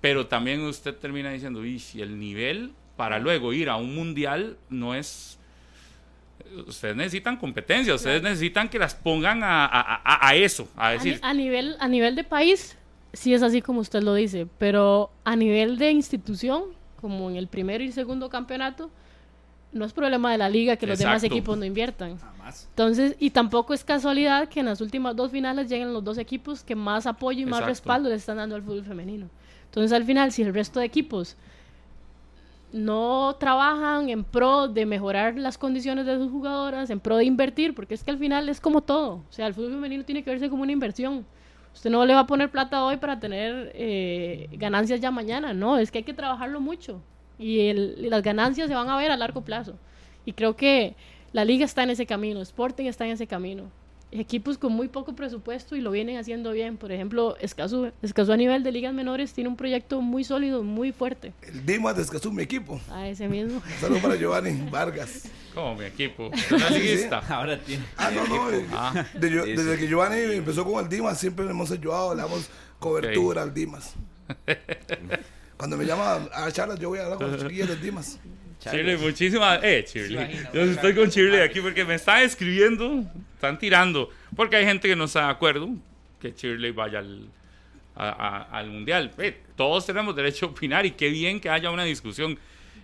[0.00, 4.56] pero también usted termina diciendo, y si el nivel para luego ir a un mundial
[4.70, 5.38] no es...
[6.66, 10.92] Ustedes necesitan competencia, ustedes necesitan que las pongan a, a- a- a eso, a A,
[10.92, 12.78] decir, a nivel, a nivel de país,
[13.12, 16.64] sí es así como usted lo dice, pero a nivel de institución,
[17.00, 18.90] como en el primer y segundo campeonato,
[19.72, 22.18] no es problema de la liga que los demás equipos no inviertan.
[22.70, 26.62] Entonces, y tampoco es casualidad que en las últimas dos finales lleguen los dos equipos
[26.62, 27.68] que más apoyo y más Exacto.
[27.68, 29.28] respaldo le están dando al fútbol femenino.
[29.66, 31.36] Entonces, al final, si el resto de equipos
[32.72, 37.74] no trabajan en pro de mejorar las condiciones de sus jugadoras, en pro de invertir,
[37.74, 39.22] porque es que al final es como todo.
[39.28, 41.26] O sea, el fútbol femenino tiene que verse como una inversión.
[41.74, 45.78] Usted no le va a poner plata hoy para tener eh, ganancias ya mañana, no,
[45.78, 47.02] es que hay que trabajarlo mucho.
[47.38, 49.74] Y, el- y las ganancias se van a ver a largo plazo.
[50.24, 50.94] Y creo que
[51.32, 53.70] la liga está en ese camino, Sporting está en ese camino.
[54.12, 56.76] Equipos con muy poco presupuesto y lo vienen haciendo bien.
[56.76, 60.92] Por ejemplo, Escazú, Escazú a nivel de ligas menores tiene un proyecto muy sólido, muy
[60.92, 61.32] fuerte.
[61.42, 62.80] El Dimas de Escazú, mi equipo.
[62.90, 63.60] A ese mismo.
[63.80, 65.28] Saludos para Giovanni Vargas.
[65.54, 67.18] como mi equipo, ¿es una liguista?
[67.28, 67.84] Ahora tiene.
[67.96, 68.50] Ah, no, no.
[68.50, 69.04] eh, Ah.
[69.14, 72.48] de- Sí, desde que Giovanni empezó con el Dimas, siempre le hemos ayudado, le damos
[72.78, 73.94] cobertura al Dimas.
[75.56, 78.18] Cuando me llama a charlas, yo voy a hablar con los chiquillos del Dimas.
[78.60, 79.60] Shirley, muchísimas.
[79.62, 80.28] Eh, Shirley.
[80.52, 83.04] Yo estoy con Shirley aquí porque me están escribiendo,
[83.34, 84.10] están tirando.
[84.34, 85.68] Porque hay gente que no está de acuerdo
[86.20, 87.28] que Shirley vaya al,
[87.94, 89.12] a- a- al mundial.
[89.18, 92.38] Eh, todos tenemos derecho a opinar y qué bien que haya una discusión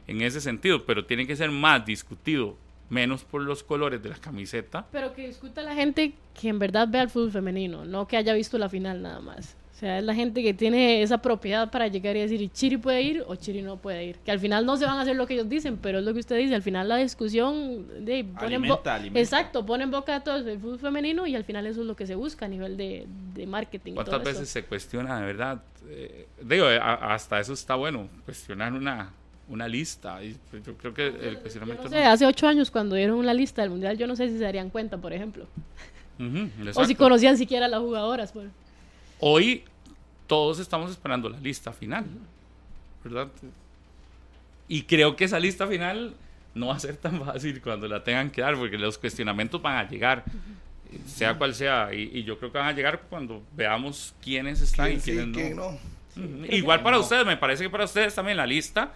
[0.07, 2.57] en ese sentido, pero tiene que ser más discutido,
[2.91, 4.87] menos por los colores de la camiseta.
[4.93, 8.35] Pero que discuta la gente que en verdad vea el fútbol femenino, no que haya
[8.35, 9.57] visto la final nada más.
[9.83, 12.77] O sea, es la gente que tiene esa propiedad para llegar y decir, ¿y Chiri
[12.77, 14.17] puede ir o Chiri no puede ir?
[14.25, 16.15] Que al final no se van a hacer lo que ellos dicen, pero es lo
[16.15, 16.55] que usted dice.
[16.55, 19.19] Al final la discusión de, pone en bo- Alimenta, alimenta.
[19.19, 21.97] Exacto, pone en boca de todos el fútbol femenino y al final eso es lo
[21.97, 23.91] que se busca a nivel de, de marketing.
[23.91, 24.39] y ¿Cuántas todo eso.
[24.39, 25.61] veces se cuestiona de verdad?
[25.89, 29.11] Eh, digo, eh, a- hasta eso está bueno, cuestionar una,
[29.49, 30.23] una lista.
[30.23, 31.83] Y pues, yo creo que el Yo cuestionamiento...
[31.83, 34.39] no sé, hace ocho años cuando dieron la lista del mundial, yo no sé si
[34.39, 35.45] se darían cuenta, por ejemplo.
[36.21, 38.31] Ujú, O si conocían siquiera a las jugadoras.
[38.31, 38.47] Pues.
[39.19, 39.65] Hoy
[40.33, 42.07] todos estamos esperando la lista final,
[43.05, 43.29] ¿verdad?
[44.67, 46.15] Y creo que esa lista final
[46.55, 49.77] no va a ser tan fácil cuando la tengan que dar, porque los cuestionamientos van
[49.77, 50.25] a llegar,
[51.05, 54.93] sea cual sea, y, y yo creo que van a llegar cuando veamos quiénes están
[54.93, 55.79] y ¿Quién sí, quiénes no.
[56.15, 56.47] quién no?
[56.47, 58.91] Igual para ustedes, me parece que para ustedes también la lista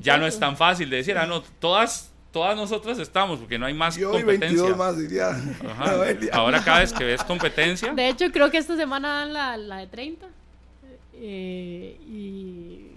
[0.00, 3.66] ya no es tan fácil de decir, ah, no, todas, todas nosotras estamos, porque no
[3.66, 4.62] hay más Yo competencia.
[4.64, 5.28] 22 más, diría.
[5.28, 5.94] Ajá.
[6.32, 9.76] Ahora cada vez que ves competencia, De hecho, creo que esta semana dan la, la
[9.76, 10.26] de 30.
[11.16, 12.90] Eh, y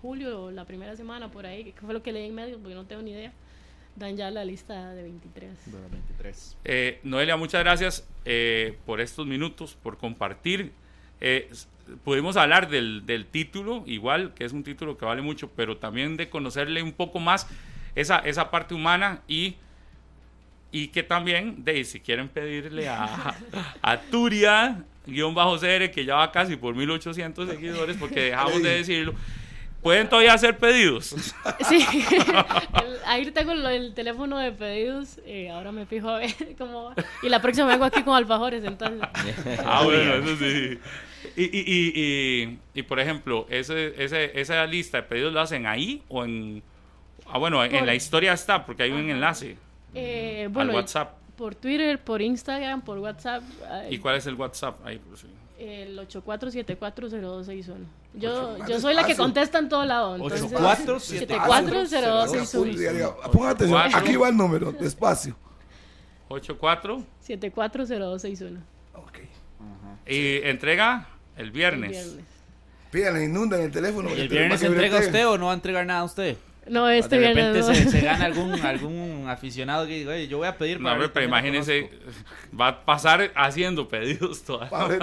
[0.00, 2.84] julio, la primera semana por ahí, que fue lo que leí en medios, porque no
[2.84, 3.32] tengo ni idea,
[3.96, 5.50] dan ya la lista de 23.
[5.66, 6.56] Bueno, 23.
[6.64, 10.72] Eh, Noelia, muchas gracias eh, por estos minutos, por compartir.
[11.20, 11.50] Eh,
[12.04, 16.16] pudimos hablar del, del título, igual que es un título que vale mucho, pero también
[16.16, 17.46] de conocerle un poco más
[17.94, 19.56] esa, esa parte humana y,
[20.72, 23.34] y que también, de, si quieren pedirle a,
[23.82, 28.70] a Turia, guion bajo CR, que ya va casi por 1800 seguidores, porque dejamos de
[28.78, 29.14] decirlo,
[29.82, 31.14] pueden todavía hacer pedidos.
[31.68, 36.84] Sí, El- ahí tengo el teléfono de pedidos, eh, ahora me fijo a ver cómo
[36.84, 36.94] va.
[37.22, 39.00] Y la próxima vengo aquí con alfajores, entonces.
[39.64, 40.78] Ah, bueno, eso sí.
[41.36, 45.66] Y, y, y, y, y, por ejemplo, ese, ese, esa lista de pedidos la hacen
[45.66, 46.62] ahí o en...
[47.26, 49.56] Ah, bueno, en Por- la historia está, porque hay un enlace
[49.94, 51.18] Eh, al bueno, WhatsApp.
[51.36, 53.42] por Twitter, por Instagram, por WhatsApp.
[53.90, 54.84] ¿Y cuál es el WhatsApp?
[54.86, 55.26] Ahí, pues, sí.
[55.58, 57.74] El 84740261.
[58.14, 60.16] Yo, yo soy la que contesta en todo lado.
[60.16, 62.76] Entonces, 84740261.
[62.76, 63.80] Diga, diga, Ponga atención.
[63.94, 65.36] Aquí va el número, despacio.
[66.28, 68.60] 84 740261.
[68.94, 69.18] Ok.
[70.06, 71.06] y entrega
[71.36, 71.90] el El viernes.
[71.90, 72.24] viernes.
[72.90, 74.08] Pídanle, inundan el teléfono.
[74.08, 76.36] ¿Y para el viernes entrega usted o no va a entregar nada a usted?
[76.68, 77.66] No, este de repente no.
[77.74, 80.92] se, se gana algún, algún aficionado que diga, oye, yo voy a pedir No, para
[80.94, 81.72] hombre, ver pero conozco".
[82.60, 84.94] va a pasar haciendo pedidos toda la.
[84.94, 85.00] En,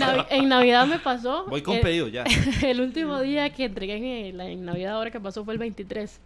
[0.00, 1.44] Navi- en Navidad me pasó.
[1.48, 2.24] Voy con eh, pedido ya.
[2.62, 3.96] El último día que entregué
[4.28, 6.20] en, el- en Navidad, ahora que pasó, fue el 23.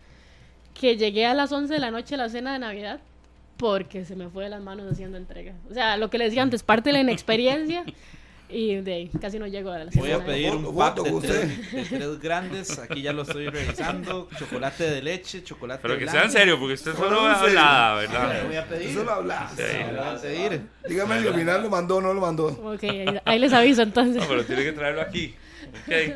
[0.79, 3.01] Que llegué a las 11 de la noche a la cena de Navidad
[3.57, 5.55] porque se me fue de las manos haciendo entrega.
[5.71, 7.83] O sea, lo que le decía antes, parte de la inexperiencia.
[8.49, 11.73] Y de ahí, casi no llego a la Voy a pedir un pack de tres,
[11.73, 12.79] de tres grandes.
[12.79, 14.29] Aquí ya lo estoy revisando.
[14.39, 16.17] Chocolate de leche, chocolate Pero que blanco.
[16.19, 18.47] sea en serio, porque usted solo Solo hablada, Lo ¿verdad?
[18.47, 18.89] voy a pedir.
[18.91, 19.53] Eso lo hablas.
[19.59, 20.61] Lo voy a pedir.
[20.89, 22.47] Dígame si al final lo mandó o no lo mandó.
[22.47, 24.23] Ok, ahí, ahí les aviso entonces.
[24.23, 25.35] No, pero tiene que traerlo aquí.
[25.87, 26.15] Ok.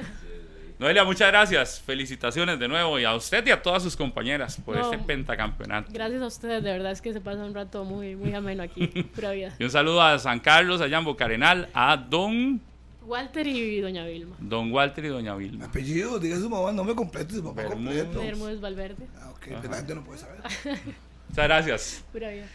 [0.81, 1.79] Noelia, muchas gracias.
[1.79, 4.83] Felicitaciones de nuevo y a usted y a todas sus compañeras por No.
[4.91, 5.91] este pentacampeonato.
[5.93, 8.87] Gracias a ustedes, de verdad es que se pasa un rato muy, muy ameno aquí.
[9.15, 9.55] Pura vida.
[9.59, 12.63] Y un saludo a San Carlos, allá en Bocarenal, a don,
[13.03, 14.37] Walter y doña Vilma.
[14.39, 15.67] don Walter y doña Vilma.
[15.67, 18.59] Apellido, diga su mamá, nombre completo, su papá Bermúdez.
[18.63, 19.07] Valverde.
[19.21, 20.41] Ah, ok, pero la gente no puede saber.
[21.31, 22.05] Muchas gracias.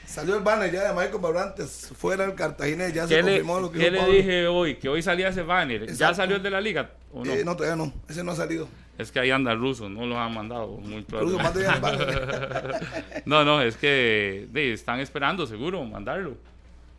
[0.06, 3.60] Salió el banner ya de Michael Barrantes fuera del Cartagena, ya se ¿Qué, le, confirmó
[3.62, 4.14] lo que qué le Pablo.
[4.14, 4.76] dije hoy?
[4.76, 5.86] Que hoy salía ese banner.
[5.86, 6.16] ¿Ya Exacto.
[6.16, 7.32] salió el de la liga o no?
[7.32, 8.68] Eh, no, todavía no, ese no ha salido.
[8.98, 10.68] Es que ahí anda el ruso, no los han mandado.
[10.78, 12.82] Muy ya banner.
[13.26, 16.38] No, no, es que de, están esperando seguro mandarlo.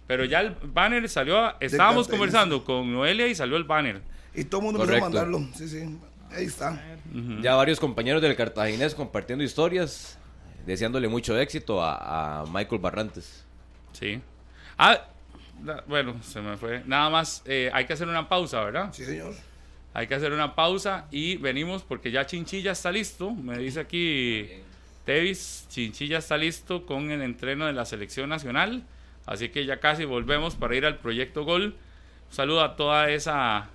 [0.07, 4.01] Pero ya el banner salió, a- estábamos conversando con Noelia y salió el banner.
[4.35, 5.27] Y todo el mundo empezó a Correcto.
[5.27, 5.49] mandarlo.
[5.57, 5.99] Sí, sí.
[6.31, 6.81] Ahí está.
[7.43, 10.19] Ya varios compañeros del Cartaginés compartiendo historias,
[10.67, 13.45] deseándole mucho éxito a, a Michael Barrantes.
[13.93, 14.21] Sí.
[14.77, 15.01] Ah,
[15.87, 16.83] bueno, se me fue.
[16.85, 18.93] Nada más, eh, hay que hacer una pausa, ¿verdad?
[18.93, 19.35] Sí, señor.
[19.95, 23.31] Hay que hacer una pausa y venimos porque ya Chinchilla está listo.
[23.31, 24.51] Me dice aquí
[25.07, 28.83] Tevis, Chinchilla está listo con el entreno de la selección nacional.
[29.25, 31.77] Así que ya casi volvemos para ir al proyecto Gol.
[32.29, 33.71] Un saludo a toda esa,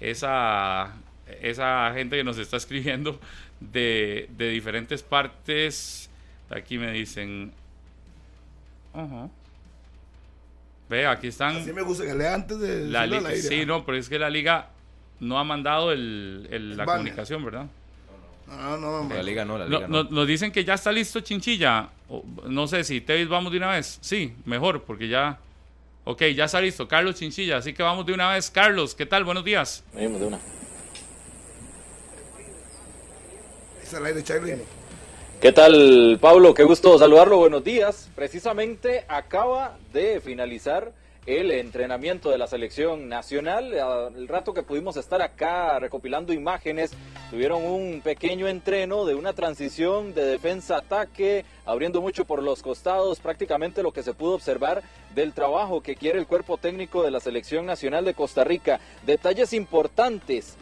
[0.00, 0.92] esa,
[1.40, 3.20] esa gente que nos está escribiendo
[3.60, 6.09] de, de diferentes partes.
[6.50, 7.52] Aquí me dicen.
[8.92, 9.28] Ajá.
[10.88, 13.36] Ve, aquí están Así me gusta que lea antes de la al aire.
[13.40, 14.70] sí, no, pero es que la liga
[15.20, 16.98] no ha mandado el, el- la banner.
[17.04, 17.66] comunicación, ¿verdad?
[18.48, 19.14] No, no, no.
[19.14, 20.10] La liga no, la No- liga no- no.
[20.10, 21.88] nos dicen que ya está listo Chinchilla.
[22.48, 23.98] No sé si Tevis vamos de una vez.
[24.00, 25.38] Sí, mejor, porque ya.
[26.02, 26.88] Ok, ya está listo.
[26.88, 28.50] Carlos Chinchilla, así que vamos de una vez.
[28.50, 29.22] Carlos, ¿qué tal?
[29.22, 29.84] Buenos días.
[29.94, 30.40] Venimos de una.
[33.80, 34.56] Es al aire, Charlie.
[35.40, 36.52] ¿Qué tal, Pablo?
[36.52, 37.38] Qué gusto saludarlo.
[37.38, 38.10] Buenos días.
[38.14, 40.92] Precisamente acaba de finalizar
[41.24, 43.72] el entrenamiento de la selección nacional.
[44.14, 46.90] El rato que pudimos estar acá recopilando imágenes,
[47.30, 53.82] tuvieron un pequeño entreno de una transición de defensa-ataque, abriendo mucho por los costados, prácticamente
[53.82, 54.82] lo que se pudo observar
[55.14, 58.78] del trabajo que quiere el cuerpo técnico de la selección nacional de Costa Rica.
[59.06, 60.58] Detalles importantes.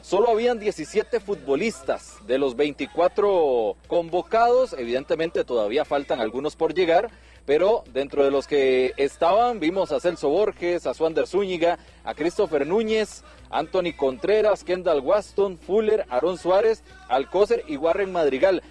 [0.00, 4.74] Solo habían 17 futbolistas de los 24 convocados.
[4.74, 7.10] Evidentemente todavía faltan algunos por llegar,
[7.46, 12.66] pero dentro de los que estaban vimos a Celso Borges, a Swander Zúñiga, a Christopher
[12.66, 18.62] Núñez, Anthony Contreras, Kendall Waston, Fuller, Aaron Suárez, Alcócer y Warren Madrigal.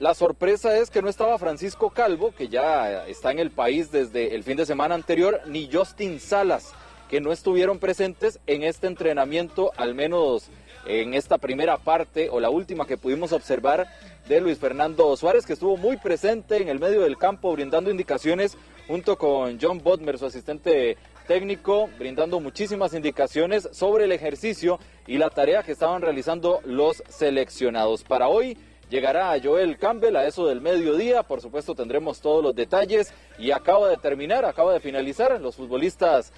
[0.00, 4.34] La sorpresa es que no estaba Francisco Calvo, que ya está en el país desde
[4.34, 6.72] el fin de semana anterior, ni Justin Salas,
[7.08, 10.50] que no estuvieron presentes en este entrenamiento, al menos
[10.86, 13.86] en esta primera parte o la última que pudimos observar
[14.28, 18.56] de Luis Fernando Suárez, que estuvo muy presente en el medio del campo brindando indicaciones
[18.86, 20.96] junto con John Bodmer, su asistente
[21.26, 28.04] técnico, brindando muchísimas indicaciones sobre el ejercicio y la tarea que estaban realizando los seleccionados.
[28.04, 28.58] Para hoy
[28.90, 33.12] llegará Joel Campbell a eso del mediodía, por supuesto tendremos todos los detalles.
[33.38, 36.32] Y acaba de terminar, acaba de finalizar, los futbolistas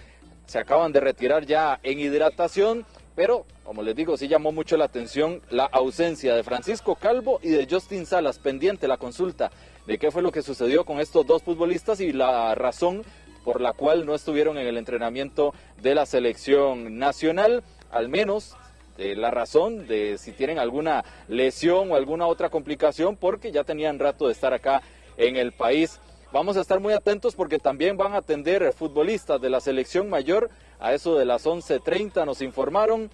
[0.46, 2.86] se acaban de retirar ya en hidratación,
[3.16, 7.48] pero como les digo, sí llamó mucho la atención la ausencia de Francisco Calvo y
[7.48, 9.50] de Justin Salas, pendiente la consulta
[9.88, 13.02] de qué fue lo que sucedió con estos dos futbolistas y la razón
[13.44, 15.52] por la cual no estuvieron en el entrenamiento
[15.82, 18.56] de la selección nacional, al menos
[18.98, 23.98] eh, la razón de si tienen alguna lesión o alguna otra complicación, porque ya tenían
[23.98, 24.82] rato de estar acá
[25.16, 26.00] en el país.
[26.32, 30.50] Vamos a estar muy atentos porque también van a atender futbolistas de la selección mayor.
[30.80, 33.10] A eso de las 11.30 nos informaron.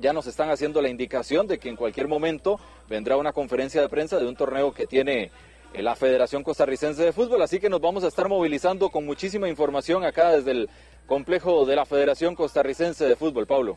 [0.00, 3.88] Ya nos están haciendo la indicación de que en cualquier momento vendrá una conferencia de
[3.88, 5.30] prensa de un torneo que tiene
[5.74, 7.42] eh, la Federación Costarricense de Fútbol.
[7.42, 10.70] Así que nos vamos a estar movilizando con muchísima información acá desde el
[11.06, 13.46] complejo de la Federación Costarricense de Fútbol.
[13.46, 13.76] Pablo.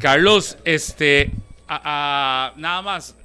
[0.00, 1.30] Carlos, este,
[1.68, 3.16] nada más,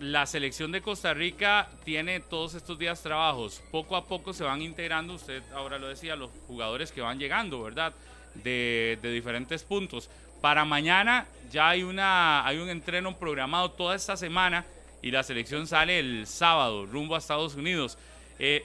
[0.00, 3.62] la selección de Costa Rica tiene todos estos días trabajos.
[3.70, 7.62] Poco a poco se van integrando, usted ahora lo decía, los jugadores que van llegando,
[7.62, 7.92] ¿verdad?
[8.34, 10.10] De, diferentes puntos.
[10.40, 14.64] Para mañana ya hay, una, hay un entreno programado toda esta semana
[15.00, 17.96] y la selección sale el sábado rumbo a Estados Unidos.
[18.38, 18.64] Eh,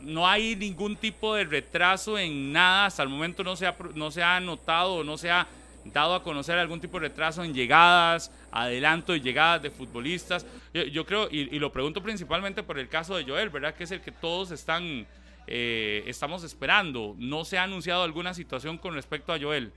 [0.00, 2.86] no hay ningún tipo de retraso en nada.
[2.86, 5.46] Hasta el momento no se ha, no se ha notado o no se ha
[5.84, 10.46] dado a conocer algún tipo de retraso en llegadas, adelanto y llegadas de futbolistas.
[10.72, 13.74] Yo, creo, y, y lo pregunto principalmente por el caso de Joel, ¿verdad?
[13.74, 15.06] Que es el que todos están
[15.52, 17.16] eh, estamos esperando.
[17.18, 19.72] No se ha anunciado alguna situación con respecto a Joel.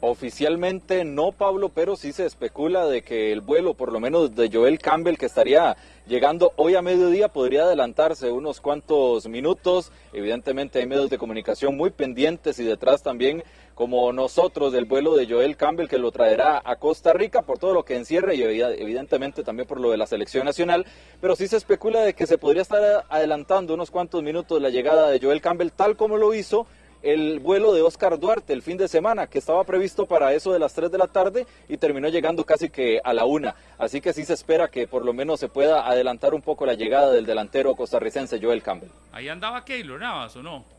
[0.00, 4.50] Oficialmente no, Pablo, pero sí se especula de que el vuelo, por lo menos de
[4.52, 5.74] Joel Campbell, que estaría
[6.06, 9.90] llegando hoy a mediodía, podría adelantarse unos cuantos minutos.
[10.12, 13.42] Evidentemente hay medios de comunicación muy pendientes y detrás también,
[13.76, 17.74] como nosotros, del vuelo de Joel Campbell, que lo traerá a Costa Rica por todo
[17.74, 20.86] lo que encierra y evidentemente también por lo de la selección nacional.
[21.20, 25.10] Pero sí se especula de que se podría estar adelantando unos cuantos minutos la llegada
[25.10, 26.66] de Joel Campbell, tal como lo hizo
[27.02, 30.58] el vuelo de Oscar Duarte el fin de semana, que estaba previsto para eso de
[30.58, 33.52] las 3 de la tarde y terminó llegando casi que a la 1.
[33.76, 36.72] Así que sí se espera que por lo menos se pueda adelantar un poco la
[36.72, 38.88] llegada del delantero costarricense Joel Campbell.
[39.12, 40.75] Ahí andaba Keylor Navas, ¿o no?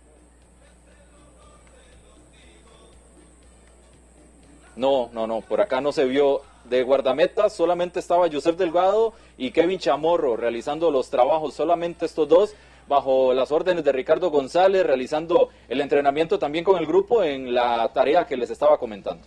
[4.77, 9.51] No, no, no, por acá no se vio de guardameta, solamente estaba Joseph Delgado y
[9.51, 12.55] Kevin Chamorro realizando los trabajos, solamente estos dos
[12.87, 17.91] bajo las órdenes de Ricardo González, realizando el entrenamiento también con el grupo en la
[17.93, 19.25] tarea que les estaba comentando.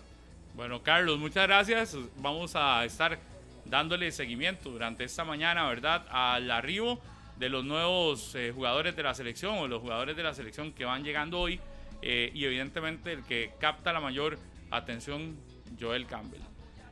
[0.55, 1.97] Bueno, Carlos, muchas gracias.
[2.17, 3.19] Vamos a estar
[3.65, 6.07] dándole seguimiento durante esta mañana, ¿verdad?
[6.11, 6.99] Al arribo
[7.39, 10.85] de los nuevos eh, jugadores de la selección o los jugadores de la selección que
[10.85, 11.61] van llegando hoy
[12.03, 14.39] eh, y evidentemente el que capta la mayor
[14.71, 15.37] atención,
[15.79, 16.43] Joel Campbell.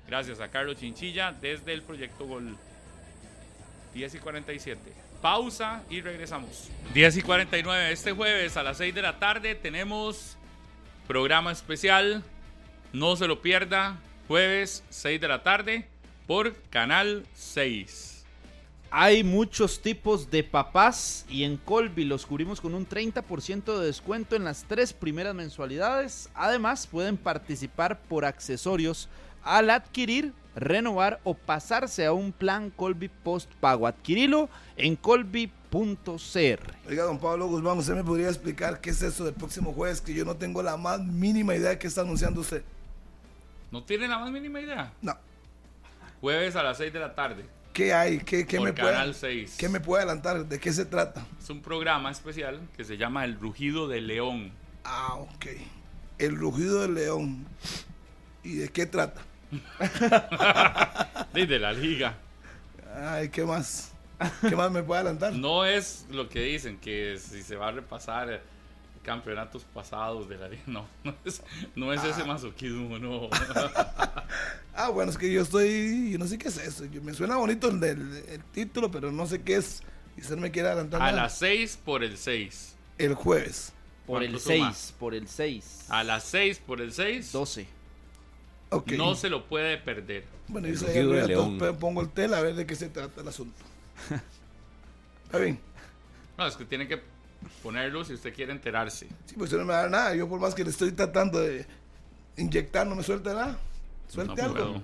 [0.07, 2.57] Gracias a Carlos Chinchilla desde el Proyecto Gol
[3.95, 4.81] 10 y 47.
[5.21, 6.71] Pausa y regresamos.
[6.95, 7.93] 10 y 49.
[7.93, 10.37] Este jueves a las 6 de la tarde tenemos
[11.07, 12.23] programa especial.
[12.93, 13.99] No se lo pierda.
[14.29, 15.89] Jueves 6 de la tarde
[16.27, 18.08] por Canal 6.
[18.91, 24.35] Hay muchos tipos de papás y en Colby los cubrimos con un 30% de descuento
[24.35, 26.31] en las tres primeras mensualidades.
[26.35, 29.11] Además pueden participar por accesorios
[29.45, 33.87] al adquirir renovar o pasarse a un plan Colby Post Pago.
[33.87, 34.49] Adquirilo
[34.79, 35.69] en colby.cr.
[36.89, 40.01] Oiga, don Pablo Guzmán, ¿usted me podría explicar qué es eso del próximo jueves?
[40.01, 42.63] Que yo no tengo la más mínima idea de qué está anunciando usted.
[43.71, 44.95] ¿No tiene la más mínima idea?
[45.03, 45.15] No.
[46.23, 47.58] Jueves a las 6 de la tarde.
[47.79, 48.19] ¿Qué hay?
[48.19, 49.55] ¿Qué, qué me puede, 6.
[49.57, 50.45] ¿Qué me puede adelantar?
[50.47, 51.25] ¿De qué se trata?
[51.41, 54.51] Es un programa especial que se llama El Rugido del León.
[54.83, 55.47] Ah, ok.
[56.19, 57.47] El Rugido del León.
[58.43, 59.21] ¿Y de qué trata?
[61.33, 62.17] Desde la liga.
[62.97, 63.93] Ay, ¿qué más?
[64.41, 65.35] ¿Qué más me puede adelantar?
[65.35, 68.43] No es lo que dicen, que si se va a repasar
[69.09, 70.63] campeonatos pasados de la liga.
[70.67, 70.87] No,
[71.77, 72.27] no es, ese ah.
[72.27, 73.31] masoquismo, no.
[74.75, 76.11] ah, bueno, es que yo estoy.
[76.13, 76.85] Yo no sé qué es eso.
[77.03, 79.83] me suena bonito el, el, título, pero no sé qué es.
[80.19, 81.01] Y usted me quiere adelantar.
[81.01, 82.77] A las 6 por el 6.
[82.99, 83.73] El jueves.
[84.07, 85.87] Por el 6, por el 6.
[85.89, 87.33] A las 6 por el 6.
[87.33, 87.67] 12.
[88.99, 90.25] No se lo puede perder.
[90.49, 93.65] Bueno, yo pongo el tel a ver de qué se trata el asunto.
[95.25, 95.59] ¿Está bien?
[96.37, 97.01] No, es que tiene que
[97.63, 99.07] ponerlo si usted quiere enterarse.
[99.27, 100.15] Sí, pues usted no me da nada.
[100.15, 101.67] Yo por más que le estoy tratando de
[102.37, 103.59] inyectar, no me suelta nada.
[104.09, 104.83] Suelte no Puedo.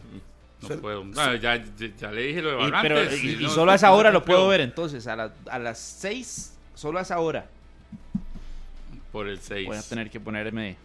[0.63, 1.05] No puedo.
[1.05, 1.63] No, ya,
[1.99, 3.23] ya, le dije lo de Barrantes.
[3.23, 5.07] Y, solo a esa hora lo puedo ver entonces.
[5.07, 7.47] A, la, a las 6, solo a esa hora.
[9.13, 9.67] Por el 6.
[9.67, 10.77] Voy a tener que ponerme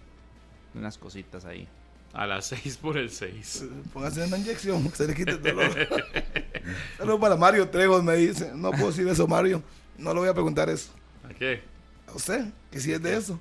[0.73, 1.67] unas cositas ahí.
[2.13, 3.65] A las 6 por el 6.
[3.93, 5.71] Póngase una inyección, que se le quite el dolor.
[6.97, 8.51] Saludos para Mario Trejos, me dice.
[8.55, 9.61] No puedo decir eso, Mario.
[9.97, 10.91] No le voy a preguntar eso.
[11.23, 11.61] ¿A qué?
[12.07, 13.39] A usted, que si es de eso.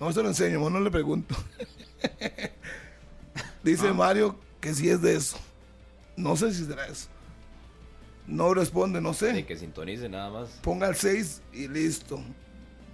[0.00, 1.34] No se lo enseño, no le pregunto.
[3.62, 3.94] dice ah.
[3.94, 5.38] Mario que si es de eso.
[6.16, 7.08] No sé si será eso.
[8.26, 9.32] No responde, no sé.
[9.32, 10.48] Ni que sintonice nada más.
[10.62, 12.22] Ponga el 6 y listo.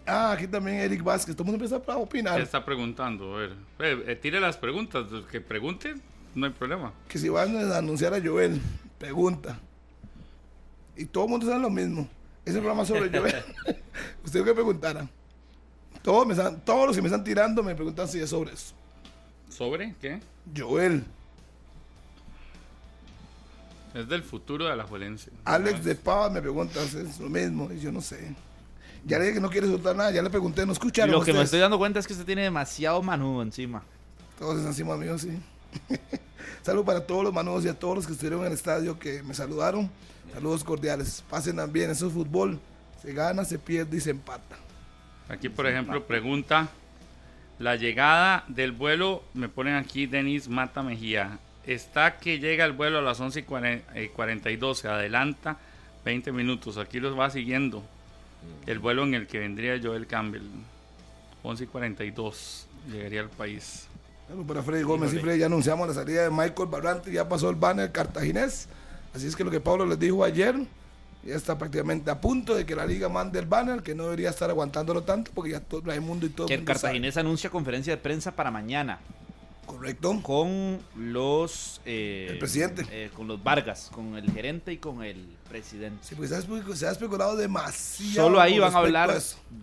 [0.07, 1.37] Ah, aquí también Eric Vázquez.
[1.37, 2.37] Todo el mundo empieza a opinar.
[2.37, 3.37] ¿Qué está preguntando?
[3.37, 5.07] A ver, eh, eh, tire las preguntas.
[5.31, 6.03] Que pregunten,
[6.35, 6.93] no hay problema.
[7.09, 8.61] Que si van a anunciar a Joel,
[8.99, 9.61] pregunta.
[10.97, 12.09] Y todo el mundo sabe lo mismo.
[12.51, 13.45] Ese programa sobre Joel.
[14.25, 15.09] Usted que preguntara.
[16.03, 18.75] Todos, me todos los que me están tirando me preguntan si es sobre eso.
[19.49, 20.21] ¿Sobre qué?
[20.57, 21.05] Joel.
[23.95, 25.31] Es del futuro de la Juelense.
[25.45, 28.35] Alex de Pava me pregunta, es lo mismo, y yo no sé.
[29.05, 31.13] Ya le dije que no quiere soltar nada, ya le pregunté, no escucharon.
[31.13, 33.83] Lo que me estoy dando cuenta es que usted tiene demasiado manudo encima.
[34.39, 35.39] Todos están encima mío, sí.
[36.63, 39.23] Saludos para todos los manudos y a todos los que estuvieron en el estadio que
[39.23, 39.91] me saludaron.
[40.33, 41.25] Saludos cordiales.
[41.29, 42.61] Pasen bien, eso es fútbol.
[43.03, 44.57] Se gana, se pierde y se empata.
[45.29, 46.69] Aquí, por ejemplo, pregunta
[47.59, 51.39] la llegada del vuelo, me ponen aquí Denis Mata Mejía.
[51.67, 53.41] Está que llega el vuelo a las 11
[53.95, 55.59] y 42, se adelanta
[56.05, 56.79] 20 minutos.
[56.79, 57.83] Aquí los va siguiendo
[58.67, 60.43] el vuelo en el que vendría Joel Campbell.
[61.43, 63.90] 11 y 42 llegaría al país.
[64.31, 67.51] Bueno, para Freddy Gómez y Freddy ya anunciamos la salida de Michael Barrante, ya pasó
[67.51, 68.69] el banner cartaginés.
[69.13, 70.55] Así es que lo que Pablo les dijo ayer
[71.25, 74.31] Ya está prácticamente a punto de que la liga mande el banner, que no debería
[74.31, 76.81] estar aguantándolo tanto porque ya todo el mundo y todo Que el mundo sabe.
[76.83, 79.01] cartaginés anuncia conferencia de prensa para mañana
[79.73, 80.21] Correcto.
[80.23, 82.87] con los eh, El presidente.
[82.91, 85.99] eh, con los Vargas, con el gerente y con el presidente.
[86.03, 88.29] Sí, porque se ha, espe- se ha especulado demasiado.
[88.29, 89.11] Solo ahí van a hablar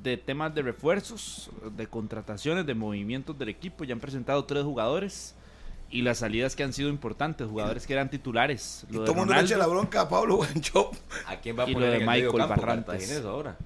[0.03, 3.83] de temas de refuerzos, de contrataciones, de movimientos del equipo.
[3.83, 5.35] Ya han presentado tres jugadores
[5.89, 8.85] y las salidas que han sido importantes, jugadores que eran titulares.
[8.89, 10.91] Y Lo todo de el mundo le echa la bronca a Pablo Guancho.
[11.27, 13.21] ¿A quién va a Y lo poner de en el Michael medio campo Barrantes.
[13.23, 13.57] Ahora?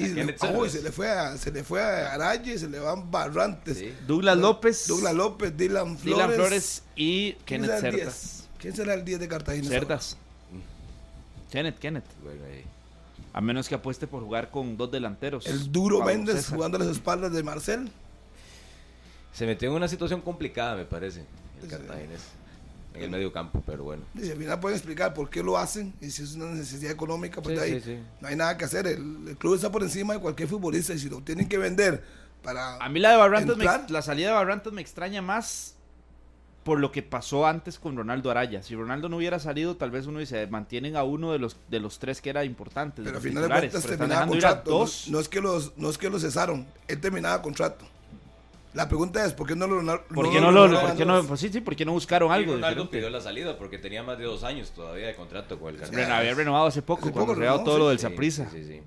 [0.00, 3.10] Y ¿A se, le, oh, se fue a, se le fue a se le van
[3.10, 3.78] Barrantes.
[3.78, 3.92] Sí.
[4.06, 6.16] Douglas López, Douglas López, Dylan Flores.
[6.16, 7.94] Dylan Flores y ¿Quién Kenneth Cerdas.
[7.94, 8.48] 10?
[8.58, 9.68] ¿Quién será el 10 de Cartagena?
[9.68, 10.16] Cerdas.
[11.50, 12.04] Kenneth, Kenneth.
[12.22, 12.64] Bueno, ahí.
[13.32, 15.46] A menos que apueste por jugar con dos delanteros.
[15.46, 16.54] El duro Pablo Méndez César.
[16.56, 17.90] jugando a las espaldas de Marcel.
[19.32, 21.68] Se metió en una situación complicada, me parece, el Sí.
[21.68, 22.20] Cartaginés.
[22.94, 24.02] En el medio campo, pero bueno.
[24.14, 27.40] Dice, al final pueden explicar por qué lo hacen y si es una necesidad económica,
[27.40, 27.98] pues Sí, de ahí sí, sí.
[28.20, 28.86] no hay nada que hacer.
[28.86, 32.02] El, el club está por encima de cualquier futbolista y si lo tienen que vender
[32.42, 32.76] para.
[32.76, 35.76] A mí la de Barrantes, me- la salida de Barrantes me extraña más
[36.64, 38.62] por lo que pasó antes con Ronaldo Araya.
[38.62, 41.80] Si Ronaldo no hubiera salido, tal vez uno dice, mantienen a uno de los de
[41.80, 43.02] los tres que era importante.
[43.02, 44.70] pero al final de cuentas terminaba contrato.
[44.70, 45.06] No, dos.
[45.08, 47.86] no es que los, no es que lo cesaron, él terminaba contrato.
[48.72, 51.40] La pregunta es: ¿por qué no lo ¿Por qué no lo, por qué no, pues
[51.40, 54.24] sí, sí, ¿por qué no buscaron algo Ronaldo pidió la salida porque tenía más de
[54.24, 56.08] dos años todavía de contrato con el Ren- Cartaginés.
[56.08, 58.48] había renovado hace poco, Hace cuando poco renovó renovó, todo sí, lo del Sí, Saprissa.
[58.50, 58.80] Sí, sí.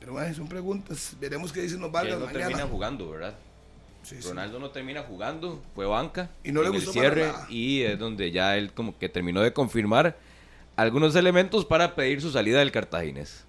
[0.00, 1.14] Pero bueno, son preguntas.
[1.20, 2.46] Veremos qué dicen los Vargas no mañana.
[2.46, 3.34] termina jugando, ¿verdad?
[4.02, 4.28] Sí, sí.
[4.28, 6.30] Ronaldo no termina jugando, fue banca.
[6.42, 7.46] Y no le gustó el cierre para nada.
[7.50, 10.16] y es donde ya él como que terminó de confirmar
[10.74, 13.44] algunos elementos para pedir su salida del Cartaginés.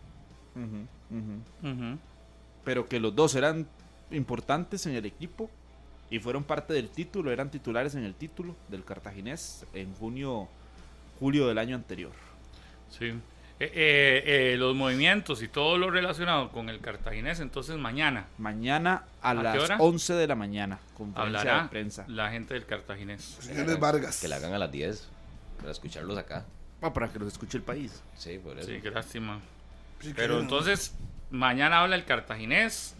[0.55, 0.87] Ujú.
[1.69, 1.97] Ujú.
[2.65, 3.65] Pero que los dos eran
[4.13, 5.49] importantes en el equipo
[6.09, 10.47] y fueron parte del título, eran titulares en el título del Cartaginés en junio,
[11.19, 12.11] julio del año anterior.
[12.89, 13.13] Sí.
[13.59, 14.23] Eh, eh,
[14.53, 19.35] eh, los movimientos y todo lo relacionado con el cartaginés, entonces mañana Mañana a, ¿A
[19.37, 19.77] qué las hora?
[19.79, 22.03] 11 de la mañana, conferencia hablará de prensa.
[22.07, 23.21] la gente del cartaginés.
[23.21, 24.19] Señores Vargas.
[24.19, 25.07] Que la hagan a las 10
[25.59, 26.45] para escucharlos acá.
[26.81, 28.01] Ah, para que los escuche el país.
[28.17, 28.67] Sí, por eso.
[28.67, 29.39] Sí, qué lástima.
[30.01, 30.93] Sí, Pero que- entonces,
[31.29, 32.95] mañana habla el cartaginés.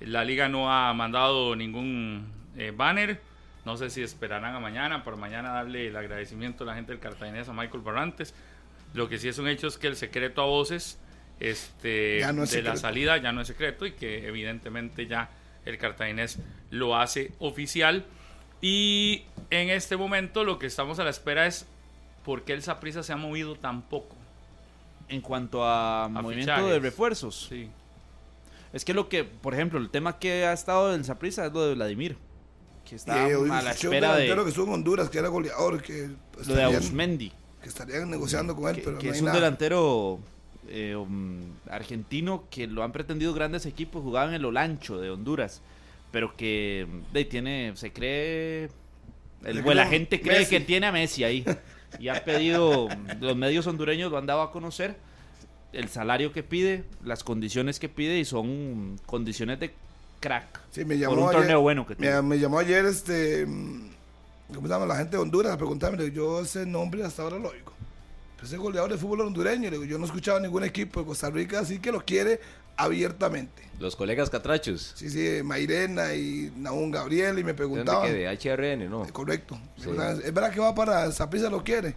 [0.00, 3.20] La liga no ha mandado ningún eh, banner.
[3.64, 7.00] No sé si esperarán a mañana, para mañana darle el agradecimiento a la gente del
[7.00, 8.34] cartaginés a Michael Barrantes.
[8.94, 10.98] Lo que sí es un hecho es que el secreto a voces
[11.40, 15.30] este, de la salida ya no es secreto y que evidentemente ya
[15.64, 16.38] el cartaginés
[16.70, 18.06] lo hace oficial.
[18.60, 21.66] Y en este momento lo que estamos a la espera es
[22.24, 24.16] por qué el Saprissa se ha movido tan poco.
[25.08, 27.70] En cuanto a, movimiento de refuerzos, Sí.
[28.72, 31.66] Es que lo que, por ejemplo, el tema que ha estado del Saprissa es lo
[31.66, 32.16] de Vladimir,
[32.88, 36.10] que está Eh, a la espera de que estuvo en Honduras, que era goleador, que
[36.46, 37.32] lo de Ausmendi.
[37.62, 39.38] que estarían negociando con él, que, pero que no es hay un nada.
[39.38, 40.20] delantero
[40.68, 41.40] eh, um,
[41.70, 45.60] argentino que lo han pretendido grandes equipos, jugaba en el Olancho de Honduras,
[46.10, 48.70] pero que de, tiene, se cree,
[49.44, 50.50] el, bueno, la cree gente cree Messi.
[50.50, 51.44] que tiene a Messi ahí.
[51.98, 52.86] Y ha pedido,
[53.18, 54.98] los medios hondureños lo han dado a conocer,
[55.72, 59.74] el salario que pide, las condiciones que pide y son condiciones de
[60.20, 60.60] crack.
[60.70, 63.90] Sí, me por llamó un ayer, torneo bueno que me, me llamó ayer este mm,
[64.54, 64.86] ¿cómo se llama?
[64.86, 67.72] la gente de Honduras a preguntarme, yo ese nombre hasta ahora lo oigo.
[68.36, 71.00] Pero ese goleador de fútbol hondureño, le digo, yo no he escuchado a ningún equipo
[71.00, 72.40] de Costa Rica así que lo quiere
[72.76, 73.62] abiertamente.
[73.80, 74.92] Los colegas catrachos.
[74.96, 78.12] Sí, sí, Mairena y Naún Gabriel y me ¿De dónde preguntaban.
[78.12, 79.04] de HRN, no?
[79.04, 79.58] Eh, Correcto.
[79.76, 79.90] Sí.
[80.24, 81.94] Es verdad que va para Zaprisa lo quiere.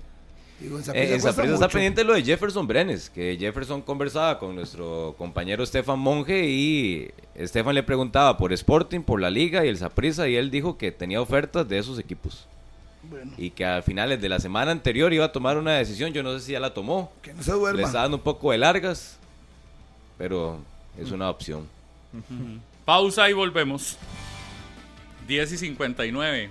[0.61, 5.15] Digo, en Eh, en está pendiente lo de Jefferson Brenes, que Jefferson conversaba con nuestro
[5.17, 10.27] compañero Estefan Monge y Estefan le preguntaba por Sporting, por la Liga y el Saprissa
[10.27, 12.47] y él dijo que tenía ofertas de esos equipos
[13.03, 16.21] Bueno, y que a finales de la semana anterior iba a tomar una decisión, yo
[16.21, 17.81] no sé si ya la tomó, que no se le duerma.
[17.81, 19.17] está dando un poco de largas,
[20.19, 20.59] pero
[20.99, 21.67] es una opción.
[22.85, 23.97] Pausa y volvemos.
[25.27, 26.49] 10 y 59.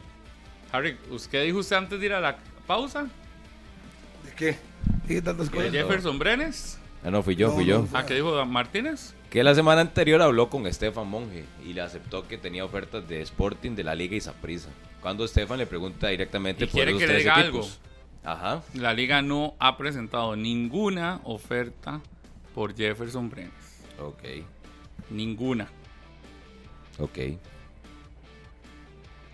[0.73, 0.97] Harry,
[1.31, 3.09] ¿qué dijo usted antes de ir a la pausa?
[4.41, 4.59] ¿De qué?
[5.07, 5.73] ¿Qué tantas ¿De cosas?
[5.73, 6.79] Jefferson Brenes?
[7.05, 7.87] Ah, no, fui yo, No, fui yo.
[7.93, 9.15] ¿A qué dijo Martínez?
[9.29, 13.21] Que la semana anterior habló con Estefan Monge y le aceptó que tenía ofertas de
[13.21, 14.71] Sporting, de la Liga y Saprissa.
[15.01, 17.81] Cuando Estefan le pregunta directamente ¿Y por quiere esos que le tres diga equipos.
[18.25, 18.63] Ajá.
[18.75, 22.01] La liga no ha presentado ninguna oferta
[22.55, 23.53] por Jefferson Brenes.
[23.99, 24.23] Ok,
[25.11, 25.69] Ninguna.
[26.99, 27.19] ok.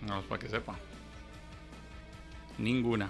[0.01, 0.75] No, para que sepa.
[2.57, 3.09] Ninguna.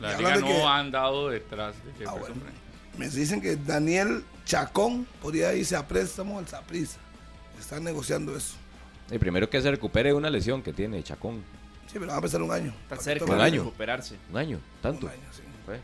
[0.00, 2.34] La Y liga no de que- ha andado detrás de Jefferson bueno.
[2.36, 2.60] Brenes.
[3.14, 6.98] Me dicen que Daniel Chacón podría irse a préstamo al Zaprisa.
[7.58, 8.54] Están negociando eso.
[9.10, 11.42] Y primero que se recupere una lesión que tiene Chacón.
[11.86, 12.72] Sí, pero va a pasar un año.
[12.82, 13.64] Está cerca Un de año.
[13.64, 14.16] recuperarse.
[14.30, 15.06] Un año, tanto.
[15.06, 15.42] Un año, sí.
[15.66, 15.80] Fue.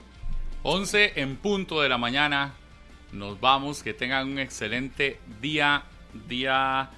[0.63, 2.55] 11 en punto de la mañana.
[3.13, 5.85] Nos vamos, que tengan un excelente día,
[6.29, 6.91] día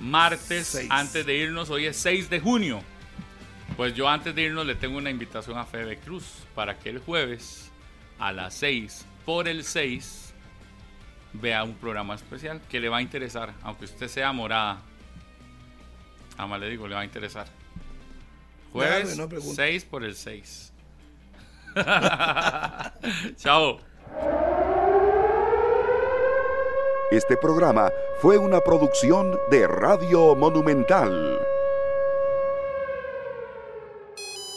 [0.00, 0.66] martes.
[0.68, 0.88] Seis.
[0.90, 2.80] Antes de irnos, hoy es 6 de junio.
[3.76, 6.24] Pues yo antes de irnos le tengo una invitación a Febe Cruz
[6.54, 7.70] para que el jueves
[8.18, 10.32] a las 6 por el 6
[11.34, 14.78] vea un programa especial que le va a interesar, aunque usted sea morada.
[16.38, 17.46] Ama le digo, le va a interesar.
[18.72, 19.54] Jueves no pregunto.
[19.54, 20.72] 6 por el 6.
[23.36, 23.78] Chao.
[27.10, 27.90] Este programa
[28.20, 31.45] fue una producción de Radio Monumental.